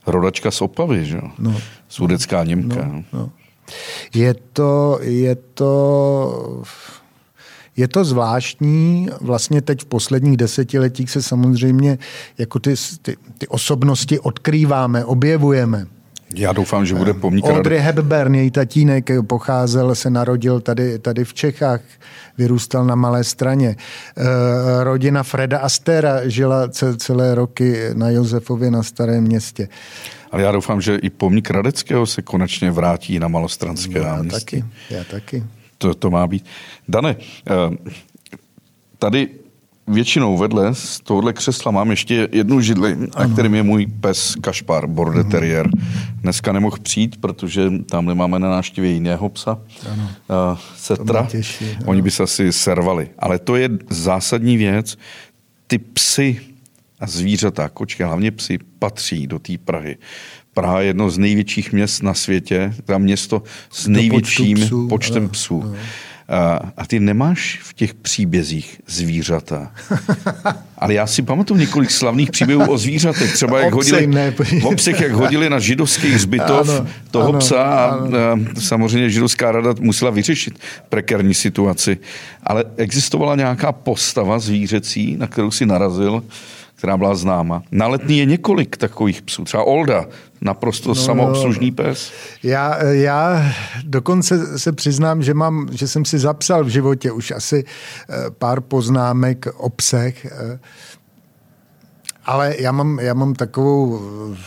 rodačka 0.07 0.51
z 0.51 0.61
Opavy, 0.61 1.05
že? 1.05 1.19
No. 1.39 1.55
Sudecká 1.89 2.43
Němka. 2.43 2.89
No, 2.93 3.03
no. 3.13 3.29
Je 4.13 4.35
to, 4.53 4.99
je 5.01 5.35
to, 5.35 6.63
je 7.77 7.87
to 7.87 8.05
zvláštní, 8.05 9.09
vlastně 9.21 9.61
teď 9.61 9.81
v 9.81 9.85
posledních 9.85 10.37
desetiletích 10.37 11.11
se 11.11 11.21
samozřejmě 11.21 11.97
jako 12.37 12.59
ty, 12.59 12.73
ty, 13.01 13.17
ty 13.37 13.47
osobnosti 13.47 14.19
odkrýváme, 14.19 15.05
objevujeme. 15.05 15.87
Já 16.35 16.53
doufám, 16.53 16.85
že 16.85 16.95
bude 16.95 17.13
pomník. 17.13 17.45
Audrey 17.45 17.79
Hepburn, 17.79 18.35
její 18.35 18.51
tatínek, 18.51 19.09
pocházel, 19.27 19.95
se 19.95 20.09
narodil 20.09 20.59
tady, 20.59 20.99
tady 20.99 21.23
v 21.23 21.33
Čechách, 21.33 21.81
vyrůstal 22.37 22.85
na 22.85 22.95
Malé 22.95 23.23
straně. 23.23 23.67
E, 23.69 24.83
rodina 24.83 25.23
Freda 25.23 25.59
Astera 25.59 26.29
žila 26.29 26.69
celé 26.97 27.35
roky 27.35 27.75
na 27.93 28.09
Josefově 28.09 28.71
na 28.71 28.83
Starém 28.83 29.23
městě. 29.23 29.67
Ale 30.31 30.43
já 30.43 30.51
doufám, 30.51 30.81
že 30.81 30.95
i 30.95 31.09
pomník 31.09 31.49
Radeckého 31.49 32.05
se 32.05 32.21
konečně 32.21 32.71
vrátí 32.71 33.19
na 33.19 33.27
Malostranské 33.27 33.99
já 33.99 34.15
náměstí. 34.15 34.61
Taky, 34.61 34.65
já 34.89 35.03
taky. 35.03 35.43
To, 35.77 35.93
to 35.93 36.09
má 36.09 36.27
být. 36.27 36.45
Dane, 36.87 37.15
eh, 37.49 37.77
tady 38.99 39.29
většinou 39.87 40.37
vedle 40.37 40.75
z 40.75 40.99
tohohle 40.99 41.33
křesla 41.33 41.71
mám 41.71 41.89
ještě 41.89 42.29
jednu 42.31 42.61
židli, 42.61 42.93
ano. 42.93 43.07
na 43.19 43.33
kterým 43.33 43.55
je 43.55 43.63
můj 43.63 43.87
pes 44.01 44.35
Kašpar, 44.41 44.87
border 44.87 45.21
ano. 45.21 45.31
terrier. 45.31 45.69
Dneska 46.21 46.51
nemohl 46.51 46.77
přijít, 46.81 47.17
protože 47.17 47.71
tam 47.85 48.15
máme 48.15 48.39
na 48.39 48.49
návštěvě 48.49 48.91
jiného 48.91 49.29
psa, 49.29 49.59
ano. 49.91 50.09
Uh, 50.53 50.59
Setra. 50.75 51.25
Těší, 51.25 51.65
Oni 51.85 52.01
by 52.01 52.11
se 52.11 52.23
asi 52.23 52.53
servali. 52.53 53.09
Ale 53.19 53.39
to 53.39 53.55
je 53.55 53.69
zásadní 53.89 54.57
věc. 54.57 54.97
Ty 55.67 55.77
psy 55.77 56.41
a 56.99 57.07
zvířata, 57.07 57.69
kočky, 57.69 58.03
hlavně 58.03 58.31
psy, 58.31 58.59
patří 58.79 59.27
do 59.27 59.39
té 59.39 59.53
Prahy. 59.57 59.97
Praha 60.53 60.81
je 60.81 60.87
jedno 60.87 61.09
z 61.09 61.17
největších 61.17 61.73
měst 61.73 62.03
na 62.03 62.13
světě, 62.13 62.73
tam 62.85 63.01
město 63.01 63.43
s 63.69 63.87
největším 63.87 64.57
psů, 64.57 64.87
počtem 64.87 65.23
ano, 65.23 65.29
psů. 65.29 65.61
Ano. 65.63 65.75
A, 66.29 66.59
a 66.77 66.85
ty 66.85 66.99
nemáš 66.99 67.59
v 67.63 67.73
těch 67.73 67.93
příbězích 67.93 68.81
zvířata. 68.87 69.71
Ale 70.77 70.93
já 70.93 71.07
si 71.07 71.21
pamatuju 71.21 71.59
několik 71.59 71.91
slavných 71.91 72.31
příběhů 72.31 72.71
o 72.71 72.77
zvířatech. 72.77 73.33
Třeba 73.33 73.59
jak 73.59 73.73
hodili, 73.73 74.07
ne, 74.07 74.31
v 74.61 74.65
obsech, 74.65 75.01
jak 75.01 75.11
hodili 75.11 75.49
na 75.49 75.59
židovský 75.59 76.17
zbytov 76.17 76.69
ano, 76.69 76.87
toho 77.11 77.29
ano, 77.29 77.39
psa 77.39 77.63
a, 77.63 77.85
ano. 77.85 78.17
a 78.17 78.39
samozřejmě 78.59 79.09
židovská 79.09 79.51
rada 79.51 79.73
musela 79.79 80.11
vyřešit 80.11 80.59
prekérní 80.89 81.33
situaci. 81.33 81.97
Ale 82.43 82.63
existovala 82.77 83.35
nějaká 83.35 83.71
postava 83.71 84.39
zvířecí, 84.39 85.17
na 85.17 85.27
kterou 85.27 85.51
si 85.51 85.65
narazil, 85.65 86.23
která 86.77 86.97
byla 86.97 87.15
známa. 87.15 87.63
Na 87.71 87.87
letní 87.87 88.17
je 88.17 88.25
několik 88.25 88.77
takových 88.77 89.21
psů, 89.21 89.43
třeba 89.43 89.63
Olda, 89.63 90.05
naprosto 90.41 90.89
no, 90.89 90.95
samoobslužný 90.95 91.71
pes. 91.71 92.11
Já, 92.43 92.83
já 92.83 93.51
dokonce 93.83 94.59
se 94.59 94.71
přiznám, 94.71 95.23
že, 95.23 95.33
mám, 95.33 95.67
že 95.71 95.87
jsem 95.87 96.05
si 96.05 96.19
zapsal 96.19 96.63
v 96.63 96.67
životě 96.67 97.11
už 97.11 97.31
asi 97.31 97.63
eh, 97.65 98.15
pár 98.29 98.61
poznámek 98.61 99.45
o 99.57 99.69
psech, 99.69 100.25
eh, 100.25 100.59
ale 102.25 102.55
já 102.59 102.71
mám, 102.71 102.99
já 102.99 103.13
mám 103.13 103.33
takovou 103.33 103.99
eh, 104.33 104.37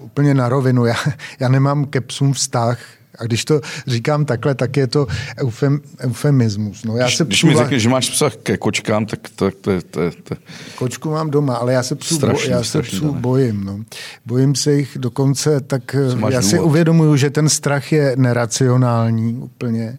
úplně 0.00 0.34
na 0.34 0.48
rovinu. 0.48 0.84
Já, 0.84 0.96
já 1.40 1.48
nemám 1.48 1.84
ke 1.84 2.00
psům 2.00 2.32
vztah, 2.32 2.78
a 3.18 3.24
když 3.24 3.44
to 3.44 3.60
říkám 3.86 4.24
takhle, 4.24 4.54
tak 4.54 4.76
je 4.76 4.86
to 4.86 5.06
eufem, 5.38 5.80
eufemismus. 6.00 6.84
No, 6.84 6.96
já 6.96 7.04
když, 7.04 7.16
se 7.16 7.24
když 7.24 7.44
mi 7.44 7.56
řekneš, 7.56 7.82
že 7.82 7.88
máš 7.88 8.10
psa 8.10 8.30
ke 8.42 8.56
kočkám, 8.56 9.06
tak 9.06 9.20
to, 9.36 9.50
to, 9.50 9.82
to, 9.90 10.00
to... 10.22 10.34
Kočku 10.74 11.10
mám 11.10 11.30
doma, 11.30 11.56
ale 11.56 11.72
já 11.72 11.82
se 11.82 11.94
psů, 11.94 12.16
strašný, 12.16 12.48
bo, 12.48 12.56
já 12.56 12.64
se 12.64 12.82
psů 12.82 13.14
bojím. 13.14 13.64
No. 13.64 13.80
Bojím 14.26 14.54
se 14.54 14.72
jich 14.72 14.98
dokonce, 14.98 15.60
tak 15.60 15.96
já 16.28 16.42
si 16.42 16.56
důvod? 16.56 16.66
uvědomuju, 16.68 17.16
že 17.16 17.30
ten 17.30 17.48
strach 17.48 17.92
je 17.92 18.14
neracionální 18.16 19.34
úplně, 19.34 19.98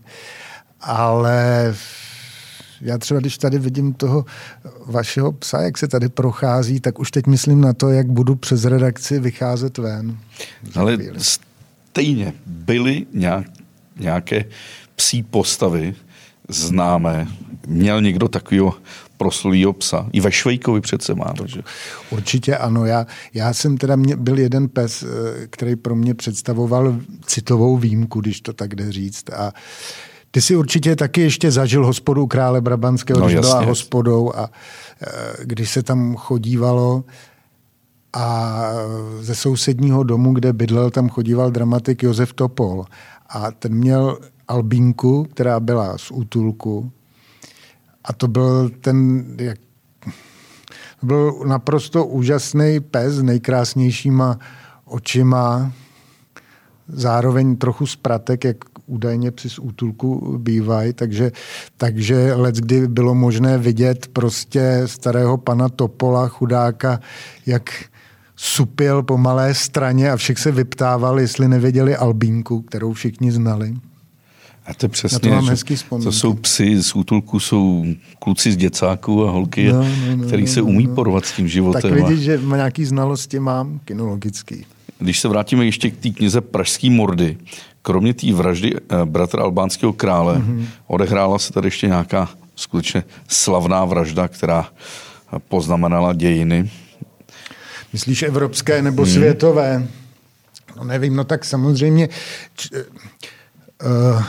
ale 0.82 1.76
já 2.82 2.97
třeba, 2.97 3.20
když 3.20 3.38
tady 3.38 3.59
vidím 3.59 3.93
toho 3.93 4.26
vašeho 4.86 5.32
psa, 5.32 5.61
jak 5.61 5.78
se 5.78 5.88
tady 5.88 6.09
prochází, 6.09 6.80
tak 6.80 6.99
už 6.99 7.11
teď 7.11 7.28
myslím 7.28 7.61
na 7.61 7.74
to, 7.74 7.89
jak 7.89 8.07
budu 8.07 8.36
přes 8.36 8.66
redakci 8.66 9.20
vycházet 9.20 9.78
ven. 9.78 10.18
Ale 10.76 10.97
stejně 11.95 12.33
byly 12.45 13.05
nějak, 13.13 13.45
nějaké 13.99 14.45
psí 14.95 15.23
postavy 15.23 15.95
známé. 16.49 17.27
Měl 17.67 18.01
někdo 18.01 18.27
takového 18.27 18.73
proslulýho 19.17 19.73
psa. 19.73 20.09
I 20.13 20.21
ve 20.21 20.31
Švejkovi 20.31 20.81
přece 20.81 21.15
má. 21.15 21.33
Že? 21.45 21.61
Určitě 22.09 22.57
ano. 22.57 22.85
Já, 22.85 23.07
já 23.33 23.53
jsem 23.53 23.77
teda 23.77 23.95
mě, 23.95 24.15
byl 24.15 24.39
jeden 24.39 24.67
pes, 24.69 25.03
eh, 25.03 25.47
který 25.47 25.75
pro 25.75 25.95
mě 25.95 26.13
představoval 26.13 26.95
citovou 27.25 27.77
výjimku, 27.77 28.21
když 28.21 28.41
to 28.41 28.53
tak 28.53 28.75
jde 28.75 28.91
říct. 28.91 29.29
A 29.29 29.51
ty 30.31 30.41
si 30.41 30.55
určitě 30.55 30.95
taky 30.95 31.21
ještě 31.21 31.51
zažil 31.51 31.85
hospodu 31.85 32.27
krále 32.27 32.61
Brabanského, 32.61 33.19
no, 33.19 33.25
když 33.25 33.39
byla 33.39 33.61
hospodou 33.61 34.33
a 34.35 34.49
eh, 35.01 35.07
když 35.43 35.69
se 35.69 35.83
tam 35.83 36.15
chodívalo, 36.15 37.03
a 38.16 38.63
ze 39.20 39.36
sousedního 39.36 40.03
domu, 40.03 40.34
kde 40.34 40.53
bydlel, 40.53 40.91
tam 40.91 41.09
chodíval 41.09 41.51
dramatik 41.51 42.03
Josef 42.03 42.34
Topol. 42.34 42.86
A 43.30 43.51
ten 43.51 43.74
měl 43.74 44.20
albínku, 44.47 45.24
která 45.24 45.59
byla 45.59 45.97
z 45.97 46.11
útulku. 46.11 46.91
A 48.03 48.13
to 48.13 48.28
byl 48.28 48.70
ten, 48.82 49.26
jak, 49.39 49.59
byl 51.03 51.34
naprosto 51.47 52.05
úžasný 52.05 52.80
pes 52.80 53.13
s 53.13 53.24
nejkrásnějšíma 53.24 54.39
očima, 54.86 55.72
zároveň 56.88 57.55
trochu 57.55 57.88
zpratek, 57.88 58.43
jak 58.43 58.57
údajně 58.88 59.31
při 59.31 59.49
útulku 59.61 60.38
bývají, 60.38 60.93
takže, 60.93 61.31
takže 61.77 62.33
let, 62.33 62.55
kdy 62.55 62.88
bylo 62.88 63.15
možné 63.15 63.57
vidět 63.57 64.07
prostě 64.07 64.81
starého 64.86 65.38
pana 65.38 65.69
Topola, 65.69 66.27
chudáka, 66.27 66.99
jak 67.45 67.69
supil 68.36 69.03
po 69.03 69.17
malé 69.17 69.53
straně 69.53 70.11
a 70.11 70.17
všech 70.17 70.39
se 70.39 70.51
vyptával, 70.51 71.19
jestli 71.19 71.47
nevěděli 71.47 71.95
Albínku, 71.95 72.61
kterou 72.61 72.93
všichni 72.93 73.31
znali. 73.31 73.73
A 74.65 74.73
to 74.73 74.89
přesně, 74.89 75.19
to, 75.19 75.29
mám 75.29 75.47
hezký 75.47 75.75
to 76.03 76.11
jsou 76.11 76.33
psy 76.33 76.83
z 76.83 76.95
útulku, 76.95 77.39
jsou 77.39 77.86
kluci 78.19 78.51
z 78.51 78.57
děcáků 78.57 79.27
a 79.27 79.31
holky, 79.31 79.67
no, 79.67 79.83
no, 79.83 80.15
no, 80.15 80.27
který 80.27 80.43
no, 80.43 80.47
se 80.47 80.59
no, 80.59 80.65
umí 80.65 80.88
no. 80.88 80.95
porvat 80.95 81.25
s 81.25 81.31
tím 81.31 81.47
životem. 81.47 81.81
Tak 81.81 81.91
vidíš, 81.91 82.19
že 82.19 82.41
nějaký 82.55 82.86
znalosti 82.86 83.39
mám 83.39 83.79
kinologický. 83.86 84.65
Když 84.99 85.19
se 85.19 85.27
vrátíme 85.27 85.65
ještě 85.65 85.89
k 85.89 85.97
té 85.97 86.09
knize 86.09 86.41
Pražský 86.41 86.89
mordy, 86.89 87.38
kromě 87.86 88.13
té 88.13 88.33
vraždy 88.33 88.73
eh, 88.75 89.05
bratra 89.05 89.43
albánského 89.43 89.93
krále, 89.93 90.38
mm-hmm. 90.38 90.65
odehrála 90.88 91.39
se 91.39 91.53
tady 91.53 91.67
ještě 91.67 91.88
nějaká 91.88 92.29
skutečně 92.55 93.03
slavná 93.27 93.86
vražda, 93.86 94.27
která 94.27 94.69
poznamenala 95.47 96.13
dějiny. 96.13 96.71
Myslíš 97.93 98.23
evropské 98.23 98.81
nebo 98.81 99.03
hmm. 99.03 99.11
světové? 99.11 99.88
No 100.77 100.83
nevím, 100.83 101.15
no 101.15 101.23
tak 101.23 101.45
samozřejmě... 101.45 102.09
Č, 102.55 102.69
uh, 102.73 104.23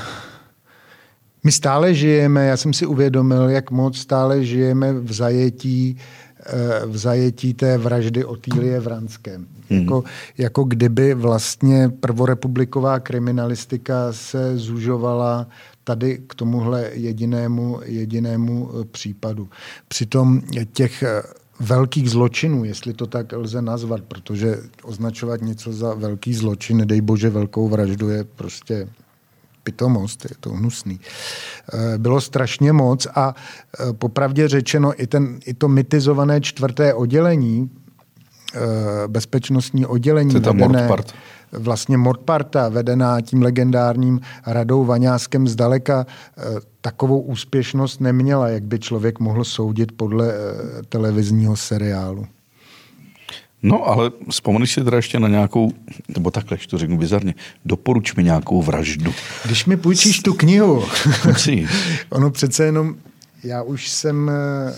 my 1.44 1.52
stále 1.52 1.94
žijeme, 1.94 2.46
já 2.46 2.56
jsem 2.56 2.72
si 2.72 2.86
uvědomil, 2.86 3.50
jak 3.50 3.70
moc 3.70 3.98
stále 3.98 4.44
žijeme 4.44 4.92
v 4.92 5.12
zajetí 5.12 5.96
uh, 6.84 6.92
v 6.92 6.96
zajetí 6.96 7.54
té 7.54 7.78
vraždy 7.78 8.24
Otýlie 8.24 8.80
Vranské. 8.80 9.40
Hmm. 9.70 9.80
Jako, 9.80 10.04
jako 10.38 10.64
kdyby 10.64 11.14
vlastně 11.14 11.88
prvorepubliková 12.00 13.00
kriminalistika 13.00 14.12
se 14.12 14.58
zužovala 14.58 15.46
tady 15.84 16.18
k 16.26 16.34
tomuhle 16.34 16.90
jedinému, 16.92 17.80
jedinému 17.84 18.70
případu. 18.90 19.48
Přitom 19.88 20.42
těch 20.72 21.04
velkých 21.60 22.10
zločinů, 22.10 22.64
jestli 22.64 22.92
to 22.92 23.06
tak 23.06 23.32
lze 23.32 23.62
nazvat, 23.62 24.02
protože 24.02 24.56
označovat 24.82 25.40
něco 25.40 25.72
za 25.72 25.94
velký 25.94 26.34
zločin, 26.34 26.76
nedej 26.76 27.00
bože 27.00 27.30
velkou 27.30 27.68
vraždu, 27.68 28.08
je 28.08 28.24
prostě 28.24 28.88
pitomost, 29.62 30.24
je 30.24 30.36
to 30.40 30.50
hnusný. 30.50 31.00
Eh, 31.00 31.98
bylo 31.98 32.20
strašně 32.20 32.72
moc 32.72 33.06
a 33.14 33.34
eh, 33.34 33.92
popravdě 33.92 34.48
řečeno 34.48 35.02
i, 35.02 35.06
ten, 35.06 35.38
i 35.46 35.54
to 35.54 35.68
mitizované 35.68 36.40
čtvrté 36.40 36.94
oddělení, 36.94 37.70
eh, 37.70 37.85
bezpečnostní 39.06 39.86
oddělení, 39.86 40.30
to 40.40 40.48
je 40.48 40.54
vedené, 40.54 40.88
vlastně 41.52 41.96
Mordparta, 41.96 42.68
vedená 42.68 43.20
tím 43.20 43.42
legendárním 43.42 44.20
Radou 44.46 44.84
Vaňáskem 44.84 45.48
zdaleka 45.48 46.06
eh, 46.38 46.42
takovou 46.80 47.20
úspěšnost 47.20 48.00
neměla, 48.00 48.48
jak 48.48 48.62
by 48.62 48.78
člověk 48.78 49.20
mohl 49.20 49.44
soudit 49.44 49.92
podle 49.92 50.32
eh, 50.32 50.82
televizního 50.88 51.56
seriálu. 51.56 52.26
No, 53.62 53.88
ale 53.88 54.10
vzpomeneš 54.30 54.72
si 54.72 54.84
teda 54.84 54.96
ještě 54.96 55.20
na 55.20 55.28
nějakou, 55.28 55.72
nebo 56.08 56.30
takhle, 56.30 56.58
to 56.70 56.78
řeknu 56.78 56.98
bizarně, 56.98 57.34
doporuč 57.64 58.14
mi 58.14 58.24
nějakou 58.24 58.62
vraždu. 58.62 59.14
Když 59.44 59.66
mi 59.66 59.76
půjčíš 59.76 60.22
tu 60.22 60.34
knihu, 60.34 60.84
ono 62.10 62.30
přece 62.30 62.64
jenom, 62.64 62.94
já 63.44 63.62
už 63.62 63.88
jsem 63.88 64.30
eh, 64.30 64.74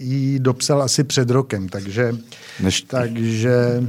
ji 0.00 0.38
dopsal 0.38 0.82
asi 0.82 1.04
před 1.04 1.30
rokem, 1.30 1.68
takže, 1.68 2.14
Než... 2.60 2.82
takže 2.82 3.82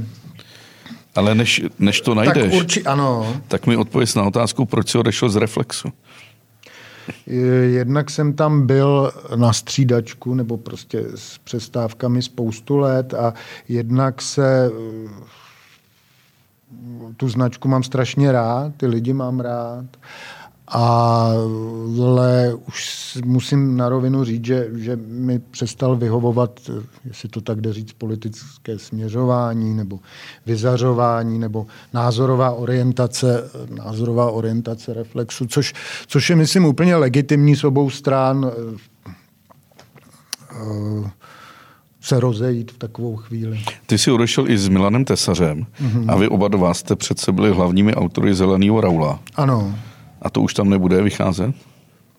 ale 1.14 1.34
než, 1.34 1.62
než 1.78 2.00
to 2.00 2.14
najdeš, 2.14 2.52
tak, 2.52 2.52
urči, 2.52 2.84
ano. 2.84 3.36
tak 3.48 3.66
mi 3.66 3.76
odpověď 3.76 4.14
na 4.14 4.24
otázku, 4.24 4.64
proč 4.64 4.90
jsi 4.90 4.98
odešel 4.98 5.28
z 5.28 5.36
Reflexu. 5.36 5.88
Jednak 7.62 8.10
jsem 8.10 8.32
tam 8.32 8.66
byl 8.66 9.12
na 9.36 9.52
střídačku, 9.52 10.34
nebo 10.34 10.56
prostě 10.56 11.04
s 11.14 11.38
přestávkami 11.38 12.22
spoustu 12.22 12.76
let 12.76 13.14
a 13.14 13.34
jednak 13.68 14.22
se 14.22 14.70
tu 17.16 17.28
značku 17.28 17.68
mám 17.68 17.82
strašně 17.82 18.32
rád, 18.32 18.72
ty 18.76 18.86
lidi 18.86 19.12
mám 19.12 19.40
rád 19.40 19.84
ale 20.72 22.54
už 22.68 23.02
musím 23.24 23.76
na 23.76 23.88
rovinu 23.88 24.24
říct, 24.24 24.44
že, 24.44 24.68
že 24.74 24.96
mi 24.96 25.38
přestal 25.38 25.96
vyhovovat, 25.96 26.60
jestli 27.04 27.28
to 27.28 27.40
tak 27.40 27.60
jde 27.60 27.72
říct, 27.72 27.92
politické 27.92 28.78
směřování 28.78 29.74
nebo 29.74 29.98
vyzařování 30.46 31.38
nebo 31.38 31.66
názorová 31.92 32.50
orientace, 32.50 33.50
názorová 33.84 34.30
orientace 34.30 34.94
reflexu, 34.94 35.46
což, 35.46 35.72
což 36.06 36.30
je, 36.30 36.36
myslím, 36.36 36.64
úplně 36.64 36.96
legitimní 36.96 37.56
s 37.56 37.64
obou 37.64 37.90
stran. 37.90 38.50
uh, 40.62 41.08
se 42.00 42.20
rozejít 42.20 42.72
v 42.72 42.78
takovou 42.78 43.16
chvíli. 43.16 43.60
Ty 43.86 43.98
jsi 43.98 44.10
odešel 44.10 44.50
i 44.50 44.58
s 44.58 44.68
Milanem 44.68 45.04
Tesařem 45.04 45.66
mm-hmm. 45.82 46.12
a 46.12 46.16
vy 46.16 46.28
oba 46.28 46.48
dva 46.48 46.74
jste 46.74 46.96
přece 46.96 47.32
byli 47.32 47.50
hlavními 47.50 47.94
autory 47.94 48.34
Zeleného 48.34 48.80
Raula. 48.80 49.20
Ano. 49.34 49.74
A 50.22 50.30
to 50.30 50.40
už 50.40 50.54
tam 50.54 50.70
nebude 50.70 51.02
vycházet? 51.02 51.54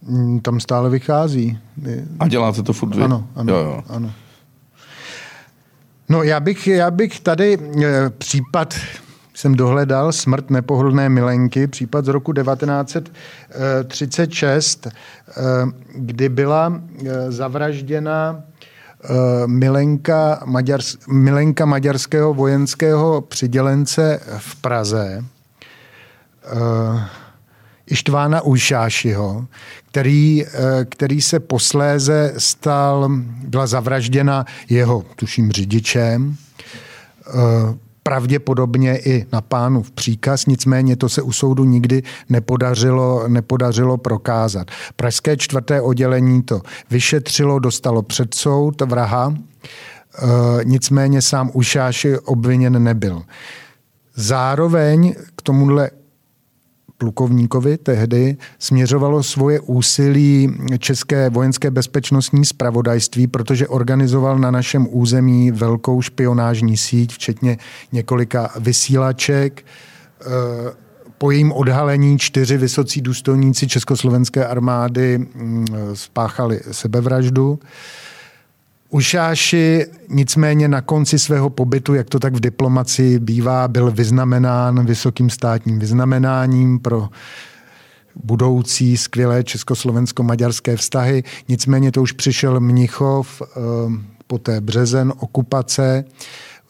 Mm, 0.07 0.39
tam 0.39 0.59
stále 0.59 0.89
vychází. 0.89 1.59
A 2.19 2.27
děláte 2.27 2.63
to 2.63 2.73
furt 2.73 2.95
vy? 2.95 3.03
Ano, 3.03 3.27
ano, 3.35 3.53
jo, 3.53 3.59
jo. 3.59 3.83
ano. 3.89 4.11
No 6.09 6.23
já 6.23 6.39
bych, 6.39 6.67
já 6.67 6.91
bych 6.91 7.19
tady 7.19 7.57
e, 7.83 8.09
případ 8.09 8.75
jsem 9.33 9.55
dohledal 9.55 10.11
Smrt 10.11 10.49
nepohodlné 10.49 11.09
milenky, 11.09 11.67
případ 11.67 12.05
z 12.05 12.07
roku 12.07 12.33
1936, 12.33 14.87
eh, 14.87 14.91
kdy 15.95 16.29
byla 16.29 16.81
eh, 17.05 17.31
zavražděna 17.31 18.41
milenka, 19.45 20.43
maďars, 20.45 20.97
milenka 21.07 21.65
maďarského 21.65 22.33
vojenského 22.33 23.21
přidělence 23.21 24.19
v 24.37 24.55
Praze. 24.55 25.25
Ištvána 27.87 28.41
Ujšášiho, 28.41 29.47
který, 29.91 30.45
eh, 30.45 30.85
který 30.85 31.21
se 31.21 31.39
posléze 31.39 32.33
stal, 32.37 33.09
byla 33.47 33.67
zavražděna 33.67 34.45
jeho, 34.69 35.03
tuším, 35.15 35.51
řidičem, 35.51 36.35
eh, 37.27 37.31
pravděpodobně 38.03 38.97
i 38.97 39.25
na 39.31 39.41
pánu 39.41 39.83
v 39.83 39.91
příkaz, 39.91 40.45
nicméně 40.45 40.95
to 40.95 41.09
se 41.09 41.21
u 41.21 41.31
soudu 41.31 41.63
nikdy 41.63 42.03
nepodařilo, 42.29 43.27
nepodařilo 43.27 43.97
prokázat. 43.97 44.71
Pražské 44.95 45.37
čtvrté 45.37 45.81
oddělení 45.81 46.43
to 46.43 46.61
vyšetřilo, 46.89 47.59
dostalo 47.59 48.01
před 48.01 48.33
soud 48.33 48.81
vraha, 48.81 49.33
eh, 49.33 50.27
nicméně 50.63 51.21
sám 51.21 51.51
Ušáši 51.53 52.17
obviněn 52.17 52.83
nebyl. 52.83 53.23
Zároveň 54.15 55.15
k 55.35 55.41
tomuhle 55.41 55.89
plukovníkovi 57.03 57.77
tehdy 57.77 58.37
směřovalo 58.59 59.23
svoje 59.23 59.59
úsilí 59.59 60.53
České 60.79 61.29
vojenské 61.29 61.71
bezpečnostní 61.71 62.45
spravodajství, 62.45 63.27
protože 63.27 63.67
organizoval 63.67 64.39
na 64.39 64.51
našem 64.51 64.87
území 64.89 65.51
velkou 65.51 66.01
špionážní 66.01 66.77
síť, 66.77 67.13
včetně 67.13 67.57
několika 67.91 68.51
vysílaček. 68.59 69.65
Eh, 70.21 70.25
po 71.17 71.31
jejím 71.31 71.51
odhalení 71.51 72.19
čtyři 72.19 72.57
vysocí 72.57 73.01
důstojníci 73.01 73.67
Československé 73.67 74.45
armády 74.45 75.17
mm, 75.17 75.65
spáchali 75.93 76.61
sebevraždu. 76.71 77.59
Ušáši 78.93 79.85
nicméně 80.09 80.67
na 80.67 80.81
konci 80.81 81.19
svého 81.19 81.49
pobytu, 81.49 81.93
jak 81.93 82.09
to 82.09 82.19
tak 82.19 82.33
v 82.33 82.39
diplomaci 82.39 83.19
bývá, 83.19 83.67
byl 83.67 83.91
vyznamenán 83.91 84.85
vysokým 84.85 85.29
státním 85.29 85.79
vyznamenáním 85.79 86.79
pro 86.79 87.09
budoucí 88.15 88.97
skvělé 88.97 89.43
československo-maďarské 89.43 90.77
vztahy. 90.77 91.23
Nicméně 91.47 91.91
to 91.91 92.01
už 92.01 92.11
přišel 92.11 92.59
Mnichov, 92.59 93.41
eh, 93.41 93.55
poté 94.27 94.61
březen, 94.61 95.13
okupace. 95.19 96.05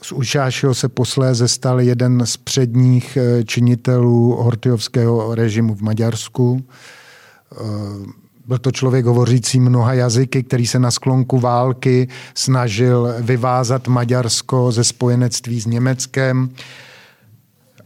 Z 0.01 0.11
Ušášiho 0.11 0.73
se 0.73 0.89
posléze 0.89 1.47
stal 1.47 1.81
jeden 1.81 2.25
z 2.25 2.37
předních 2.37 3.17
eh, 3.17 3.43
činitelů 3.43 4.35
hortyovského 4.35 5.35
režimu 5.35 5.75
v 5.75 5.81
Maďarsku 5.81 6.63
eh, 7.51 8.22
byl 8.45 8.57
to 8.57 8.71
člověk 8.71 9.05
hovořící 9.05 9.59
mnoha 9.59 9.93
jazyky, 9.93 10.43
který 10.43 10.67
se 10.67 10.79
na 10.79 10.91
sklonku 10.91 11.39
války 11.39 12.07
snažil 12.35 13.13
vyvázat 13.19 13.87
Maďarsko 13.87 14.71
ze 14.71 14.83
spojenectví 14.83 15.61
s 15.61 15.65
Německem 15.65 16.49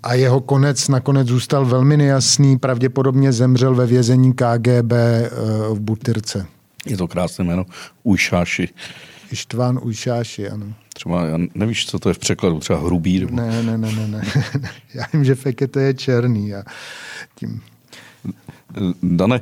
a 0.03 0.13
jeho 0.13 0.41
konec 0.41 0.87
nakonec 0.87 1.27
zůstal 1.27 1.65
velmi 1.65 1.97
nejasný. 1.97 2.57
Pravděpodobně 2.57 3.31
zemřel 3.31 3.75
ve 3.75 3.85
vězení 3.85 4.33
KGB 4.33 4.91
eh, 4.91 5.29
v 5.69 5.79
Butyrce. 5.79 6.45
Je 6.85 6.97
to 6.97 7.07
krásné 7.07 7.45
jméno. 7.45 7.65
Ujšáši. 8.03 8.69
Ištván 9.31 9.79
Ujšáši, 9.83 10.49
ano. 10.49 10.65
Třeba, 10.93 11.25
já 11.25 11.37
nevíš, 11.55 11.85
co 11.85 11.99
to 11.99 12.09
je 12.09 12.13
v 12.13 12.19
překladu, 12.19 12.59
třeba 12.59 12.79
hrubý? 12.79 13.19
Nebo... 13.19 13.35
Ne, 13.35 13.63
ne, 13.63 13.77
ne, 13.77 13.91
ne, 13.91 14.07
ne. 14.07 14.21
já 14.93 15.05
vím, 15.13 15.23
že 15.23 15.35
fekete 15.35 15.81
je 15.81 15.93
černý 15.93 16.55
a 16.55 16.63
tím 17.35 17.61
Dane, 19.03 19.41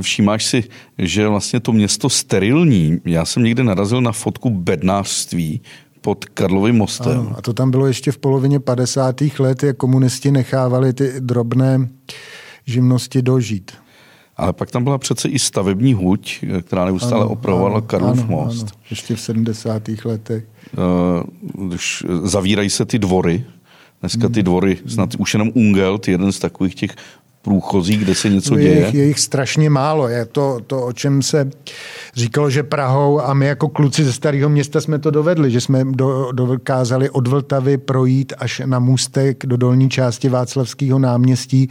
všímáš 0.00 0.44
si, 0.44 0.64
že 0.98 1.28
vlastně 1.28 1.60
to 1.60 1.72
město 1.72 2.08
sterilní, 2.08 3.00
já 3.04 3.24
jsem 3.24 3.42
někde 3.42 3.64
narazil 3.64 4.00
na 4.00 4.12
fotku 4.12 4.50
bednářství 4.50 5.60
pod 6.00 6.24
Karlovým 6.24 6.76
mostem. 6.76 7.20
Ano, 7.20 7.34
a 7.38 7.42
to 7.42 7.52
tam 7.52 7.70
bylo 7.70 7.86
ještě 7.86 8.12
v 8.12 8.18
polovině 8.18 8.60
50. 8.60 9.20
let, 9.38 9.62
jak 9.62 9.76
komunisti 9.76 10.30
nechávali 10.30 10.92
ty 10.92 11.12
drobné 11.20 11.88
živnosti 12.66 13.22
dožít. 13.22 13.72
Ale 14.36 14.52
pak 14.52 14.70
tam 14.70 14.84
byla 14.84 14.98
přece 14.98 15.28
i 15.28 15.38
stavební 15.38 15.94
huť, 15.94 16.44
která 16.62 16.84
neustále 16.84 17.20
ano, 17.20 17.30
opravovala 17.30 17.76
ano, 17.76 17.86
Karlov 17.86 18.18
ano, 18.18 18.26
most. 18.28 18.62
Ano, 18.62 18.80
ještě 18.90 19.16
v 19.16 19.20
70. 19.20 19.82
letech. 20.04 20.44
Uh, 21.54 21.68
když 21.68 22.04
zavírají 22.22 22.70
se 22.70 22.84
ty 22.84 22.98
dvory, 22.98 23.44
Dneska 24.00 24.28
ty 24.28 24.42
dvory, 24.42 24.78
snad 24.86 25.14
už 25.14 25.34
jenom 25.34 25.50
Ungelt, 25.54 26.08
jeden 26.08 26.32
z 26.32 26.38
takových 26.38 26.74
těch 26.74 26.96
průchozí, 27.46 27.96
kde 27.96 28.14
se 28.14 28.28
něco 28.28 28.54
no, 28.54 28.60
děje? 28.60 28.74
Je, 28.74 28.96
je 28.96 29.04
jich 29.04 29.20
strašně 29.20 29.70
málo. 29.70 30.08
Je 30.08 30.26
to, 30.26 30.60
to, 30.66 30.86
o 30.86 30.92
čem 30.92 31.22
se 31.22 31.50
říkalo, 32.14 32.50
že 32.50 32.62
Prahou 32.62 33.20
a 33.20 33.34
my 33.34 33.46
jako 33.46 33.68
kluci 33.68 34.04
ze 34.04 34.12
starého 34.12 34.48
města 34.48 34.80
jsme 34.80 34.98
to 34.98 35.10
dovedli, 35.10 35.50
že 35.50 35.60
jsme 35.60 35.84
do, 35.84 36.32
dokázali 36.32 37.10
od 37.10 37.28
Vltavy 37.28 37.78
projít 37.78 38.32
až 38.38 38.62
na 38.64 38.78
můstek 38.78 39.46
do 39.46 39.56
dolní 39.56 39.90
části 39.90 40.28
Václavského 40.28 40.98
náměstí 40.98 41.68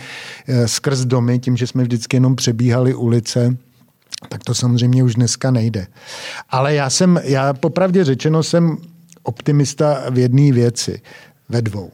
eh, 0.48 0.68
skrz 0.68 1.06
domy, 1.06 1.40
tím, 1.40 1.58
že 1.58 1.68
jsme 1.68 1.84
vždycky 1.84 2.16
jenom 2.16 2.36
přebíhali 2.36 2.94
ulice 2.94 3.58
tak 4.30 4.44
to 4.44 4.56
samozřejmě 4.56 5.04
už 5.04 5.16
dneska 5.16 5.52
nejde. 5.52 5.88
Ale 6.50 6.74
já 6.74 6.90
jsem, 6.90 7.20
já 7.24 7.54
popravdě 7.54 8.04
řečeno 8.04 8.44
jsem 8.44 8.78
optimista 9.24 10.04
v 10.10 10.18
jedné 10.18 10.52
věci, 10.52 11.02
ve 11.50 11.62
dvou. 11.62 11.92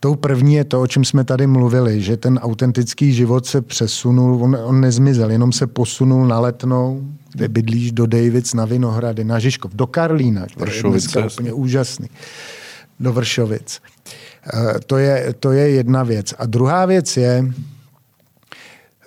Tou 0.00 0.14
první 0.14 0.54
je 0.54 0.64
to, 0.64 0.80
o 0.80 0.86
čem 0.86 1.04
jsme 1.04 1.24
tady 1.24 1.46
mluvili, 1.46 2.02
že 2.02 2.16
ten 2.16 2.38
autentický 2.38 3.12
život 3.12 3.46
se 3.46 3.62
přesunul, 3.62 4.42
on, 4.42 4.58
on 4.64 4.80
nezmizel, 4.80 5.30
jenom 5.30 5.52
se 5.52 5.66
posunul 5.66 6.26
na 6.26 6.40
Letnou, 6.40 7.02
kde 7.32 7.48
bydlíš 7.48 7.92
do 7.92 8.06
Davids 8.06 8.54
na 8.54 8.64
Vinohrady, 8.64 9.24
na 9.24 9.38
Žižkov, 9.38 9.74
do 9.74 9.86
Karlína, 9.86 10.46
který 10.46 10.76
je 10.76 10.82
dneska 10.82 11.26
úplně 11.26 11.52
úžasný, 11.52 12.08
do 13.00 13.12
Vršovic. 13.12 13.80
E, 14.54 14.80
to 14.86 14.96
je, 14.96 15.34
to 15.40 15.52
je 15.52 15.70
jedna 15.70 16.02
věc. 16.02 16.34
A 16.38 16.46
druhá 16.46 16.86
věc 16.86 17.16
je, 17.16 17.44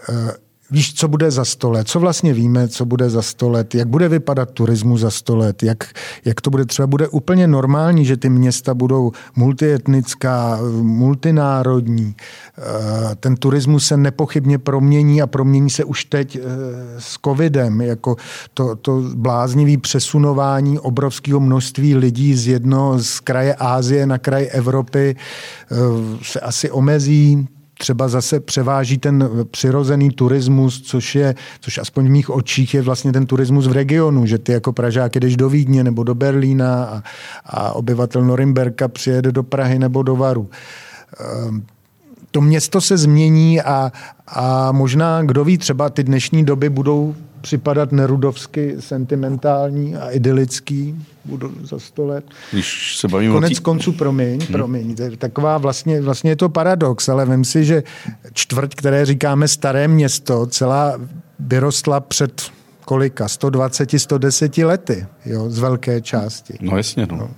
e, 0.09 0.32
víš, 0.72 0.93
co 0.93 1.07
bude 1.07 1.32
za 1.32 1.45
sto 1.45 1.72
let, 1.72 1.88
co 1.88 1.99
vlastně 1.99 2.34
víme, 2.34 2.67
co 2.67 2.86
bude 2.86 3.09
za 3.09 3.22
sto 3.22 3.49
let, 3.49 3.76
jak 3.76 3.88
bude 3.88 4.09
vypadat 4.09 4.51
turismus 4.51 5.01
za 5.01 5.11
sto 5.11 5.36
let, 5.36 5.63
jak, 5.63 5.84
jak 6.26 6.41
to 6.41 6.49
bude 6.49 6.65
třeba, 6.65 6.88
bude 6.88 7.07
úplně 7.07 7.47
normální, 7.47 8.05
že 8.05 8.17
ty 8.17 8.30
města 8.30 8.74
budou 8.74 9.11
multietnická, 9.36 10.59
multinárodní. 10.82 12.15
Eh, 12.57 13.15
ten 13.15 13.36
turismus 13.36 13.88
se 13.88 13.97
nepochybně 13.97 14.57
promění 14.57 15.22
a 15.22 15.28
promění 15.28 15.69
se 15.69 15.84
už 15.84 16.05
teď 16.05 16.36
eh, 16.36 16.41
s 16.99 17.17
covidem, 17.26 17.82
jako 17.82 18.15
to, 18.53 18.76
to 18.76 19.03
bláznivý 19.15 19.78
přesunování 19.78 20.80
obrovského 20.80 21.39
množství 21.39 21.95
lidí 21.95 22.36
z 22.36 22.47
jedno 22.47 22.99
z 22.99 23.19
kraje 23.19 23.55
Ázie 23.55 24.05
na 24.05 24.17
kraj 24.17 24.49
Evropy 24.51 25.15
eh, 25.15 25.76
se 26.22 26.39
asi 26.39 26.72
omezí 26.72 27.47
třeba 27.82 28.07
zase 28.07 28.39
převáží 28.39 28.97
ten 28.97 29.29
přirozený 29.51 30.11
turismus, 30.11 30.82
což 30.82 31.15
je, 31.15 31.36
což 31.59 31.77
aspoň 31.77 32.05
v 32.05 32.09
mých 32.09 32.29
očích 32.29 32.73
je 32.73 32.82
vlastně 32.82 33.11
ten 33.11 33.25
turismus 33.25 33.67
v 33.67 33.71
regionu, 33.71 34.25
že 34.25 34.38
ty 34.38 34.51
jako 34.51 34.73
Pražák 34.73 35.15
jdeš 35.15 35.36
do 35.36 35.49
Vídně 35.49 35.84
nebo 35.84 36.03
do 36.03 36.15
Berlína 36.15 36.84
a, 36.84 37.03
a 37.45 37.73
obyvatel 37.73 38.23
Norimberka 38.23 38.88
přijede 38.88 39.32
do 39.32 39.43
Prahy 39.43 39.79
nebo 39.79 40.03
do 40.03 40.15
Varu. 40.15 40.49
Um, 41.49 41.65
to 42.32 42.41
město 42.41 42.82
se 42.82 42.97
změní 42.97 43.61
a, 43.61 43.91
a 44.27 44.71
možná, 44.71 45.21
kdo 45.21 45.43
ví, 45.43 45.57
třeba 45.57 45.89
ty 45.89 46.03
dnešní 46.03 46.45
doby 46.45 46.69
budou 46.69 47.15
připadat 47.41 47.91
nerudovsky 47.91 48.75
sentimentální 48.79 49.95
a 49.95 50.09
idylický, 50.09 51.05
budu 51.25 51.53
za 51.63 51.79
sto 51.79 52.05
let. 52.05 52.25
Když 52.51 52.97
se 52.97 53.07
bavíme 53.07 53.33
Konec 53.33 53.57
tý... 53.57 53.63
konců, 53.63 53.91
promiň, 53.91 54.39
hmm. 54.39 54.47
promiň, 54.51 54.95
taková 55.17 55.57
vlastně, 55.57 56.01
vlastně 56.01 56.31
je 56.31 56.35
to 56.35 56.49
paradox, 56.49 57.09
ale 57.09 57.25
vím 57.25 57.45
si, 57.45 57.65
že 57.65 57.83
čtvrť, 58.33 58.75
které 58.75 59.05
říkáme 59.05 59.47
staré 59.47 59.87
město, 59.87 60.45
celá 60.45 60.99
vyrostla 61.39 61.99
před 61.99 62.51
kolika, 62.85 63.27
120, 63.27 63.89
110 63.99 64.57
lety, 64.57 65.05
jo, 65.25 65.49
z 65.49 65.59
velké 65.59 66.01
části. 66.01 66.53
No 66.61 66.77
jasně, 66.77 67.07
no. 67.11 67.17
no. 67.17 67.29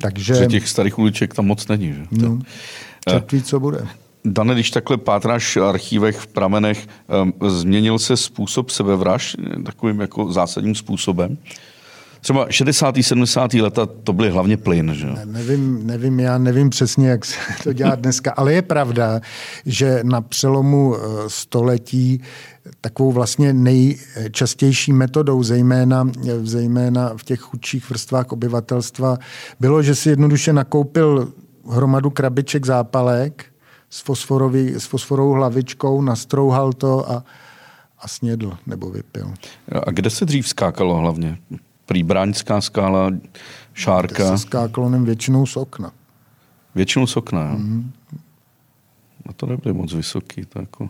Takže... 0.00 0.34
Že 0.34 0.46
těch 0.46 0.68
starých 0.68 0.98
uliček 0.98 1.34
tam 1.34 1.46
moc 1.46 1.68
není, 1.68 1.92
že? 1.92 2.02
No, 2.10 2.38
četví, 3.08 3.42
co 3.42 3.60
bude. 3.60 3.86
Dane, 4.24 4.54
když 4.54 4.70
takhle 4.70 4.96
pátráš 4.96 5.56
v 5.56 5.64
archívech, 5.64 6.16
v 6.16 6.26
pramenech, 6.26 6.86
změnil 7.48 7.98
se 7.98 8.16
způsob 8.16 8.70
sebevražd 8.70 9.36
takovým 9.64 10.00
jako 10.00 10.32
zásadním 10.32 10.74
způsobem? 10.74 11.38
Třeba 12.22 12.46
60. 12.50 12.94
70. 13.00 13.54
leta 13.54 13.86
to 13.86 14.12
byly 14.12 14.30
hlavně 14.30 14.56
plyn, 14.56 14.94
že 14.94 15.06
Ne, 15.06 15.26
nevím, 15.26 15.86
nevím, 15.86 16.20
já 16.20 16.38
nevím 16.38 16.70
přesně, 16.70 17.08
jak 17.08 17.24
se 17.24 17.36
to 17.64 17.72
dělá 17.72 17.94
dneska, 17.94 18.32
ale 18.36 18.52
je 18.52 18.62
pravda, 18.62 19.20
že 19.66 20.00
na 20.02 20.20
přelomu 20.20 20.96
eh, 20.96 21.00
století 21.26 22.22
takovou 22.80 23.12
vlastně 23.12 23.52
nejčastější 23.52 24.92
metodou, 24.92 25.42
zejména, 25.42 26.08
zejména 26.42 27.12
v 27.16 27.24
těch 27.24 27.40
chudších 27.40 27.90
vrstvách 27.90 28.32
obyvatelstva, 28.32 29.18
bylo, 29.60 29.82
že 29.82 29.94
si 29.94 30.08
jednoduše 30.08 30.52
nakoupil 30.52 31.32
hromadu 31.70 32.10
krabiček 32.10 32.66
zápalek 32.66 33.51
s, 33.92 34.00
fosforový, 34.00 34.74
s 34.74 34.84
fosforovou 34.84 35.32
hlavičkou, 35.32 36.02
nastrouhal 36.02 36.72
to 36.72 37.10
a, 37.10 37.24
a 37.98 38.08
snědl 38.08 38.58
nebo 38.66 38.90
vypil. 38.90 39.32
A 39.86 39.90
kde 39.90 40.10
se 40.10 40.24
dřív 40.24 40.48
skákalo 40.48 40.96
hlavně? 40.96 41.38
Prý 41.86 42.02
Bráňská 42.02 42.60
skála, 42.60 43.10
Šárka? 43.74 44.14
Kde 44.14 44.24
se 44.24 44.38
skákalo 44.38 44.88
nem 44.88 45.04
většinou 45.04 45.46
z 45.46 45.56
okna. 45.56 45.92
Většinou 46.74 47.06
z 47.06 47.16
okna, 47.16 47.42
jo? 47.42 47.56
Mm-hmm. 47.56 47.90
A 49.26 49.32
to 49.32 49.46
nebyly 49.46 49.74
moc 49.74 49.92
vysoký. 49.92 50.44
To 50.44 50.60
jako... 50.60 50.88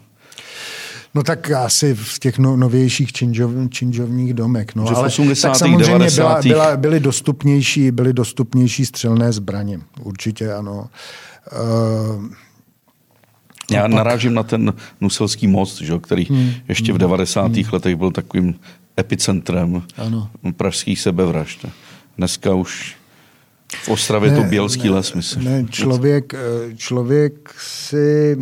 No 1.15 1.23
tak 1.23 1.51
asi 1.51 1.95
v 1.95 2.19
těch 2.19 2.39
no, 2.39 2.57
novějších 2.57 3.13
činžov, 3.13 3.51
činžovních 3.69 4.35
domek. 4.35 4.75
No, 4.75 4.87
Že 4.87 4.95
ale 4.95 5.07
80. 5.07 5.49
tak 5.49 5.57
samozřejmě 5.57 5.89
90. 5.89 6.23
byla, 6.23 6.41
byla, 6.43 6.77
byly, 6.77 7.01
dostupnější, 7.01 7.91
byly 7.91 8.13
dostupnější 8.13 8.87
střelné 8.87 9.33
zbraně. 9.33 9.81
Určitě 10.03 10.53
ano. 10.53 10.89
Uh, 11.53 12.27
Já 13.73 13.89
narážím 13.89 14.35
na 14.35 14.43
ten 14.43 14.73
Nuselský 15.01 15.47
most, 15.47 15.81
že, 15.81 15.99
který 15.99 16.25
hmm. 16.25 16.53
ještě 16.69 16.93
v 16.93 16.99
90. 16.99 17.57
Hmm. 17.57 17.65
letech 17.73 17.97
byl 17.97 18.11
takovým 18.11 18.55
epicentrem 19.01 19.83
Ano. 19.97 20.31
pražských 20.57 21.01
sebevražd. 21.01 21.67
Dneska 22.19 22.55
už 22.55 22.97
v 23.77 23.89
Ostravě 23.89 24.31
ne, 24.31 24.37
to 24.37 24.43
Bělský 24.43 24.89
ne, 24.89 24.95
les, 24.95 25.13
myslím. 25.13 25.45
Ne, 25.45 25.65
člověk, 25.71 26.35
eh, 26.35 26.39
člověk 26.77 27.55
si... 27.59 28.37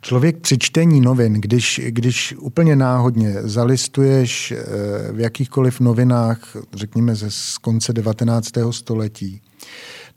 Člověk 0.00 0.38
při 0.38 0.58
čtení 0.58 1.00
novin, 1.00 1.32
když, 1.32 1.80
když 1.88 2.34
úplně 2.38 2.76
náhodně 2.76 3.34
zalistuješ 3.40 4.52
eh, 4.52 4.62
v 5.12 5.20
jakýchkoliv 5.20 5.80
novinách, 5.80 6.56
řekněme 6.74 7.14
ze 7.14 7.30
z 7.30 7.58
konce 7.58 7.92
19. 7.92 8.50
století, 8.70 9.40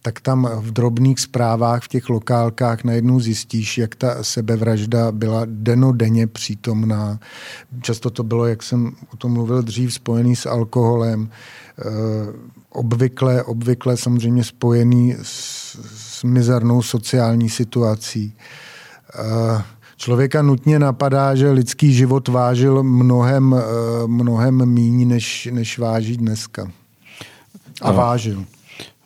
tak 0.01 0.19
tam 0.19 0.49
v 0.59 0.71
drobných 0.71 1.19
zprávách 1.19 1.83
v 1.83 1.87
těch 1.87 2.09
lokálkách 2.09 2.83
najednou 2.83 3.19
zjistíš, 3.19 3.77
jak 3.77 3.95
ta 3.95 4.23
sebevražda 4.23 5.11
byla 5.11 5.41
denodenně 5.45 6.27
přítomná. 6.27 7.19
Často 7.81 8.09
to 8.09 8.23
bylo, 8.23 8.45
jak 8.45 8.63
jsem 8.63 8.91
o 9.13 9.17
tom 9.17 9.31
mluvil 9.33 9.61
dřív, 9.61 9.93
spojený 9.93 10.35
s 10.35 10.45
alkoholem, 10.45 11.29
eh, 11.29 11.83
obvykle, 12.69 13.43
obvykle 13.43 13.97
samozřejmě 13.97 14.43
spojený 14.43 15.15
s, 15.21 15.77
s 16.17 16.23
mizernou 16.23 16.81
sociální 16.81 17.49
situací. 17.49 18.33
Eh, 19.15 19.63
člověka 19.97 20.41
nutně 20.41 20.79
napadá, 20.79 21.35
že 21.35 21.51
lidský 21.51 21.93
život 21.93 22.27
vážil 22.27 22.83
mnohem, 22.83 23.55
eh, 23.55 24.07
mnohem 24.07 24.65
míň, 24.65 25.07
než, 25.07 25.49
než 25.51 25.79
váží 25.79 26.17
dneska. 26.17 26.71
A 27.81 27.91
vážil. 27.91 28.45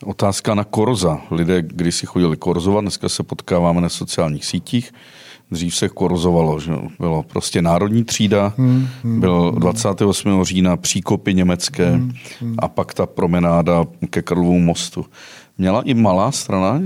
Otázka 0.04 0.54
na 0.54 0.64
korza. 0.64 1.20
Lidé 1.30 1.62
když 1.62 1.94
si 1.94 2.06
chodili 2.06 2.36
korzovat, 2.36 2.80
dneska 2.80 3.08
se 3.08 3.22
potkáváme 3.22 3.80
na 3.80 3.88
sociálních 3.88 4.44
sítích. 4.44 4.92
Dřív 5.50 5.76
se 5.76 5.88
korzovalo, 5.88 6.60
že 6.60 6.72
bylo 6.98 7.22
prostě 7.22 7.62
národní 7.62 8.04
třída, 8.04 8.52
hmm, 8.58 8.88
hmm, 9.02 9.20
byl 9.20 9.50
28. 9.50 10.44
října 10.44 10.76
příkopy 10.76 11.34
německé 11.34 11.90
hmm, 11.90 12.12
hmm. 12.40 12.54
a 12.58 12.68
pak 12.68 12.94
ta 12.94 13.06
promenáda 13.06 13.84
ke 14.10 14.22
Karlovu 14.22 14.58
mostu. 14.58 15.06
Měla 15.58 15.82
i 15.82 15.94
malá 15.94 16.32
strana 16.32 16.82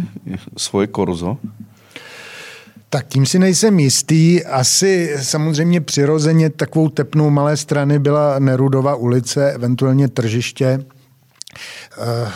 svoje 0.56 0.86
korzo? 0.86 1.36
Tak 2.90 3.06
tím 3.08 3.26
si 3.26 3.38
nejsem 3.38 3.80
jistý. 3.80 4.44
Asi 4.44 5.16
samozřejmě 5.22 5.80
přirozeně 5.80 6.50
takovou 6.50 6.88
tepnou 6.88 7.30
malé 7.30 7.56
strany 7.56 7.98
byla 7.98 8.38
Nerudova 8.38 8.94
ulice, 8.94 9.52
eventuálně 9.52 10.08
tržiště. 10.08 10.84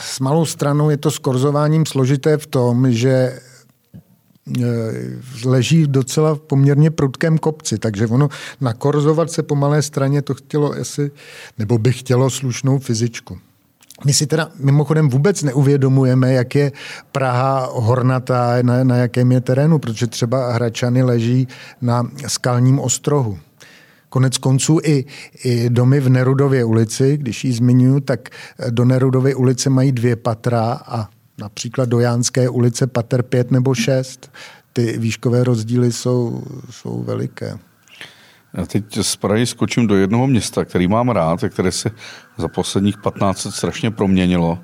S 0.01 0.21
malou 0.21 0.45
stranou 0.45 0.91
je 0.91 0.97
to 0.97 1.11
s 1.11 1.19
korzováním 1.19 1.87
složité 1.87 2.37
v 2.37 2.47
tom, 2.47 2.93
že 2.93 3.41
leží 5.45 5.87
docela 5.87 6.35
v 6.35 6.41
poměrně 6.41 6.91
prudkém 6.91 7.39
kopci, 7.39 7.79
takže 7.79 8.07
ono 8.07 8.29
nakorzovat 8.61 9.31
se 9.31 9.43
po 9.43 9.55
malé 9.55 9.83
straně 9.83 10.23
to 10.23 10.35
chtělo 10.35 10.73
asi, 10.73 11.11
nebo 11.59 11.79
by 11.79 11.93
chtělo 11.93 12.31
slušnou 12.31 12.79
fyzičku. 12.79 13.39
My 14.05 14.13
si 14.13 14.27
teda 14.27 14.51
mimochodem 14.59 15.09
vůbec 15.09 15.43
neuvědomujeme, 15.43 16.33
jak 16.33 16.55
je 16.55 16.73
Praha 17.13 17.71
hornatá, 17.73 18.63
na, 18.63 18.85
na 18.85 18.97
jakém 18.97 19.33
je 19.33 19.41
terénu, 19.41 19.79
protože 19.79 20.07
třeba 20.07 20.53
Hračany 20.53 21.03
leží 21.03 21.49
na 21.83 22.11
skalním 22.27 22.79
ostrohu. 22.79 23.39
Konec 24.11 24.39
konců 24.39 24.79
i, 24.85 25.05
i 25.45 25.71
domy 25.71 26.01
v 26.01 26.09
Nerudově 26.09 26.65
ulici, 26.65 27.17
když 27.17 27.45
ji 27.45 27.53
zmiňuji, 27.53 28.01
tak 28.01 28.29
do 28.71 28.85
Nerudovy 28.85 29.35
ulice 29.35 29.71
mají 29.71 29.93
dvě 29.93 30.17
patra 30.17 30.81
a 30.87 31.09
například 31.39 31.89
do 31.89 32.01
Jánské 32.01 32.49
ulice 32.49 32.87
pater 32.87 33.23
pět 33.23 33.51
nebo 33.51 33.75
šest. 33.75 34.33
Ty 34.73 34.99
výškové 34.99 35.45
rozdíly 35.45 35.93
jsou, 35.93 36.43
jsou 36.71 37.03
veliké. 37.03 37.59
Já 38.55 38.67
teď 38.67 38.99
z 39.03 39.17
Prahy 39.17 39.47
skočím 39.47 39.87
do 39.87 39.97
jednoho 39.97 40.27
města, 40.27 40.65
který 40.65 40.89
mám 40.89 41.09
rád 41.09 41.45
a 41.45 41.49
které 41.49 41.73
se 41.73 41.91
za 42.39 42.49
posledních 42.49 42.99
15 42.99 43.45
let 43.45 43.55
strašně 43.55 43.91
proměnilo. 43.91 44.59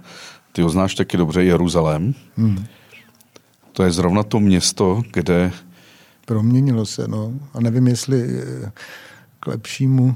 Ty 0.53 0.63
ho 0.63 0.69
znáš 0.69 0.95
taky 0.95 1.17
dobře, 1.17 1.45
Jeruzalém. 1.45 2.15
Hmm. 2.37 2.65
To 3.73 3.83
je 3.83 3.91
zrovna 3.91 4.23
to 4.23 4.41
město, 4.41 5.03
kde... 5.13 5.53
Proměnilo 6.27 6.87
se, 6.87 7.09
no. 7.09 7.33
A 7.55 7.61
nevím, 7.61 7.87
jestli 7.87 8.43
k 9.47 9.49
lepšímu. 9.49 10.15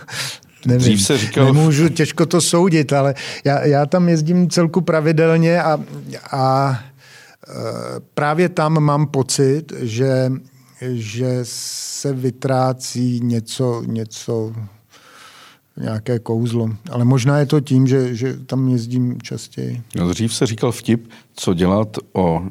Nevím, 0.66 0.80
Dřív 0.80 1.02
se 1.02 1.18
říkal... 1.18 1.44
Nemůžu 1.44 1.88
těžko 1.88 2.26
to 2.26 2.40
soudit, 2.40 2.92
ale 2.92 3.14
já, 3.44 3.64
já 3.64 3.86
tam 3.86 4.08
jezdím 4.08 4.50
celku 4.50 4.80
pravidelně 4.80 5.62
a, 5.62 5.78
a 6.30 6.72
e, 6.72 7.54
právě 8.14 8.48
tam 8.48 8.80
mám 8.80 9.06
pocit, 9.06 9.72
že, 9.80 10.32
že 10.80 11.38
se 11.42 12.12
vytrácí 12.12 13.20
něco, 13.20 13.82
něco, 13.86 14.52
nějaké 15.76 16.18
kouzlo. 16.18 16.70
Ale 16.90 17.04
možná 17.04 17.38
je 17.38 17.46
to 17.46 17.60
tím, 17.60 17.86
že, 17.86 18.14
že 18.14 18.36
tam 18.46 18.68
jezdím 18.68 19.18
častěji. 19.22 19.82
No, 19.96 20.08
dřív 20.08 20.34
se 20.34 20.46
říkal 20.46 20.72
vtip, 20.72 21.08
co 21.34 21.54
dělat 21.54 21.96
o 22.12 22.42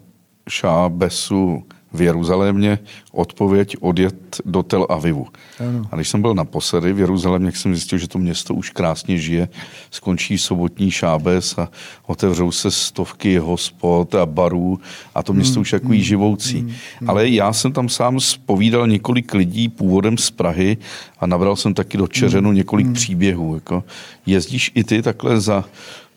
Šábesu 0.49 1.63
v 1.93 2.01
Jeruzalémě 2.01 2.79
odpověď 3.11 3.75
odjet 3.79 4.15
do 4.45 4.63
Tel 4.63 4.87
Avivu. 4.89 5.27
Ano. 5.59 5.81
A 5.91 5.95
když 5.95 6.09
jsem 6.09 6.21
byl 6.21 6.33
naposledy 6.33 6.93
v 6.93 6.99
Jeruzalémě, 6.99 7.47
jak 7.47 7.55
jsem 7.55 7.75
zjistil, 7.75 7.97
že 7.99 8.07
to 8.07 8.19
město 8.19 8.53
už 8.53 8.69
krásně 8.69 9.17
žije, 9.17 9.49
skončí 9.91 10.37
sobotní 10.37 10.91
šábes 10.91 11.57
a 11.57 11.69
otevřou 12.05 12.51
se 12.51 12.71
stovky 12.71 13.37
hospod 13.37 14.15
a 14.15 14.25
barů 14.25 14.79
a 15.15 15.23
to 15.23 15.33
město 15.33 15.59
mm, 15.59 15.61
už 15.61 15.71
takový 15.71 15.97
mm, 15.97 16.03
živoucí. 16.03 16.61
Mm, 16.61 16.71
mm. 17.01 17.09
Ale 17.09 17.29
já 17.29 17.53
jsem 17.53 17.71
tam 17.71 17.89
sám 17.89 18.19
spovídal 18.19 18.87
několik 18.87 19.33
lidí 19.33 19.69
původem 19.69 20.17
z 20.17 20.31
Prahy 20.31 20.77
a 21.19 21.27
nabral 21.27 21.55
jsem 21.55 21.73
taky 21.73 21.97
do 21.97 22.07
Čeřenu 22.07 22.49
mm, 22.49 22.55
několik 22.55 22.87
mm. 22.87 22.93
příběhů. 22.93 23.55
Jako 23.55 23.83
jezdíš 24.25 24.71
i 24.75 24.83
ty 24.83 25.01
takhle 25.01 25.41
za 25.41 25.65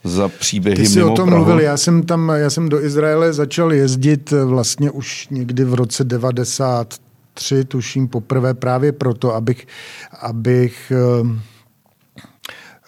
za 0.05 0.29
příběhy 0.29 0.77
Ty 0.77 0.87
jsi 0.87 0.99
mimo 0.99 1.13
o 1.13 1.17
tom 1.17 1.29
Prahu. 1.29 1.45
mluvil, 1.45 1.61
já 1.61 1.77
jsem 1.77 2.03
tam, 2.03 2.29
já 2.29 2.51
jsem 2.51 2.69
do 2.69 2.85
Izraele 2.85 3.33
začal 3.33 3.73
jezdit 3.73 4.31
vlastně 4.31 4.91
už 4.91 5.29
někdy 5.31 5.65
v 5.65 5.75
roce 5.75 6.05
93, 6.05 7.65
tuším 7.65 8.09
poprvé 8.09 8.55
právě 8.55 8.93
proto, 8.93 9.35
abych, 9.35 9.67
abych 10.21 10.93
eh, 10.97 11.29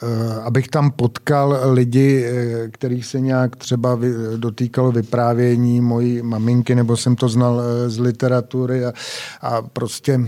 eh, 0.02 0.40
abych 0.42 0.68
tam 0.68 0.90
potkal 0.90 1.58
lidi, 1.72 2.24
eh, 2.24 2.68
kterých 2.68 3.06
se 3.06 3.20
nějak 3.20 3.56
třeba 3.56 3.98
dotýkalo 4.36 4.92
vyprávění 4.92 5.80
mojí 5.80 6.22
maminky, 6.22 6.74
nebo 6.74 6.96
jsem 6.96 7.16
to 7.16 7.28
znal 7.28 7.62
z 7.86 7.98
literatury 7.98 8.84
a, 8.84 8.92
a 9.40 9.62
prostě 9.62 10.20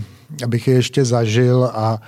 abych 0.43 0.67
je 0.67 0.73
ještě 0.73 1.05
zažil 1.05 1.71
a, 1.73 2.01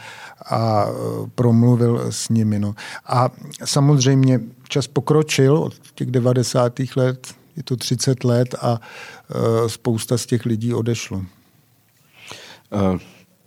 a 0.49 0.87
promluvil 1.35 2.05
s 2.09 2.29
nimi. 2.29 2.59
No. 2.59 2.75
A 3.05 3.29
samozřejmě 3.65 4.39
čas 4.73 4.87
pokročil 4.87 5.57
od 5.57 5.73
těch 5.95 6.11
90. 6.11 6.79
let, 6.95 7.35
je 7.57 7.63
to 7.63 7.75
30 7.75 8.23
let 8.23 8.55
a 8.61 8.71
uh, 8.79 9.67
spousta 9.67 10.17
z 10.17 10.25
těch 10.25 10.45
lidí 10.45 10.73
odešlo. 10.73 11.17
Uh, 11.17 11.25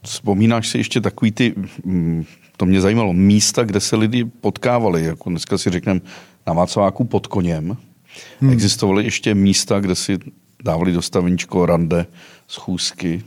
vzpomínáš 0.03 0.69
si 0.69 0.79
ještě 0.79 1.01
takový 1.01 1.33
ty, 1.33 1.55
mm, 1.85 2.25
to 2.57 2.67
mě 2.67 2.81
zajímalo, 2.81 3.13
místa, 3.13 3.65
kde 3.65 3.81
se 3.81 3.97
lidi 3.97 4.25
potkávali, 4.25 5.05
jako 5.05 5.31
dneska 5.31 5.59
si 5.59 5.71
řekneme 5.71 6.01
na 6.47 6.53
Václaváku 6.53 7.05
pod 7.05 7.27
koněm. 7.27 7.77
Hmm. 8.41 8.53
Existovaly 8.53 9.05
ještě 9.05 9.35
místa, 9.35 9.81
kde 9.81 9.95
si 9.95 10.19
dávali 10.65 10.93
do 10.93 11.03
stavinčko 11.03 11.67
rande, 11.67 12.07
schůzky. 12.49 13.25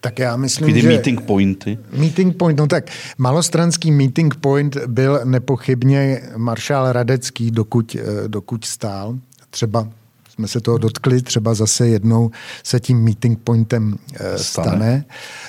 Tak 0.00 0.18
já 0.18 0.36
myslím, 0.36 0.66
Takový 0.66 0.80
že... 0.80 0.88
meeting 0.88 1.20
pointy. 1.20 1.78
Meeting 1.92 2.36
point, 2.36 2.58
no 2.58 2.66
tak 2.66 2.90
malostranský 3.18 3.90
meeting 3.92 4.34
point 4.34 4.76
byl 4.86 5.20
nepochybně 5.24 6.22
maršál 6.36 6.92
Radecký, 6.92 7.50
dokud, 7.50 7.96
eh, 8.00 8.28
dokud 8.28 8.64
stál. 8.64 9.18
Třeba 9.50 9.88
jsme 10.28 10.48
se 10.48 10.60
toho 10.60 10.78
dotkli, 10.78 11.22
třeba 11.22 11.54
zase 11.54 11.88
jednou 11.88 12.30
se 12.62 12.80
tím 12.80 13.04
meeting 13.04 13.38
pointem 13.38 13.98
eh, 14.14 14.38
stane. 14.38 14.68
stane. 14.70 15.04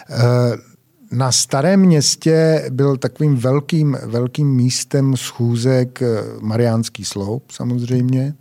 Eh, 0.09 0.71
na 1.11 1.31
starém 1.31 1.79
městě 1.79 2.65
byl 2.69 2.97
takovým 2.97 3.35
velkým, 3.35 3.97
velkým 4.05 4.55
místem 4.55 5.17
schůzek 5.17 5.99
Mariánský 6.41 7.05
sloup 7.05 7.51
samozřejmě. 7.51 8.33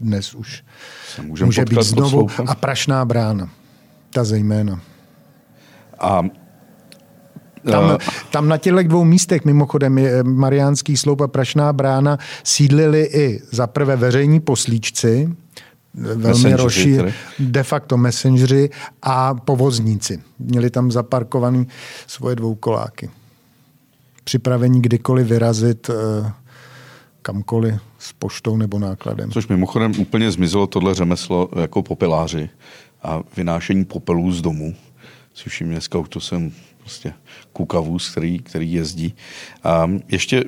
Dnes 0.00 0.34
už 0.34 0.64
může 1.22 1.64
být 1.64 1.82
znovu. 1.82 2.26
A 2.46 2.54
Prašná 2.54 3.04
brána 3.04 3.50
ta 4.10 4.24
zejména. 4.24 4.80
A 5.98 6.22
tam, 7.70 7.90
eh, 7.90 7.98
tam 8.30 8.48
na 8.48 8.58
těchto 8.58 8.82
dvou 8.82 9.04
místech, 9.04 9.44
mimochodem 9.44 9.98
je 9.98 10.22
Mariánský 10.22 10.96
sloup 10.96 11.20
a 11.20 11.28
Prašná 11.28 11.72
brána, 11.72 12.18
sídlili 12.44 13.02
i 13.02 13.40
za 13.50 13.66
prvé 13.66 13.96
veřejní 13.96 14.40
poslíčci, 14.40 15.28
velmi 15.94 16.52
roší, 16.52 16.98
de 17.38 17.62
facto 17.62 17.96
messengeri 17.96 18.70
a 19.02 19.34
povozníci. 19.34 20.22
Měli 20.38 20.70
tam 20.70 20.90
zaparkovaný 20.90 21.66
svoje 22.06 22.36
dvoukoláky. 22.36 23.10
Připravení 24.24 24.82
kdykoliv 24.82 25.26
vyrazit 25.26 25.90
eh, 25.90 26.32
kamkoliv 27.22 27.74
s 27.98 28.12
poštou 28.12 28.56
nebo 28.56 28.78
nákladem. 28.78 29.30
Což 29.30 29.48
mimochodem 29.48 29.92
úplně 29.98 30.30
zmizelo 30.30 30.66
tohle 30.66 30.94
řemeslo 30.94 31.48
jako 31.60 31.82
popeláři 31.82 32.50
a 33.02 33.22
vynášení 33.36 33.84
popelů 33.84 34.32
z 34.32 34.42
domu. 34.42 34.74
Si 35.34 35.50
všimně, 35.50 35.72
dneska 35.72 35.98
už 35.98 36.08
to 36.08 36.20
jsem 36.20 36.52
prostě 36.78 37.12
kukavůz, 37.52 38.10
který, 38.10 38.38
který 38.38 38.72
jezdí. 38.72 39.14
A 39.64 39.90
ještě 40.08 40.44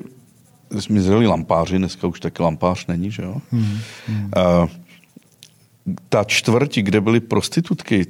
zmizeli 0.69 1.27
lampáři, 1.27 1.77
dneska 1.77 2.07
už 2.07 2.19
taky 2.19 2.43
lampář 2.43 2.87
není, 2.87 3.11
že 3.11 3.23
jo? 3.23 3.41
Hmm, 3.51 3.79
hmm. 4.07 4.31
A, 4.35 4.67
ta 6.09 6.23
čtvrť, 6.23 6.77
kde 6.77 7.01
byly 7.01 7.19
prostitutky, 7.19 8.05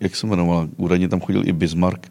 jak 0.00 0.16
se 0.16 0.26
jmenovala, 0.26 0.68
údajně 0.76 1.08
tam 1.08 1.20
chodil 1.20 1.48
i 1.48 1.52
Bismarck, 1.52 2.06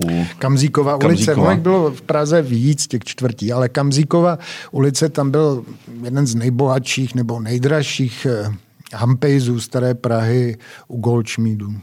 Uh, 0.00 0.10
u 0.10 0.26
Kamzíkova 0.38 0.96
ulice. 0.96 1.36
No, 1.36 1.56
bylo 1.56 1.90
v 1.90 2.02
Praze 2.02 2.42
víc 2.42 2.86
těch 2.86 3.04
čtvrtí, 3.04 3.52
ale 3.52 3.68
Kamzíkova 3.68 4.38
ulice 4.70 5.08
tam 5.08 5.30
byl 5.30 5.64
jeden 6.04 6.26
z 6.26 6.34
nejbohatších 6.34 7.14
nebo 7.14 7.40
nejdražších 7.40 8.26
eh, 8.26 8.54
Hampejzů 8.94 9.60
staré 9.60 9.94
Prahy 9.94 10.56
u 10.88 11.00
Goldschmiedu. 11.00 11.74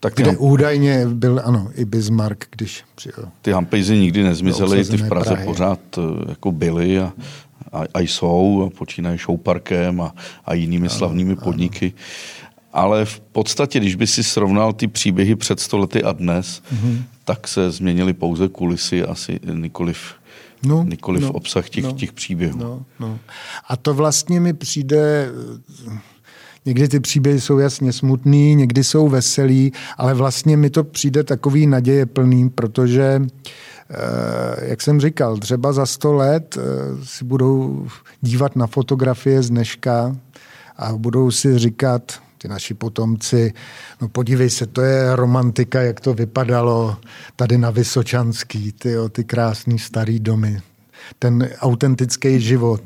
Tak 0.00 0.14
kde 0.14 0.30
ham... 0.30 0.36
údajně 0.38 1.06
byl, 1.06 1.40
ano, 1.44 1.70
i 1.74 1.84
Bismarck, 1.84 2.44
když 2.56 2.84
přijel. 2.94 3.28
Ty 3.42 3.52
Hampejzy 3.52 3.98
nikdy 3.98 4.22
nezmizely, 4.22 4.84
ty 4.84 4.96
v 4.96 5.08
Praze 5.08 5.30
Prahy. 5.30 5.44
pořád 5.44 5.80
eh, 5.98 6.00
jako 6.28 6.52
byly 6.52 6.98
a, 6.98 7.12
a, 7.72 7.82
a 7.94 8.00
jsou, 8.00 8.62
a 8.66 8.78
počínají 8.78 9.18
showparkem 9.18 10.00
a, 10.00 10.14
a 10.44 10.54
jinými 10.54 10.86
ano, 10.88 10.96
slavnými 10.96 11.36
podniky. 11.36 11.92
Ano. 11.96 12.40
Ale 12.72 13.04
v 13.04 13.20
podstatě, 13.20 13.80
když 13.80 13.94
by 13.94 14.06
si 14.06 14.24
srovnal 14.24 14.72
ty 14.72 14.88
příběhy 14.88 15.36
před 15.36 15.60
stolety 15.60 16.02
a 16.02 16.12
dnes, 16.12 16.62
mm-hmm. 16.74 17.02
tak 17.24 17.48
se 17.48 17.70
změnily 17.70 18.12
pouze 18.12 18.48
kulisy, 18.48 19.04
asi 19.04 19.40
nikoliv 19.52 20.14
no, 20.62 20.84
nikoliv 20.84 21.22
no, 21.22 21.32
obsah 21.32 21.68
těch, 21.68 21.84
no, 21.84 21.92
těch 21.92 22.12
příběhů. 22.12 22.58
No, 22.58 22.84
no. 23.00 23.18
A 23.68 23.76
to 23.76 23.94
vlastně 23.94 24.40
mi 24.40 24.52
přijde, 24.52 25.28
někdy 26.66 26.88
ty 26.88 27.00
příběhy 27.00 27.40
jsou 27.40 27.58
jasně 27.58 27.92
smutný, 27.92 28.54
někdy 28.54 28.84
jsou 28.84 29.08
veselý, 29.08 29.72
ale 29.96 30.14
vlastně 30.14 30.56
mi 30.56 30.70
to 30.70 30.84
přijde 30.84 31.24
takový 31.24 31.66
naděje 31.66 32.06
plný, 32.06 32.50
protože 32.50 33.22
eh, 33.90 34.68
jak 34.68 34.82
jsem 34.82 35.00
říkal, 35.00 35.36
třeba 35.36 35.72
za 35.72 35.86
sto 35.86 36.12
let 36.12 36.58
eh, 36.58 37.04
si 37.04 37.24
budou 37.24 37.86
dívat 38.20 38.56
na 38.56 38.66
fotografie 38.66 39.42
z 39.42 39.50
dneška 39.50 40.16
a 40.76 40.92
budou 40.92 41.30
si 41.30 41.58
říkat, 41.58 42.20
ty 42.42 42.48
naši 42.48 42.74
potomci, 42.74 43.52
no 44.00 44.08
podívej 44.08 44.50
se, 44.50 44.66
to 44.66 44.80
je 44.80 45.16
romantika, 45.16 45.80
jak 45.80 46.00
to 46.00 46.14
vypadalo 46.14 46.96
tady 47.36 47.58
na 47.58 47.70
Vysočanský, 47.70 48.72
ty, 48.72 48.94
ty 49.12 49.24
krásný 49.24 49.78
starý 49.78 50.20
domy, 50.20 50.60
ten 51.18 51.48
autentický 51.60 52.40
život. 52.40 52.80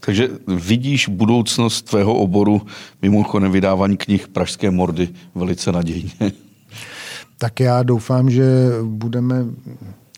Takže 0.00 0.28
vidíš 0.46 1.08
budoucnost 1.08 1.82
tvého 1.82 2.14
oboru 2.14 2.62
mimochodem 3.02 3.52
vydávání 3.52 3.96
knih 3.96 4.28
Pražské 4.28 4.70
mordy 4.70 5.08
velice 5.34 5.72
nadějně. 5.72 6.32
Tak 7.38 7.60
já 7.60 7.82
doufám, 7.82 8.30
že 8.30 8.44
budeme 8.82 9.44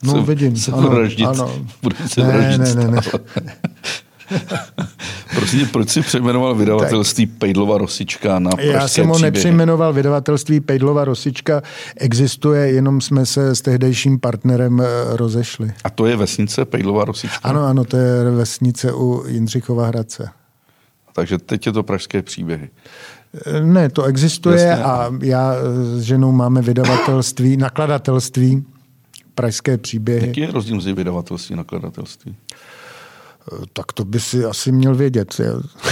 No, 0.03 0.12
se, 0.12 0.20
vidím. 0.20 0.57
Se 0.57 0.72
ano. 0.72 0.91
Ano. 1.29 1.66
Budeme 1.83 2.09
se 2.09 2.22
ne, 2.22 2.59
ne, 2.59 2.74
ne, 2.74 2.89
ne. 2.91 3.01
Prosím, 5.35 5.68
proč 5.68 5.89
jsi 5.89 6.01
přejmenoval 6.01 6.55
vydavatelství 6.55 7.26
tak. 7.26 7.39
Pejdlova 7.39 7.79
Rosička 7.79 8.39
na 8.39 8.51
Pražské 8.51 8.72
Já 8.72 8.89
jsem 8.89 9.09
ho 9.09 9.18
nepřejmenoval 9.18 9.93
vydavatelství 9.93 10.61
Pejdlova 10.61 11.05
Rosička. 11.05 11.62
Existuje, 11.97 12.72
jenom 12.72 13.01
jsme 13.01 13.26
se 13.26 13.55
s 13.55 13.61
tehdejším 13.61 14.20
partnerem 14.20 14.81
eh, 14.81 14.87
rozešli. 15.16 15.72
A 15.85 15.91
to 15.91 16.07
je 16.07 16.16
vesnice 16.16 16.64
Pejdlova 16.64 17.05
Rosička? 17.05 17.49
Ano, 17.49 17.66
ano, 17.66 17.85
to 17.85 17.97
je 17.97 18.31
vesnice 18.31 18.93
u 18.93 19.24
Jindřichova 19.26 19.87
Hradce. 19.87 20.31
Takže 21.12 21.39
teď 21.39 21.66
je 21.66 21.72
to 21.72 21.83
Pražské 21.83 22.22
příběhy. 22.22 22.70
Eh, 23.47 23.61
ne, 23.61 23.89
to 23.89 24.05
existuje 24.05 24.62
Jasně. 24.62 24.85
a 24.85 25.11
já 25.22 25.55
s 25.95 26.01
ženou 26.03 26.33
máme 26.33 26.62
vydavatelství, 26.62 27.57
nakladatelství 27.57 28.64
Pražské 29.35 29.79
příběhy. 29.79 30.26
Jaký 30.26 30.41
je 30.41 30.51
rozdíl 30.51 30.76
mezi 30.76 30.93
vydavatelství 30.93 31.55
a 31.55 31.57
nakladatelství? 31.57 32.37
Tak 33.72 33.92
to 33.92 34.05
by 34.05 34.20
si 34.20 34.44
asi 34.44 34.72
měl 34.72 34.94
vědět. 34.94 35.40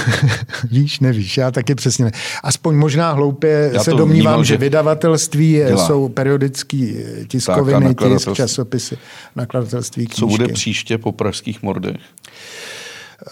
Víš, 0.70 1.00
nevíš, 1.00 1.36
já 1.36 1.50
taky 1.50 1.74
přesně 1.74 2.04
ne. 2.04 2.10
Aspoň 2.42 2.74
možná 2.76 3.12
hloupě 3.12 3.70
já 3.74 3.84
se 3.84 3.90
domnívám, 3.90 4.10
vnímal, 4.10 4.44
že 4.44 4.56
vydavatelství 4.56 5.52
dělá. 5.52 5.86
jsou 5.86 6.08
periodický 6.08 6.96
tiskoviny, 7.28 7.94
tak, 7.94 8.08
tisk, 8.08 8.32
časopisy, 8.32 8.98
nakladatelství, 9.36 10.06
knížky. 10.06 10.20
Co 10.20 10.26
bude 10.26 10.48
příště 10.48 10.98
po 10.98 11.12
pražských 11.12 11.62
mordech? 11.62 11.96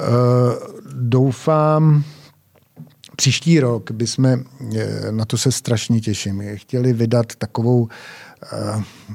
Uh, 0.00 0.06
doufám, 0.92 2.04
příští 3.16 3.60
rok 3.60 3.90
bychom, 3.90 4.26
eh, 4.26 4.42
na 5.10 5.24
to 5.24 5.38
se 5.38 5.52
strašně 5.52 6.00
těším, 6.00 6.42
chtěli 6.54 6.92
vydat 6.92 7.34
takovou 7.38 7.88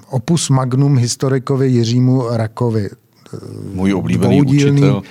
opus 0.09 0.49
magnum 0.49 0.97
historikovi 0.97 1.67
Jiřímu 1.69 2.27
Rakovi 2.29 2.89
můj 3.73 3.93
oblíbený 3.93 4.41
dvoudílný, 4.41 4.81
učitel. 4.81 5.03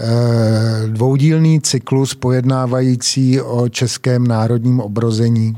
Eh, 0.00 0.88
dvoudílný 0.88 1.60
cyklus 1.60 2.14
pojednávající 2.14 3.40
o 3.40 3.68
českém 3.68 4.26
národním 4.26 4.80
obrození. 4.80 5.56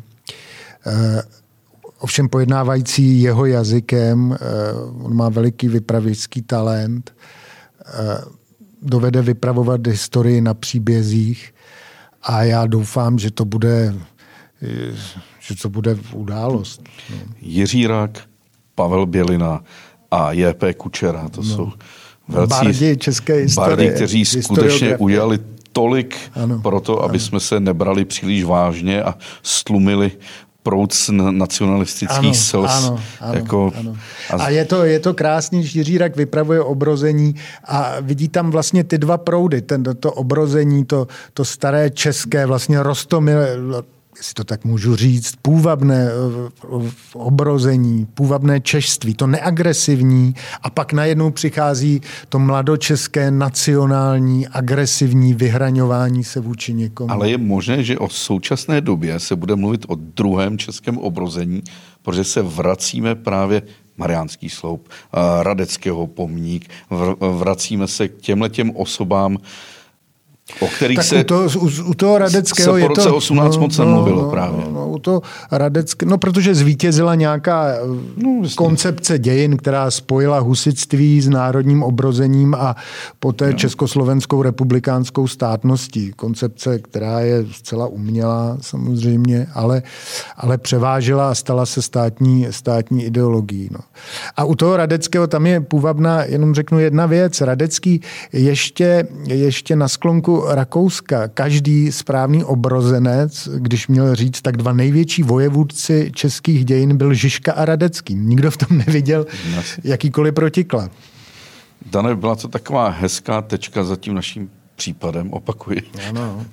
Eh, 0.86 1.22
ovšem 1.98 2.28
pojednávající 2.28 3.22
jeho 3.22 3.46
jazykem, 3.46 4.32
eh, 4.32 4.38
on 5.02 5.16
má 5.16 5.28
veliký 5.28 5.68
vypravěčský 5.68 6.42
talent, 6.42 7.14
dovede 8.82 9.22
vypravovat 9.22 9.86
historii 9.86 10.40
na 10.40 10.54
příbězích 10.54 11.54
a 12.22 12.42
já 12.42 12.66
doufám, 12.66 13.18
že 13.18 13.30
to 13.30 13.44
bude, 13.44 13.94
že 15.40 15.56
to 15.62 15.68
bude 15.68 15.98
událost. 16.12 16.82
Jiří 17.40 17.86
Rak, 17.86 18.18
Pavel 18.74 19.06
Bělina, 19.06 19.64
a 20.10 20.32
J.P. 20.32 20.74
Kučera. 20.74 21.28
To 21.28 21.42
no. 21.42 21.48
jsou 21.48 21.72
velcí 22.28 22.50
bardi 22.50 22.96
české 22.96 23.34
historie. 23.34 23.76
Bardi, 23.76 23.90
kteří 23.94 24.24
skutečně 24.24 24.96
udělali 24.96 25.38
tolik 25.72 26.16
ano, 26.34 26.58
pro 26.58 26.80
to, 26.80 27.02
aby 27.02 27.18
ano. 27.18 27.24
jsme 27.24 27.40
se 27.40 27.60
nebrali 27.60 28.04
příliš 28.04 28.44
vážně 28.44 29.02
a 29.02 29.14
stlumili 29.42 30.12
proud 30.62 30.94
nacionalistických 31.30 32.18
ano, 32.18 32.34
sil. 32.48 32.62
Ano, 32.68 33.00
ano, 33.20 33.34
jako, 33.34 33.72
ano. 33.76 33.96
A, 34.38 34.48
je, 34.48 34.64
to, 34.64 34.84
je 34.84 35.00
to 35.00 35.14
krásný, 35.14 35.64
že 35.66 35.78
Jiřírak 35.78 36.16
vypravuje 36.16 36.60
obrození 36.60 37.34
a 37.64 38.00
vidí 38.00 38.28
tam 38.28 38.50
vlastně 38.50 38.84
ty 38.84 38.98
dva 38.98 39.18
proudy, 39.18 39.62
ten, 39.62 39.82
to 39.82 40.12
obrození, 40.12 40.84
to, 40.84 41.06
to 41.34 41.44
staré 41.44 41.90
české, 41.90 42.46
vlastně 42.46 42.82
rostomil, 42.82 43.38
jestli 44.20 44.34
to 44.34 44.44
tak 44.44 44.64
můžu 44.64 44.96
říct, 44.96 45.34
půvabné 45.42 46.08
eh, 46.08 46.90
obrození, 47.14 48.06
půvabné 48.14 48.60
češství, 48.60 49.14
to 49.14 49.26
neagresivní 49.26 50.34
a 50.62 50.70
pak 50.70 50.92
najednou 50.92 51.30
přichází 51.30 52.00
to 52.28 52.38
mladočeské 52.38 53.30
nacionální 53.30 54.48
agresivní 54.48 55.34
vyhraňování 55.34 56.24
se 56.24 56.40
vůči 56.40 56.74
někomu. 56.74 57.12
Ale 57.12 57.30
je 57.30 57.38
možné, 57.38 57.84
že 57.84 57.98
o 57.98 58.08
současné 58.08 58.80
době 58.80 59.20
se 59.20 59.36
bude 59.36 59.56
mluvit 59.56 59.86
o 59.88 59.94
druhém 59.94 60.58
českém 60.58 60.98
obrození, 60.98 61.62
protože 62.02 62.24
se 62.24 62.42
vracíme 62.42 63.14
právě 63.14 63.62
Mariánský 63.96 64.48
sloup, 64.48 64.88
eh, 64.88 65.18
Radeckého 65.42 66.06
pomník, 66.06 66.70
vracíme 67.38 67.88
se 67.88 68.08
k 68.08 68.16
těmhle 68.16 68.48
těm 68.48 68.70
osobám, 68.76 69.38
o 70.60 70.66
kterých 70.66 70.96
tak 70.96 71.06
se 71.06 71.20
u, 71.20 71.24
to, 71.24 71.48
u, 71.58 71.70
u 71.84 71.94
toho 71.94 72.18
Radeckého 72.18 72.74
se 72.74 72.80
po 72.80 72.88
roce 72.88 73.00
je 73.00 73.04
to, 73.04 73.16
18 73.16 73.56
moc 73.56 73.78
no, 73.78 73.84
nemluvilo 73.84 74.22
no, 74.22 74.30
právě. 74.30 74.64
No, 74.64 74.70
no, 74.70 74.88
u 74.88 74.98
toho 74.98 75.22
Radecké, 75.50 76.06
no 76.06 76.18
protože 76.18 76.54
zvítězila 76.54 77.14
nějaká 77.14 77.74
no, 78.16 78.42
koncepce 78.54 79.18
dějin, 79.18 79.56
která 79.56 79.90
spojila 79.90 80.38
husitství 80.38 81.20
s 81.20 81.28
národním 81.28 81.82
obrozením 81.82 82.54
a 82.54 82.76
poté 83.18 83.46
no. 83.46 83.52
Československou 83.52 84.42
republikánskou 84.42 85.28
státností. 85.28 86.12
Koncepce, 86.16 86.78
která 86.78 87.20
je 87.20 87.44
zcela 87.52 87.86
umělá 87.86 88.56
samozřejmě, 88.60 89.46
ale, 89.54 89.82
ale 90.36 90.58
převážela 90.58 91.30
a 91.30 91.34
stala 91.34 91.66
se 91.66 91.82
státní, 91.82 92.46
státní 92.50 93.04
ideologií. 93.04 93.68
No. 93.72 93.80
A 94.36 94.44
u 94.44 94.54
toho 94.54 94.76
Radeckého 94.76 95.26
tam 95.26 95.46
je 95.46 95.60
půvabná, 95.60 96.24
jenom 96.24 96.54
řeknu 96.54 96.78
jedna 96.78 97.06
věc, 97.06 97.40
Radecký 97.40 98.00
ještě, 98.32 99.08
ještě 99.26 99.76
na 99.76 99.88
sklonku 99.88 100.39
Rakouska 100.48 101.28
každý 101.28 101.92
správný 101.92 102.44
obrozenec, 102.44 103.48
když 103.56 103.88
měl 103.88 104.14
říct, 104.14 104.42
tak 104.42 104.56
dva 104.56 104.72
největší 104.72 105.22
vojevůdci 105.22 106.10
českých 106.14 106.64
dějin 106.64 106.96
byl 106.96 107.14
Žižka 107.14 107.52
a 107.52 107.64
Radecký. 107.64 108.14
Nikdo 108.14 108.50
v 108.50 108.56
tom 108.56 108.78
neviděl 108.78 109.26
jakýkoliv 109.84 110.34
protiklad. 110.34 110.90
Dane, 111.86 112.14
byla 112.14 112.36
to 112.36 112.48
taková 112.48 112.88
hezká 112.88 113.42
tečka 113.42 113.84
za 113.84 113.96
tím 113.96 114.14
naším 114.14 114.50
případem, 114.76 115.32
opakuji. 115.32 115.82
Ano. 116.08 116.46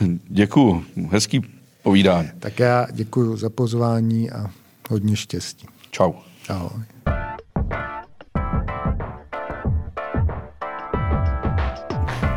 Děkuju, 0.28 0.84
hezký 1.10 1.40
povídání. 1.82 2.28
Tak 2.38 2.58
já 2.58 2.86
děkuji 2.92 3.36
za 3.36 3.50
pozvání 3.50 4.30
a 4.30 4.50
hodně 4.90 5.16
štěstí. 5.16 5.66
Čau. 5.90 6.12
Ahoj. 6.48 6.82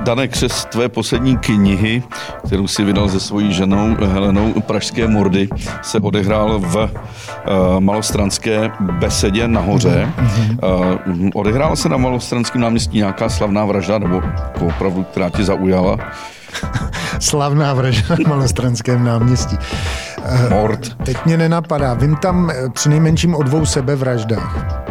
Danek, 0.04 0.32
křes 0.32 0.66
tvé 0.66 0.90
poslední 0.90 1.38
knihy, 1.38 2.04
kterou 2.48 2.68
si 2.68 2.84
vydal 2.84 3.10
se 3.10 3.20
svojí 3.20 3.54
ženou 3.54 3.96
Helenou 3.96 4.54
Pražské 4.62 5.08
mordy, 5.08 5.50
se 5.82 6.00
odehrál 6.00 6.60
v 6.60 6.76
uh, 6.76 6.90
malostranské 7.80 8.72
besedě 8.80 9.48
nahoře. 9.48 10.10
Uh, 10.64 11.30
odehrála 11.34 11.76
se 11.76 11.90
na 11.90 11.98
malostranském 11.98 12.62
náměstí 12.62 12.98
nějaká 12.98 13.30
slavná 13.30 13.66
vražda, 13.66 13.98
nebo 13.98 14.22
opravdu, 14.62 15.04
která 15.04 15.30
ti 15.30 15.44
zaujala? 15.44 15.98
Slavná 17.20 17.74
vražda 17.74 18.16
na 18.16 18.30
malostranském 18.30 19.04
náměstí. 19.04 19.58
Mord. 20.50 21.04
Teď 21.06 21.18
mě 21.26 21.38
nenapadá. 21.38 21.94
Vím 21.94 22.16
tam 22.16 22.52
při 22.74 22.90
nejmenším 22.90 23.36
o 23.36 23.44
dvou 23.44 23.66
sebevraždách 23.66 24.83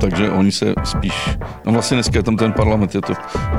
takže 0.00 0.30
oni 0.30 0.52
se 0.52 0.74
spíš, 0.84 1.38
no 1.64 1.72
vlastně 1.72 1.94
dneska 1.94 2.18
je 2.18 2.22
tam 2.22 2.36
ten 2.36 2.52
parlament, 2.52 2.94
je 2.94 3.00
to, 3.00 3.12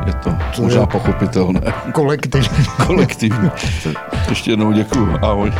je 0.06 0.14
to, 0.14 0.30
to 0.56 0.62
možná 0.62 0.82
je 0.82 0.88
pochopitelné. 0.88 1.62
Kolektivní. 1.92 2.50
Kolektivní. 2.88 3.52
Ještě 4.30 4.52
jednou 4.52 4.72
děkuju. 4.72 5.18
Ahoj. 5.22 5.54